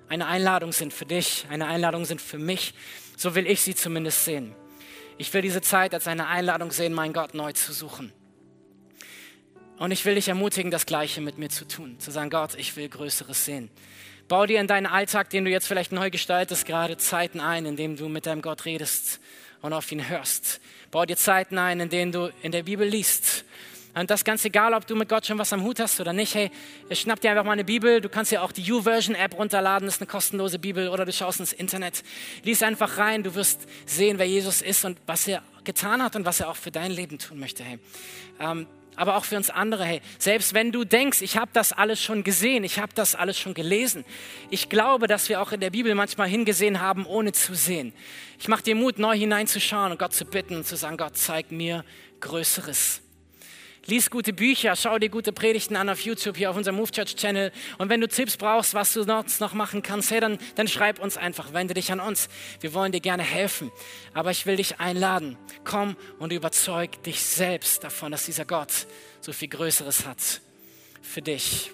eine 0.08 0.26
Einladung 0.26 0.72
sind 0.72 0.92
für 0.92 1.06
dich, 1.06 1.46
eine 1.50 1.68
Einladung 1.68 2.06
sind 2.06 2.22
für 2.22 2.40
mich. 2.40 2.74
So 3.16 3.36
will 3.36 3.46
ich 3.46 3.62
sie 3.62 3.76
zumindest 3.76 4.26
sehen. 4.26 4.56
Ich 5.18 5.34
will 5.34 5.42
diese 5.42 5.62
Zeit 5.62 5.94
als 5.94 6.08
eine 6.08 6.28
Einladung 6.28 6.72
sehen, 6.72 6.94
meinen 6.94 7.14
Gott 7.14 7.34
neu 7.34 7.52
zu 7.52 7.74
suchen. 7.74 8.12
Und 9.80 9.92
ich 9.92 10.04
will 10.04 10.16
dich 10.16 10.28
ermutigen, 10.28 10.72
das 10.72 10.86
Gleiche 10.86 11.22
mit 11.22 11.38
mir 11.38 11.48
zu 11.48 11.66
tun. 11.66 11.98
Zu 12.00 12.12
sagen, 12.12 12.30
Gott, 12.30 12.54
ich 12.56 12.76
will 12.76 12.90
Größeres 12.90 13.46
sehen. 13.46 13.70
Bau 14.28 14.46
dir 14.46 14.60
in 14.60 14.68
deinen 14.68 14.86
Alltag, 14.86 15.30
den 15.30 15.46
du 15.46 15.52
jetzt 15.52 15.68
vielleicht 15.68 15.94
neu 15.94 16.10
gestaltest, 16.10 16.66
gerade 16.66 16.98
Zeiten 16.98 17.40
ein, 17.40 17.66
in 17.66 17.78
denen 17.78 17.96
du 17.96 18.10
mit 18.10 18.26
deinem 18.26 18.42
Gott 18.42 18.66
redest 18.66 19.22
und 19.62 19.72
auf 19.72 19.90
ihn 19.92 20.10
hörst. 20.10 20.60
Bau 20.92 21.06
dir 21.06 21.16
Zeiten 21.16 21.58
ein, 21.58 21.80
in 21.80 21.88
denen 21.88 22.12
du 22.12 22.30
in 22.42 22.52
der 22.52 22.64
Bibel 22.64 22.86
liest, 22.86 23.46
Und 23.96 24.12
das 24.12 24.26
ganz 24.26 24.44
egal, 24.44 24.74
ob 24.74 24.86
du 24.86 24.98
mit 24.98 25.08
Gott 25.08 25.26
schon 25.26 25.38
was 25.40 25.54
am 25.54 25.64
Hut 25.64 25.80
hast 25.80 26.02
oder 26.02 26.12
nicht. 26.12 26.36
Hey, 26.36 26.52
schnapp 26.92 27.22
dir 27.22 27.32
einfach 27.32 27.46
mal 27.46 27.54
eine 27.54 27.64
Bibel. 27.64 28.02
Du 28.02 28.10
kannst 28.10 28.34
ja 28.34 28.42
auch 28.42 28.52
die 28.52 28.62
YouVersion-App 28.62 29.38
runterladen. 29.38 29.86
Das 29.88 29.96
ist 29.96 30.02
eine 30.02 30.08
kostenlose 30.08 30.60
Bibel. 30.60 30.90
Oder 30.90 31.06
du 31.06 31.14
schaust 31.14 31.40
ins 31.40 31.54
Internet. 31.54 32.04
Lies 32.44 32.62
einfach 32.64 32.98
rein. 32.98 33.24
Du 33.24 33.34
wirst 33.34 33.62
sehen, 33.86 34.20
wer 34.20 34.28
Jesus 34.28 34.62
ist 34.62 34.84
und 34.84 35.00
was 35.06 35.26
er 35.26 35.42
getan 35.64 36.04
hat 36.04 36.18
und 36.18 36.26
was 36.26 36.42
er 36.42 36.50
auch 36.50 36.56
für 36.58 36.72
dein 36.72 36.92
Leben 36.92 37.18
tun 37.18 37.40
möchte. 37.40 37.64
Hey. 37.64 37.80
Ähm, 38.40 38.68
aber 39.00 39.16
auch 39.16 39.24
für 39.26 39.38
uns 39.38 39.50
andere. 39.50 39.86
Hey, 39.86 40.02
selbst 40.18 40.54
wenn 40.54 40.72
du 40.72 40.84
denkst, 40.84 41.22
ich 41.22 41.38
habe 41.38 41.50
das 41.54 41.72
alles 41.72 42.02
schon 42.04 42.24
gesehen, 42.24 42.64
ich 42.64 42.80
habe 42.80 42.92
das 42.94 43.16
alles 43.16 43.40
schon 43.40 43.54
gelesen. 43.54 44.04
Ich 44.50 44.70
glaube, 44.70 45.08
dass 45.08 45.30
wir 45.30 45.42
auch 45.42 45.54
in 45.54 45.62
der 45.62 45.70
Bibel 45.70 45.96
manchmal 45.96 46.28
hingesehen 46.28 46.82
haben, 46.82 47.06
ohne 47.06 47.32
zu 47.32 47.56
sehen. 47.56 47.94
Ich 48.40 48.50
mache 48.50 48.64
dir 48.64 48.76
Mut, 48.76 49.00
neu 49.00 49.18
hineinzuschauen 49.18 49.94
und 49.94 50.00
Gott 50.00 50.14
zu 50.14 50.26
bitten 50.26 50.56
und 50.58 50.68
zu 50.68 50.76
sagen, 50.76 50.98
Gott, 50.98 51.18
zeig 51.18 51.52
mir 51.52 51.86
Größeres. 52.20 53.02
Lies 53.90 54.12
gute 54.12 54.34
Bücher, 54.34 54.76
schau 54.76 55.00
dir 55.00 55.10
gute 55.10 55.34
Predigten 55.34 55.76
an 55.76 55.90
auf 55.90 56.02
YouTube, 56.02 56.38
hier 56.38 56.52
auf 56.52 56.56
unserem 56.56 56.78
Move 56.78 56.92
Church 56.92 57.16
Channel. 57.16 57.52
Und 57.80 57.90
wenn 57.90 58.00
du 58.00 58.08
Tipps 58.08 58.38
brauchst, 58.38 58.76
was 58.76 58.94
du 58.94 59.02
sonst 59.02 59.42
noch 59.42 59.54
machen 59.54 59.82
kannst, 59.82 60.12
hey, 60.12 60.20
dann, 60.20 60.38
dann 60.54 60.68
schreib 60.68 61.00
uns 61.00 61.18
einfach, 61.18 61.54
wende 61.54 61.74
dich 61.74 61.92
an 61.92 62.00
uns. 62.00 62.30
Wir 62.60 62.76
wollen 62.76 62.92
dir 62.92 63.00
gerne 63.00 63.24
helfen. 63.24 63.72
Aber 64.14 64.30
ich 64.30 64.46
will 64.46 64.58
dich 64.58 64.80
einladen. 64.80 65.40
Komm 65.64 65.96
und 66.20 66.32
überzeug 66.32 67.02
dich 67.02 67.20
selbst 67.24 67.84
davon, 67.84 68.12
dass 68.12 68.28
dieser 68.28 68.46
Gott 68.46 68.86
so 69.22 69.34
viel 69.34 69.48
Größeres 69.48 70.06
hat 70.06 70.42
für 71.02 71.24
dich. 71.24 71.72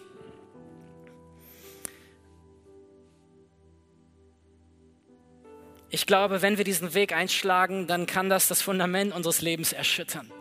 Ich 5.90 6.06
glaube, 6.06 6.42
wenn 6.42 6.58
wir 6.58 6.64
diesen 6.64 6.94
Weg 6.94 7.12
einschlagen, 7.12 7.88
dann 7.88 8.06
kann 8.06 8.30
das 8.30 8.48
das 8.48 8.62
Fundament 8.62 9.14
unseres 9.14 9.42
Lebens 9.42 9.74
erschüttern. 9.74 10.32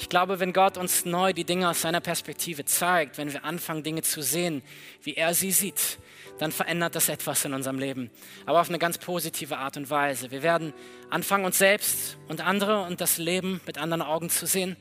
Ich 0.00 0.08
glaube, 0.08 0.40
wenn 0.40 0.54
Gott 0.54 0.78
uns 0.78 1.04
neu 1.04 1.34
die 1.34 1.44
Dinge 1.44 1.68
aus 1.68 1.82
seiner 1.82 2.00
Perspektive 2.00 2.64
zeigt, 2.64 3.18
wenn 3.18 3.34
wir 3.34 3.44
anfangen, 3.44 3.82
Dinge 3.82 4.00
zu 4.00 4.22
sehen, 4.22 4.62
wie 5.02 5.12
er 5.12 5.34
sie 5.34 5.52
sieht, 5.52 5.98
dann 6.38 6.52
verändert 6.52 6.94
das 6.94 7.10
etwas 7.10 7.44
in 7.44 7.52
unserem 7.52 7.78
Leben. 7.78 8.10
Aber 8.46 8.62
auf 8.62 8.70
eine 8.70 8.78
ganz 8.78 8.96
positive 8.96 9.58
Art 9.58 9.76
und 9.76 9.90
Weise. 9.90 10.30
Wir 10.30 10.42
werden 10.42 10.72
anfangen, 11.10 11.44
uns 11.44 11.58
selbst 11.58 12.16
und 12.28 12.40
andere 12.40 12.80
und 12.84 13.02
das 13.02 13.18
Leben 13.18 13.60
mit 13.66 13.76
anderen 13.76 14.00
Augen 14.00 14.30
zu 14.30 14.46
sehen. 14.46 14.78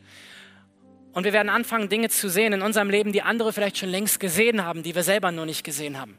Und 1.12 1.26
wir 1.26 1.34
werden 1.34 1.50
anfangen, 1.50 1.90
Dinge 1.90 2.08
zu 2.08 2.30
sehen 2.30 2.54
in 2.54 2.62
unserem 2.62 2.90
Leben, 2.90 3.12
die 3.12 3.22
andere 3.22 3.52
vielleicht 3.52 3.78
schon 3.78 3.90
längst 3.90 4.22
gesehen 4.22 4.64
haben, 4.64 4.84
die 4.84 4.96
wir 4.96 5.04
selber 5.04 5.34
nur 5.34 5.46
nicht 5.46 5.66
gesehen 5.66 6.00
haben. 6.00 6.18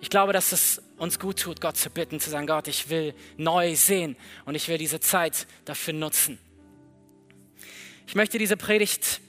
Ich 0.00 0.08
glaube, 0.08 0.32
dass 0.32 0.52
es 0.52 0.80
uns 0.98 1.18
gut 1.18 1.40
tut, 1.40 1.60
Gott 1.60 1.76
zu 1.76 1.90
bitten, 1.90 2.20
zu 2.20 2.30
sagen, 2.30 2.46
Gott, 2.46 2.68
ich 2.68 2.90
will 2.90 3.12
neu 3.36 3.74
sehen 3.74 4.16
und 4.44 4.54
ich 4.54 4.68
will 4.68 4.78
diese 4.78 5.00
Zeit 5.00 5.48
dafür 5.64 5.94
nutzen. 5.94 6.38
Ich 8.08 8.14
möchte 8.14 8.38
diese 8.38 8.56
Predigt 8.56 9.20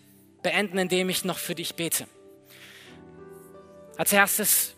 beenden, 0.42 0.78
indem 0.78 1.10
ich 1.10 1.26
noch 1.26 1.38
für 1.38 1.54
dich 1.54 1.76
bete. 1.76 2.08
Als 3.98 4.14
erstes 4.14 4.74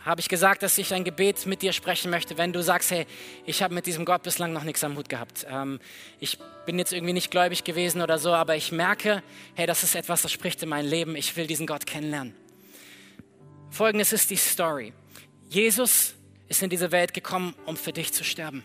habe 0.00 0.22
ich 0.22 0.28
gesagt, 0.30 0.62
dass 0.62 0.78
ich 0.78 0.94
ein 0.94 1.04
Gebet 1.04 1.44
mit 1.44 1.60
dir 1.60 1.74
sprechen 1.74 2.10
möchte, 2.10 2.38
wenn 2.38 2.54
du 2.54 2.62
sagst, 2.62 2.92
hey, 2.92 3.06
ich 3.44 3.62
habe 3.62 3.74
mit 3.74 3.84
diesem 3.84 4.06
Gott 4.06 4.22
bislang 4.22 4.54
noch 4.54 4.62
nichts 4.62 4.82
am 4.84 4.96
Hut 4.96 5.10
gehabt. 5.10 5.46
Ähm, 5.50 5.80
ich 6.18 6.38
bin 6.64 6.78
jetzt 6.78 6.94
irgendwie 6.94 7.12
nicht 7.12 7.30
gläubig 7.30 7.62
gewesen 7.62 8.00
oder 8.00 8.16
so, 8.16 8.32
aber 8.32 8.56
ich 8.56 8.72
merke, 8.72 9.22
hey, 9.54 9.66
das 9.66 9.82
ist 9.82 9.94
etwas, 9.94 10.22
das 10.22 10.32
spricht 10.32 10.62
in 10.62 10.70
mein 10.70 10.86
Leben. 10.86 11.14
Ich 11.14 11.36
will 11.36 11.46
diesen 11.46 11.66
Gott 11.66 11.84
kennenlernen. 11.84 12.34
Folgendes 13.68 14.14
ist 14.14 14.30
die 14.30 14.36
Story. 14.36 14.94
Jesus 15.50 16.14
ist 16.48 16.62
in 16.62 16.70
diese 16.70 16.90
Welt 16.90 17.12
gekommen, 17.12 17.54
um 17.66 17.76
für 17.76 17.92
dich 17.92 18.14
zu 18.14 18.24
sterben. 18.24 18.64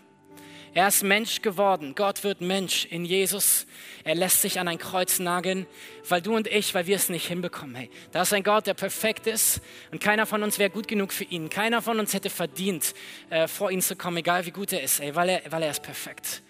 Er 0.73 0.87
ist 0.87 1.03
Mensch 1.03 1.41
geworden. 1.41 1.95
Gott 1.95 2.23
wird 2.23 2.39
Mensch 2.39 2.85
in 2.85 3.03
Jesus. 3.03 3.67
Er 4.05 4.15
lässt 4.15 4.41
sich 4.41 4.57
an 4.57 4.69
ein 4.69 4.77
Kreuz 4.77 5.19
nageln, 5.19 5.67
weil 6.07 6.21
du 6.21 6.33
und 6.33 6.47
ich, 6.47 6.73
weil 6.73 6.87
wir 6.87 6.95
es 6.95 7.09
nicht 7.09 7.27
hinbekommen. 7.27 7.75
Hey, 7.75 7.89
da 8.13 8.21
ist 8.21 8.31
ein 8.31 8.43
Gott, 8.43 8.67
der 8.67 8.73
perfekt 8.73 9.27
ist 9.27 9.59
und 9.91 9.99
keiner 9.99 10.25
von 10.25 10.43
uns 10.43 10.59
wäre 10.59 10.69
gut 10.69 10.87
genug 10.87 11.11
für 11.11 11.25
ihn. 11.25 11.49
Keiner 11.49 11.81
von 11.81 11.99
uns 11.99 12.13
hätte 12.13 12.29
verdient, 12.29 12.93
äh, 13.29 13.49
vor 13.49 13.69
ihn 13.69 13.81
zu 13.81 13.97
kommen, 13.97 14.17
egal 14.17 14.45
wie 14.45 14.51
gut 14.51 14.71
er 14.71 14.81
ist, 14.81 15.01
ey, 15.01 15.13
weil, 15.13 15.27
er, 15.27 15.41
weil 15.51 15.63
er 15.63 15.71
ist 15.71 15.83
perfekt. 15.83 16.41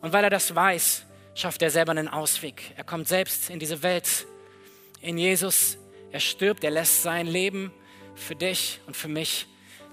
Und 0.00 0.14
weil 0.14 0.24
er 0.24 0.30
das 0.30 0.54
weiß, 0.54 1.04
schafft 1.34 1.60
er 1.60 1.70
selber 1.70 1.90
einen 1.90 2.08
Ausweg. 2.08 2.62
Er 2.74 2.84
kommt 2.84 3.06
selbst 3.06 3.50
in 3.50 3.58
diese 3.58 3.82
Welt, 3.82 4.26
in 5.02 5.18
Jesus. 5.18 5.76
Er 6.10 6.20
stirbt, 6.20 6.64
er 6.64 6.70
lässt 6.70 7.02
sein 7.02 7.26
Leben 7.26 7.70
für 8.14 8.34
dich 8.34 8.80
und 8.86 8.96
für 8.96 9.08
mich 9.08 9.46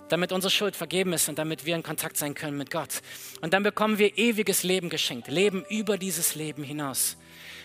damit 0.09 0.31
unsere 0.31 0.51
Schuld 0.51 0.75
vergeben 0.75 1.13
ist 1.13 1.29
und 1.29 1.39
damit 1.39 1.65
wir 1.65 1.75
in 1.75 1.83
Kontakt 1.83 2.17
sein 2.17 2.33
können 2.35 2.57
mit 2.57 2.71
Gott. 2.71 3.01
Und 3.41 3.53
dann 3.53 3.63
bekommen 3.63 3.97
wir 3.97 4.17
ewiges 4.17 4.63
Leben 4.63 4.89
geschenkt, 4.89 5.27
Leben 5.27 5.65
über 5.69 5.97
dieses 5.97 6.35
Leben 6.35 6.63
hinaus. 6.63 7.17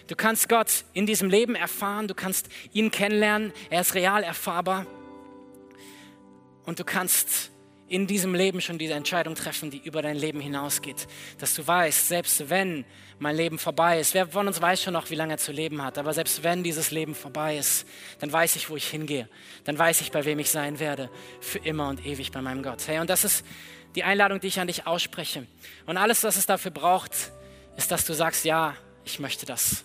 Du 0.07 0.17
kannst 0.17 0.49
Gott 0.49 0.85
in 0.93 1.07
diesem 1.07 1.31
Leben 1.31 1.55
erfahren, 1.55 2.09
du 2.09 2.15
kannst 2.15 2.49
ihn 2.73 2.91
kennenlernen, 2.91 3.53
er 3.69 3.83
ist 3.83 3.95
real 3.95 4.25
erfahrbar 4.25 4.87
und 6.65 6.81
du 6.81 6.85
kannst 6.85 7.51
in 7.91 8.07
diesem 8.07 8.35
Leben 8.35 8.61
schon 8.61 8.79
diese 8.79 8.95
Entscheidung 8.95 9.35
treffen, 9.35 9.71
die 9.71 9.79
über 9.79 10.01
dein 10.01 10.17
Leben 10.17 10.41
hinausgeht. 10.41 11.09
Dass 11.39 11.55
du 11.55 11.67
weißt, 11.67 12.09
selbst 12.09 12.49
wenn 12.49 12.85
mein 13.19 13.37
Leben 13.37 13.59
vorbei 13.59 13.99
ist, 13.99 14.15
wer 14.15 14.29
von 14.29 14.47
uns 14.47 14.63
weiß 14.63 14.83
schon 14.83 14.93
noch, 14.93 15.11
wie 15.11 15.17
lange 15.17 15.35
er 15.35 15.39
zu 15.39 15.51
leben 15.51 15.83
hat, 15.83 15.99
aber 15.99 16.15
selbst 16.15 16.45
wenn 16.45 16.63
dieses 16.63 16.93
Leben 16.93 17.17
vorbei 17.17 17.59
ist, 17.59 17.87
dann 18.21 18.33
weiß 18.33 18.55
ich, 18.57 18.71
wo 18.71 18.77
ich 18.77 18.87
hingehe. 18.87 19.29
Dann 19.65 19.77
weiß 19.77 20.01
ich, 20.03 20.13
bei 20.13 20.25
wem 20.25 20.39
ich 20.39 20.51
sein 20.51 20.79
werde, 20.79 21.11
für 21.41 21.59
immer 21.59 21.89
und 21.89 22.07
ewig 22.07 22.31
bei 22.31 22.41
meinem 22.41 22.63
Gott. 22.63 22.87
Hey, 22.87 23.01
und 23.01 23.11
das 23.11 23.25
ist 23.25 23.45
die 23.97 24.05
Einladung, 24.05 24.39
die 24.39 24.47
ich 24.47 24.61
an 24.61 24.69
dich 24.69 24.87
ausspreche. 24.87 25.47
Und 25.85 25.97
alles, 25.97 26.23
was 26.23 26.37
es 26.37 26.47
dafür 26.47 26.71
braucht, 26.71 27.13
ist, 27.77 27.91
dass 27.91 28.07
du 28.07 28.13
sagst, 28.13 28.45
ja, 28.45 28.77
ich 29.05 29.19
möchte 29.19 29.47
das. 29.47 29.85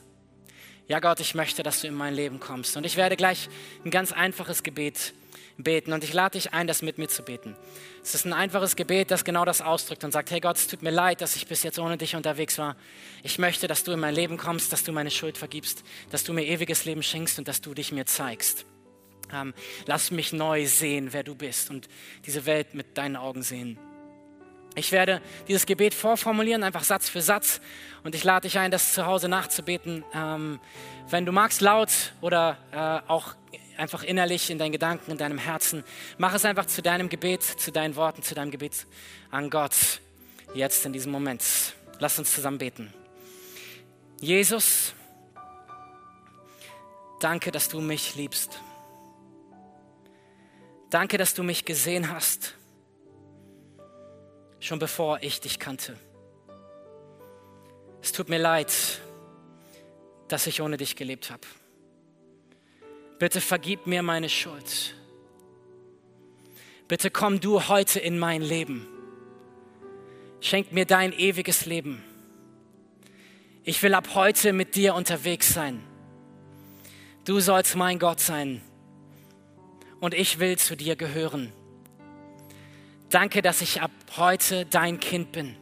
Ja, 0.87 0.99
Gott, 0.99 1.19
ich 1.19 1.33
möchte, 1.33 1.63
dass 1.63 1.81
du 1.81 1.87
in 1.87 1.95
mein 1.95 2.13
Leben 2.13 2.39
kommst. 2.39 2.77
Und 2.77 2.85
ich 2.85 2.97
werde 2.97 3.15
gleich 3.15 3.49
ein 3.83 3.89
ganz 3.89 4.11
einfaches 4.11 4.61
Gebet 4.61 5.13
beten. 5.57 5.93
Und 5.93 6.03
ich 6.03 6.13
lade 6.13 6.37
dich 6.37 6.53
ein, 6.53 6.67
das 6.67 6.81
mit 6.81 6.97
mir 6.97 7.07
zu 7.07 7.23
beten. 7.23 7.55
Es 8.03 8.15
ist 8.15 8.25
ein 8.25 8.33
einfaches 8.33 8.75
Gebet, 8.75 9.11
das 9.11 9.23
genau 9.23 9.45
das 9.45 9.61
ausdrückt 9.61 10.03
und 10.03 10.11
sagt, 10.11 10.31
hey 10.31 10.39
Gott, 10.39 10.57
es 10.57 10.67
tut 10.67 10.81
mir 10.81 10.91
leid, 10.91 11.21
dass 11.21 11.35
ich 11.35 11.47
bis 11.47 11.63
jetzt 11.63 11.79
ohne 11.79 11.97
dich 11.97 12.15
unterwegs 12.15 12.57
war. 12.57 12.75
Ich 13.23 13.39
möchte, 13.39 13.67
dass 13.67 13.83
du 13.83 13.91
in 13.91 13.99
mein 13.99 14.13
Leben 14.13 14.37
kommst, 14.37 14.73
dass 14.73 14.83
du 14.83 14.91
meine 14.91 15.11
Schuld 15.11 15.37
vergibst, 15.37 15.83
dass 16.09 16.23
du 16.23 16.33
mir 16.33 16.45
ewiges 16.45 16.85
Leben 16.85 17.03
schenkst 17.03 17.39
und 17.39 17.47
dass 17.47 17.61
du 17.61 17.73
dich 17.73 17.91
mir 17.91 18.05
zeigst. 18.05 18.65
Ähm, 19.33 19.53
lass 19.85 20.11
mich 20.11 20.33
neu 20.33 20.67
sehen, 20.67 21.09
wer 21.11 21.23
du 21.23 21.35
bist 21.35 21.69
und 21.69 21.87
diese 22.25 22.45
Welt 22.45 22.75
mit 22.75 22.97
deinen 22.97 23.15
Augen 23.15 23.41
sehen. 23.41 23.79
Ich 24.77 24.91
werde 24.91 25.21
dieses 25.47 25.65
Gebet 25.65 25.93
vorformulieren, 25.93 26.61
einfach 26.61 26.83
Satz 26.83 27.07
für 27.07 27.21
Satz. 27.21 27.61
Und 28.03 28.13
ich 28.13 28.25
lade 28.25 28.41
dich 28.41 28.59
ein, 28.59 28.71
das 28.71 28.93
zu 28.93 29.05
Hause 29.05 29.29
nachzubeten. 29.29 30.03
Ähm, 30.13 30.59
wenn 31.09 31.25
du 31.25 31.31
magst, 31.31 31.61
laut 31.61 31.89
oder 32.19 32.57
äh, 32.73 33.09
auch 33.09 33.35
einfach 33.78 34.03
innerlich 34.03 34.49
in 34.49 34.57
deinen 34.57 34.71
Gedanken, 34.71 35.11
in 35.11 35.17
deinem 35.17 35.38
Herzen. 35.38 35.84
Mach 36.17 36.34
es 36.34 36.45
einfach 36.45 36.65
zu 36.65 36.82
deinem 36.82 37.09
Gebet, 37.09 37.43
zu 37.43 37.71
deinen 37.71 37.95
Worten, 37.95 38.23
zu 38.23 38.36
deinem 38.36 38.51
Gebet 38.51 38.86
an 39.32 39.49
Gott. 39.49 40.01
Jetzt 40.53 40.86
in 40.86 40.93
diesem 40.93 41.11
Moment. 41.11 41.43
Lass 41.99 42.19
uns 42.19 42.34
zusammen 42.34 42.57
beten. 42.57 42.93
Jesus, 44.19 44.93
danke, 47.19 47.51
dass 47.51 47.69
du 47.69 47.82
mich 47.82 48.15
liebst. 48.15 48.61
Danke, 50.89 51.17
dass 51.17 51.34
du 51.34 51.43
mich 51.43 51.65
gesehen 51.65 52.11
hast, 52.11 52.55
schon 54.59 54.80
bevor 54.80 55.19
ich 55.21 55.41
dich 55.41 55.59
kannte. 55.59 55.97
Es 58.01 58.11
tut 58.11 58.30
mir 58.30 58.38
leid, 58.38 58.71
dass 60.28 60.47
ich 60.47 60.61
ohne 60.61 60.78
dich 60.78 60.95
gelebt 60.95 61.32
habe. 61.32 61.45
Bitte 63.20 63.41
vergib 63.41 63.88
mir 63.88 64.03
meine 64.03 64.30
Schuld. 64.30 64.95
Bitte 66.88 67.09
komm 67.09 67.39
du 67.39 67.68
heute 67.68 67.99
in 67.99 68.20
mein 68.20 68.41
Leben. 68.41 68.88
Schenk 70.41 70.72
mir 70.72 70.86
dein 70.86 71.13
ewiges 71.13 71.66
Leben. 71.66 72.03
Ich 73.63 73.82
will 73.82 73.95
ab 73.95 74.09
heute 74.13 74.53
mit 74.53 74.76
dir 74.76 74.93
unterwegs 74.93 75.53
sein. 75.53 75.82
Du 77.24 77.39
sollst 77.39 77.76
mein 77.76 77.97
Gott 77.97 78.20
sein 78.20 78.61
und 79.99 80.13
ich 80.13 80.38
will 80.38 80.57
zu 80.57 80.76
dir 80.76 80.95
gehören. 80.95 81.51
Danke, 83.09 83.41
dass 83.41 83.61
ich 83.61 83.82
ab 83.82 83.91
heute 84.18 84.66
dein 84.66 84.99
Kind 84.99 85.32
bin 85.32 85.55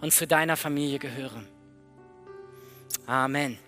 und 0.00 0.12
zu 0.12 0.26
deiner 0.26 0.56
Familie 0.56 0.98
gehöre. 0.98 1.44
Amen. 3.06 3.58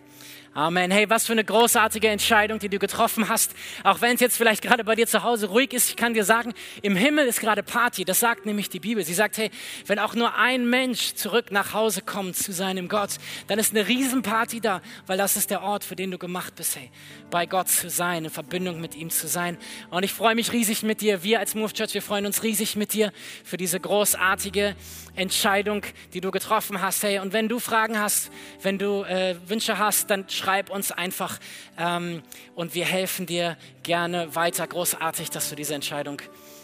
Amen. 0.59 0.91
Hey, 0.91 1.09
was 1.09 1.25
für 1.25 1.35
eine 1.35 1.45
großartige 1.45 2.09
Entscheidung, 2.09 2.59
die 2.59 2.69
du 2.69 2.81
getroffen 2.81 3.29
hast. 3.29 3.53
Auch 3.85 4.01
wenn 4.01 4.17
es 4.17 4.21
jetzt 4.21 4.37
vielleicht 4.37 4.61
gerade 4.61 4.83
bei 4.83 4.97
dir 4.97 5.07
zu 5.07 5.23
Hause 5.23 5.51
ruhig 5.51 5.73
ist, 5.73 5.89
ich 5.89 5.95
kann 5.95 6.15
dir 6.15 6.25
sagen, 6.25 6.53
im 6.83 6.97
Himmel 6.97 7.29
ist 7.29 7.39
gerade 7.39 7.63
Party. 7.63 8.05
Das 8.05 8.19
sagt 8.19 8.45
nämlich 8.45 8.69
die 8.69 8.81
Bibel. 8.81 9.05
Sie 9.05 9.15
sagt, 9.15 9.39
hey, 9.39 9.53
wenn 9.87 10.01
auch 10.01 10.17
nur 10.17 10.35
ein 10.35 10.69
Mensch 10.69 11.15
zurück 11.15 11.53
nach 11.53 11.75
Hause 11.75 12.03
kommt 12.03 12.35
zu 12.35 12.53
seinem 12.53 12.89
Gott, 12.89 13.11
dann 13.47 13.61
ist 13.61 13.73
eine 13.73 13.87
Riesenparty 13.87 14.61
da, 14.61 14.83
weil 15.07 15.17
das 15.17 15.37
ist 15.37 15.51
der 15.51 15.63
Ort, 15.63 15.85
für 15.85 15.95
den 15.95 16.11
du 16.11 16.19
gemacht 16.19 16.57
bist, 16.57 16.75
hey, 16.75 16.91
bei 17.31 17.47
Gott 17.47 17.69
zu 17.69 17.89
sein, 17.89 18.25
in 18.25 18.31
Verbindung 18.31 18.81
mit 18.81 18.97
ihm 18.97 19.11
zu 19.11 19.29
sein. 19.29 19.59
Und 19.91 20.03
ich 20.03 20.13
freue 20.13 20.35
mich 20.35 20.53
riesig 20.53 20.83
mit 20.83 21.03
dir. 21.03 21.23
Wir 21.23 21.39
als 21.39 21.55
Move 21.55 21.73
Church, 21.73 21.95
wir 21.95 22.03
freuen 22.03 22.27
uns 22.27 22.43
riesig 22.43 22.75
mit 22.75 22.95
dir 22.95 23.13
für 23.45 23.59
diese 23.59 23.79
großartige 23.79 24.75
Entscheidung, 25.15 25.83
die 26.15 26.21
du 26.21 26.33
getroffen 26.33 26.83
hast. 26.83 27.05
Hey, 27.05 27.21
und 27.21 27.33
wenn 27.33 27.49
du 27.49 27.61
Fragen 27.61 28.01
hast, 28.01 28.33
wenn 28.63 28.79
du 28.79 29.05
äh, 29.05 29.37
Wünsche 29.47 29.79
hast, 29.79 30.11
dann 30.11 30.29
schreib 30.29 30.48
uns 30.71 30.93
einfach 30.93 31.39
ähm, 31.79 32.23
und 32.55 32.75
wir 32.75 32.85
helfen 32.85 33.27
dir 33.27 33.57
gerne 33.83 34.35
weiter. 34.35 34.67
Großartig, 34.67 35.31
dass 35.31 35.51
du 35.51 35.57
diese 35.57 35.75
Entscheidung 35.75 36.21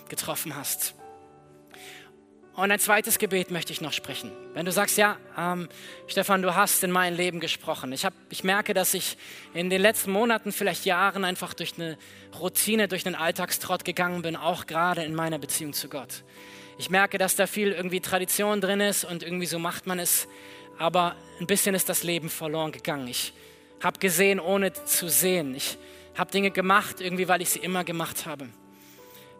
getroffen 0.09 0.57
hast. 0.57 0.95
Und 2.57 2.71
ein 2.71 2.79
zweites 2.79 3.19
Gebet 3.19 3.51
möchte 3.51 3.73
ich 3.73 3.81
noch 3.81 3.93
sprechen. 3.93 4.31
Wenn 4.53 4.65
du 4.65 4.71
sagst, 4.71 4.97
ja, 4.97 5.17
ähm, 5.37 5.69
Stefan, 6.07 6.41
du 6.41 6.55
hast 6.55 6.85
in 6.85 6.93
mein 6.93 7.17
Leben 7.17 7.41
gesprochen. 7.41 7.93
Ich, 7.93 8.05
hab, 8.05 8.15
ich 8.31 8.45
merke, 8.45 8.75
dass 8.75 8.95
ich 8.95 9.17
in 9.55 9.71
den 9.71 9.83
letzten 9.83 10.13
Monaten, 10.13 10.53
vielleicht 10.53 10.85
Jahren 10.85 11.25
einfach 11.25 11.53
durch 11.53 11.75
eine 11.77 11.99
Routine, 12.39 12.87
durch 12.87 13.07
einen 13.07 13.17
Alltagstrott 13.17 13.85
gegangen 13.85 14.23
bin, 14.23 14.37
auch 14.37 14.67
gerade 14.67 15.03
in 15.03 15.17
meiner 15.17 15.39
Beziehung 15.39 15.73
zu 15.73 15.89
Gott. 15.89 16.23
Ich 16.79 16.91
merke, 16.91 17.19
dass 17.19 17.35
da 17.35 17.49
viel 17.49 17.73
irgendwie 17.73 18.01
Tradition 18.01 18.61
drin 18.61 18.81
ist 18.81 19.05
und 19.05 19.25
irgendwie 19.25 19.47
so 19.47 19.59
macht 19.59 19.89
man 19.89 19.99
es, 19.99 20.29
aber 20.79 21.17
ein 21.41 21.49
bisschen 21.49 21.75
ist 21.75 21.89
das 21.89 22.05
Leben 22.05 22.29
verloren 22.29 22.71
gegangen. 22.71 23.09
Ich 23.09 23.33
habe 23.85 23.99
gesehen, 23.99 24.41
ohne 24.41 24.73
zu 24.73 25.09
sehen. 25.09 25.55
Ich 25.55 25.79
habe 26.17 26.31
Dinge 26.31 26.51
gemacht, 26.51 27.01
irgendwie, 27.01 27.29
weil 27.29 27.43
ich 27.43 27.51
sie 27.51 27.59
immer 27.59 27.85
gemacht 27.85 28.27
habe. 28.27 28.49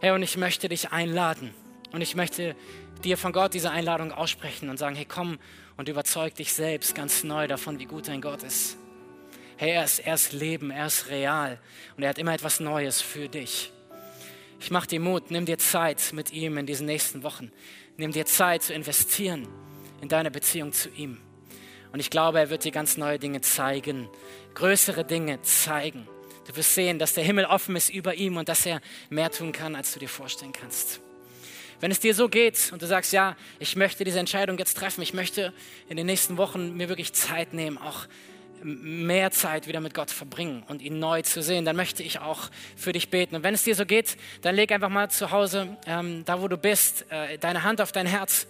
Hey, 0.01 0.11
und 0.11 0.23
ich 0.23 0.37
möchte 0.37 0.69
dich 0.69 0.93
einladen 0.93 1.55
und 1.93 2.01
ich 2.01 2.15
möchte 2.15 2.57
dir 3.03 3.17
von 3.17 3.33
Gott 3.33 3.55
diese 3.55 3.71
Einladung 3.71 4.13
aussprechen 4.13 4.69
und 4.69 4.79
sagen, 4.79 4.97
hey, 4.97 5.07
komm 5.07 5.39
und 5.77 5.89
überzeug 5.89 6.35
dich 6.35 6.53
selbst 6.53 6.95
ganz 6.95 7.25
neu 7.25 7.47
davon, 7.47 7.79
wie 7.79 7.87
gut 7.87 8.09
dein 8.09 8.21
Gott 8.21 8.43
ist. 8.43 8.77
Hey, 9.57 9.71
er 9.71 9.85
ist, 9.85 10.01
er 10.01 10.15
ist 10.15 10.33
Leben, 10.33 10.71
er 10.71 10.87
ist 10.87 11.09
real 11.09 11.59
und 11.97 12.03
er 12.03 12.11
hat 12.11 12.19
immer 12.19 12.35
etwas 12.35 12.61
Neues 12.61 13.01
für 13.01 13.29
dich. 13.29 13.73
Ich 14.61 14.71
mache 14.71 14.89
dir 14.89 15.01
Mut, 15.01 15.31
nimm 15.31 15.47
dir 15.47 15.59
Zeit 15.59 16.13
mit 16.13 16.33
ihm 16.33 16.59
in 16.59 16.67
diesen 16.67 16.87
nächsten 16.87 17.23
Wochen. 17.23 17.53
Nimm 17.97 18.13
dir 18.13 18.27
Zeit 18.27 18.63
zu 18.63 18.73
investieren 18.73 19.47
in 20.01 20.09
deine 20.09 20.31
Beziehung 20.31 20.73
zu 20.73 20.89
ihm. 20.91 21.19
Und 21.95 22.01
ich 22.01 22.11
glaube, 22.11 22.41
er 22.41 22.51
wird 22.51 22.65
dir 22.65 22.73
ganz 22.73 22.97
neue 22.97 23.21
Dinge 23.21 23.41
zeigen, 23.41 24.09
größere 24.55 25.05
Dinge 25.05 25.41
zeigen. 25.43 26.09
Du 26.45 26.57
wirst 26.57 26.75
sehen, 26.75 26.99
dass 26.99 27.15
der 27.15 27.23
Himmel 27.23 27.45
offen 27.45 27.77
ist 27.77 27.89
über 27.89 28.15
ihm 28.17 28.37
und 28.37 28.49
dass 28.49 28.67
er 28.67 28.81
mehr 29.11 29.31
tun 29.31 29.53
kann, 29.53 29.77
als 29.77 29.93
du 29.93 30.01
dir 30.01 30.09
vorstellen 30.09 30.51
kannst. 30.51 30.99
Wenn 31.79 31.93
es 31.93 32.01
dir 32.01 32.13
so 32.13 32.29
geht 32.29 32.73
und 32.73 32.83
du 32.83 32.89
sagst, 32.89 33.13
ja, 33.13 33.37
ich 33.61 33.77
möchte 33.77 34.03
diese 34.03 34.19
Entscheidung 34.19 34.59
jetzt 34.59 34.77
treffen, 34.77 35.03
ich 35.03 35.15
möchte 35.15 35.53
in 35.89 35.97
den 35.97 36.07
nächsten 36.07 36.37
Wochen 36.37 36.77
mir 36.77 36.89
wirklich 36.89 37.13
Zeit 37.13 37.55
nehmen, 37.55 37.79
auch 37.79 38.09
mehr 38.65 39.31
Zeit 39.31 39.69
wieder 39.69 39.79
mit 39.79 39.95
Gott 39.95 40.11
verbringen 40.11 40.65
und 40.67 40.83
ihn 40.83 40.99
neu 40.99 41.23
zu 41.23 41.45
sehen, 41.45 41.65
dann 41.65 41.77
möchte 41.77 42.03
ich 42.03 42.19
auch 42.19 42.51
für 42.75 42.93
dich 42.93 43.09
beten. 43.09 43.37
Und 43.37 43.45
wenn 43.45 43.55
es 43.55 43.63
dir 43.63 43.77
so 43.77 43.87
geht, 43.87 44.17
dann 44.43 44.57
leg 44.57 44.73
einfach 44.73 44.89
mal 44.89 45.13
zu 45.13 45.31
Hause, 45.31 45.77
ähm, 45.87 46.25
da 46.25 46.43
wo 46.43 46.49
du 46.49 46.57
bist, 46.57 47.07
äh, 47.11 47.39
deine 47.39 47.63
Hand 47.63 47.81
auf 47.81 47.93
dein 47.93 48.09
Herz 48.09 48.49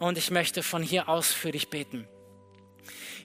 und 0.00 0.18
ich 0.18 0.32
möchte 0.32 0.64
von 0.64 0.82
hier 0.82 1.08
aus 1.08 1.32
für 1.32 1.52
dich 1.52 1.70
beten. 1.70 2.08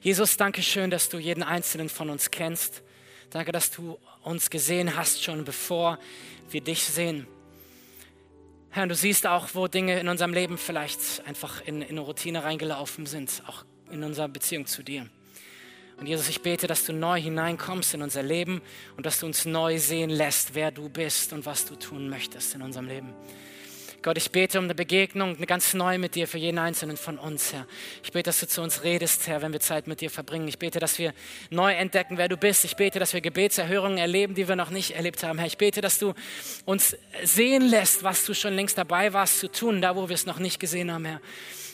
Jesus, 0.06 0.38
danke 0.38 0.62
schön, 0.62 0.92
dass 0.92 1.10
du 1.10 1.18
jeden 1.18 1.42
einzelnen 1.42 1.90
von 1.90 2.12
uns 2.12 2.30
kennst. 2.30 2.84
Danke, 3.32 3.52
dass 3.52 3.72
du 3.72 3.98
uns 4.22 4.52
gesehen 4.52 4.96
hast, 4.96 5.24
schon 5.24 5.46
bevor 5.46 5.98
wir 6.52 6.62
dich 6.62 6.84
sehen. 6.84 7.26
Herr, 8.70 8.86
du 8.86 8.94
siehst 8.94 9.26
auch, 9.26 9.48
wo 9.56 9.68
Dinge 9.68 10.00
in 10.00 10.08
unserem 10.08 10.32
Leben 10.32 10.60
vielleicht 10.60 11.26
einfach 11.26 11.60
in, 11.66 11.82
in 11.82 11.90
eine 11.90 12.02
Routine 12.02 12.44
reingelaufen 12.44 13.08
sind, 13.08 13.42
auch 13.48 13.66
in 13.90 14.04
unserer 14.04 14.28
Beziehung 14.28 14.68
zu 14.68 14.84
dir. 14.84 15.10
Und 15.98 16.06
Jesus, 16.06 16.30
ich 16.30 16.44
bete, 16.44 16.68
dass 16.68 16.86
du 16.86 16.94
neu 16.94 17.20
hineinkommst 17.20 17.96
in 17.96 18.04
unser 18.04 18.22
Leben 18.22 18.62
und 18.98 19.08
dass 19.08 19.22
du 19.22 19.26
uns 19.26 19.46
neu 19.46 19.80
sehen 19.80 20.12
lässt, 20.12 20.54
wer 20.54 20.70
du 20.70 20.88
bist 20.88 21.34
und 21.34 21.48
was 21.48 21.66
du 21.66 21.76
tun 21.78 22.10
möchtest 22.10 22.54
in 22.54 22.62
unserem 22.62 22.88
Leben. 22.88 23.12
Gott, 24.06 24.20
ich 24.20 24.30
bete 24.30 24.60
um 24.60 24.66
eine 24.66 24.76
Begegnung, 24.76 25.36
eine 25.36 25.48
ganz 25.48 25.74
neue 25.74 25.98
mit 25.98 26.14
dir 26.14 26.28
für 26.28 26.38
jeden 26.38 26.60
einzelnen 26.60 26.96
von 26.96 27.18
uns, 27.18 27.54
Herr. 27.54 27.66
Ich 28.04 28.12
bete, 28.12 28.28
dass 28.30 28.40
du 28.40 28.48
zu 28.48 28.62
uns 28.62 28.84
redest, 28.84 29.26
Herr, 29.26 29.42
wenn 29.42 29.52
wir 29.52 29.60
Zeit 29.60 29.88
mit 29.88 30.00
dir 30.00 30.12
verbringen. 30.12 30.48
Ich 30.48 30.60
bete, 30.60 30.80
dass 30.80 31.00
wir 31.00 31.12
neu 31.50 31.74
entdecken, 31.74 32.20
wer 32.20 32.28
du 32.28 32.38
bist. 32.38 32.66
Ich 32.66 32.76
bete, 32.76 33.00
dass 33.00 33.14
wir 33.14 33.22
Gebetserhörungen 33.22 33.98
erleben, 33.98 34.36
die 34.36 34.48
wir 34.48 34.56
noch 34.56 34.70
nicht 34.70 34.92
erlebt 34.92 35.24
haben, 35.24 35.40
Herr. 35.40 35.48
Ich 35.48 35.58
bete, 35.58 35.82
dass 35.82 35.98
du 35.98 36.14
uns 36.66 36.96
sehen 37.24 37.64
lässt, 37.64 38.04
was 38.04 38.24
du 38.26 38.36
schon 38.36 38.54
längst 38.54 38.78
dabei 38.78 39.12
warst 39.12 39.40
zu 39.40 39.48
tun, 39.52 39.82
da 39.82 39.96
wo 39.96 40.08
wir 40.08 40.14
es 40.14 40.28
noch 40.28 40.38
nicht 40.38 40.60
gesehen 40.60 40.92
haben, 40.92 41.06
Herr. 41.06 41.22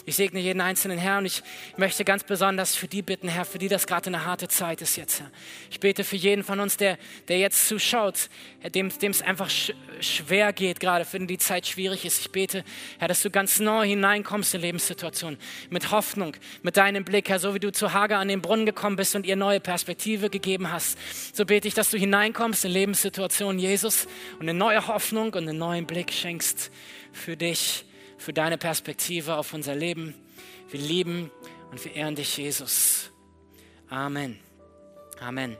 Ich 0.03 0.15
segne 0.15 0.39
jeden 0.39 0.61
einzelnen 0.61 0.97
Herr 0.97 1.19
und 1.19 1.25
ich 1.27 1.43
möchte 1.77 2.03
ganz 2.03 2.23
besonders 2.23 2.75
für 2.75 2.87
die 2.87 3.03
bitten, 3.03 3.27
Herr, 3.27 3.45
für 3.45 3.59
die 3.59 3.67
das 3.67 3.85
gerade 3.85 4.07
eine 4.07 4.25
harte 4.25 4.47
Zeit 4.47 4.81
ist 4.81 4.95
jetzt, 4.95 5.19
Herr. 5.19 5.29
Ich 5.69 5.79
bete 5.79 6.03
für 6.03 6.15
jeden 6.15 6.43
von 6.43 6.59
uns, 6.59 6.75
der, 6.75 6.97
der 7.27 7.37
jetzt 7.37 7.67
zuschaut, 7.67 8.29
dem 8.73 8.87
es 8.87 9.21
einfach 9.21 9.49
sch 9.49 9.73
schwer 9.99 10.53
geht 10.53 10.79
gerade, 10.79 11.05
für 11.05 11.19
den 11.19 11.27
die 11.27 11.37
Zeit 11.37 11.67
schwierig 11.67 12.05
ist. 12.05 12.21
Ich 12.21 12.31
bete, 12.31 12.63
Herr, 12.97 13.07
dass 13.07 13.21
du 13.21 13.29
ganz 13.29 13.59
neu 13.59 13.85
hineinkommst 13.85 14.55
in 14.55 14.61
Lebenssituationen, 14.61 15.37
mit 15.69 15.91
Hoffnung, 15.91 16.35
mit 16.63 16.77
deinem 16.77 17.03
Blick, 17.03 17.29
Herr, 17.29 17.37
so 17.37 17.53
wie 17.53 17.59
du 17.59 17.71
zu 17.71 17.93
Hager 17.93 18.17
an 18.17 18.27
den 18.27 18.41
Brunnen 18.41 18.65
gekommen 18.65 18.95
bist 18.95 19.15
und 19.15 19.27
ihr 19.27 19.35
neue 19.35 19.59
Perspektive 19.59 20.31
gegeben 20.31 20.71
hast. 20.71 20.97
So 21.35 21.45
bete 21.45 21.67
ich, 21.67 21.75
dass 21.75 21.91
du 21.91 21.99
hineinkommst 21.99 22.65
in 22.65 22.71
Lebenssituationen, 22.71 23.59
Jesus, 23.59 24.07
und 24.39 24.49
eine 24.49 24.55
neue 24.55 24.87
Hoffnung 24.87 25.27
und 25.33 25.47
einen 25.47 25.59
neuen 25.59 25.85
Blick 25.85 26.11
schenkst 26.11 26.71
für 27.13 27.37
dich 27.37 27.85
für 28.21 28.33
deine 28.33 28.57
Perspektive 28.57 29.35
auf 29.35 29.53
unser 29.53 29.75
Leben. 29.75 30.13
Wir 30.69 30.79
lieben 30.79 31.31
und 31.71 31.83
wir 31.83 31.95
ehren 31.95 32.15
dich, 32.15 32.37
Jesus. 32.37 33.09
Amen. 33.89 34.39
Amen. 35.19 35.57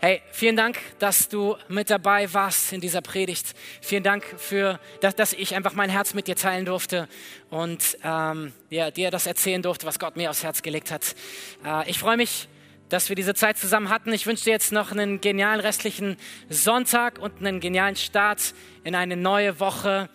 Hey, 0.00 0.22
vielen 0.30 0.54
Dank, 0.54 0.78
dass 1.00 1.28
du 1.28 1.56
mit 1.66 1.90
dabei 1.90 2.32
warst 2.32 2.72
in 2.72 2.80
dieser 2.80 3.00
Predigt. 3.00 3.56
Vielen 3.82 4.04
Dank 4.04 4.24
für, 4.38 4.78
dass, 5.00 5.16
dass 5.16 5.32
ich 5.32 5.56
einfach 5.56 5.72
mein 5.72 5.90
Herz 5.90 6.14
mit 6.14 6.28
dir 6.28 6.36
teilen 6.36 6.64
durfte 6.64 7.08
und 7.50 7.98
ähm, 8.04 8.52
ja, 8.70 8.92
dir 8.92 9.10
das 9.10 9.26
erzählen 9.26 9.60
durfte, 9.60 9.84
was 9.84 9.98
Gott 9.98 10.16
mir 10.16 10.30
aufs 10.30 10.44
Herz 10.44 10.62
gelegt 10.62 10.92
hat. 10.92 11.16
Äh, 11.64 11.90
ich 11.90 11.98
freue 11.98 12.16
mich, 12.16 12.46
dass 12.88 13.08
wir 13.08 13.16
diese 13.16 13.34
Zeit 13.34 13.58
zusammen 13.58 13.88
hatten. 13.88 14.12
Ich 14.12 14.26
wünsche 14.28 14.44
dir 14.44 14.52
jetzt 14.52 14.70
noch 14.70 14.92
einen 14.92 15.20
genialen 15.20 15.60
restlichen 15.60 16.16
Sonntag 16.48 17.18
und 17.18 17.38
einen 17.40 17.58
genialen 17.58 17.96
Start 17.96 18.54
in 18.84 18.94
eine 18.94 19.16
neue 19.16 19.58
Woche. 19.58 20.08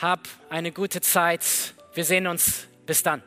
Hab 0.00 0.20
eine 0.48 0.72
gute 0.72 1.02
Zeit. 1.02 1.74
Wir 1.92 2.04
sehen 2.06 2.26
uns. 2.26 2.66
Bis 2.86 3.02
dann. 3.02 3.22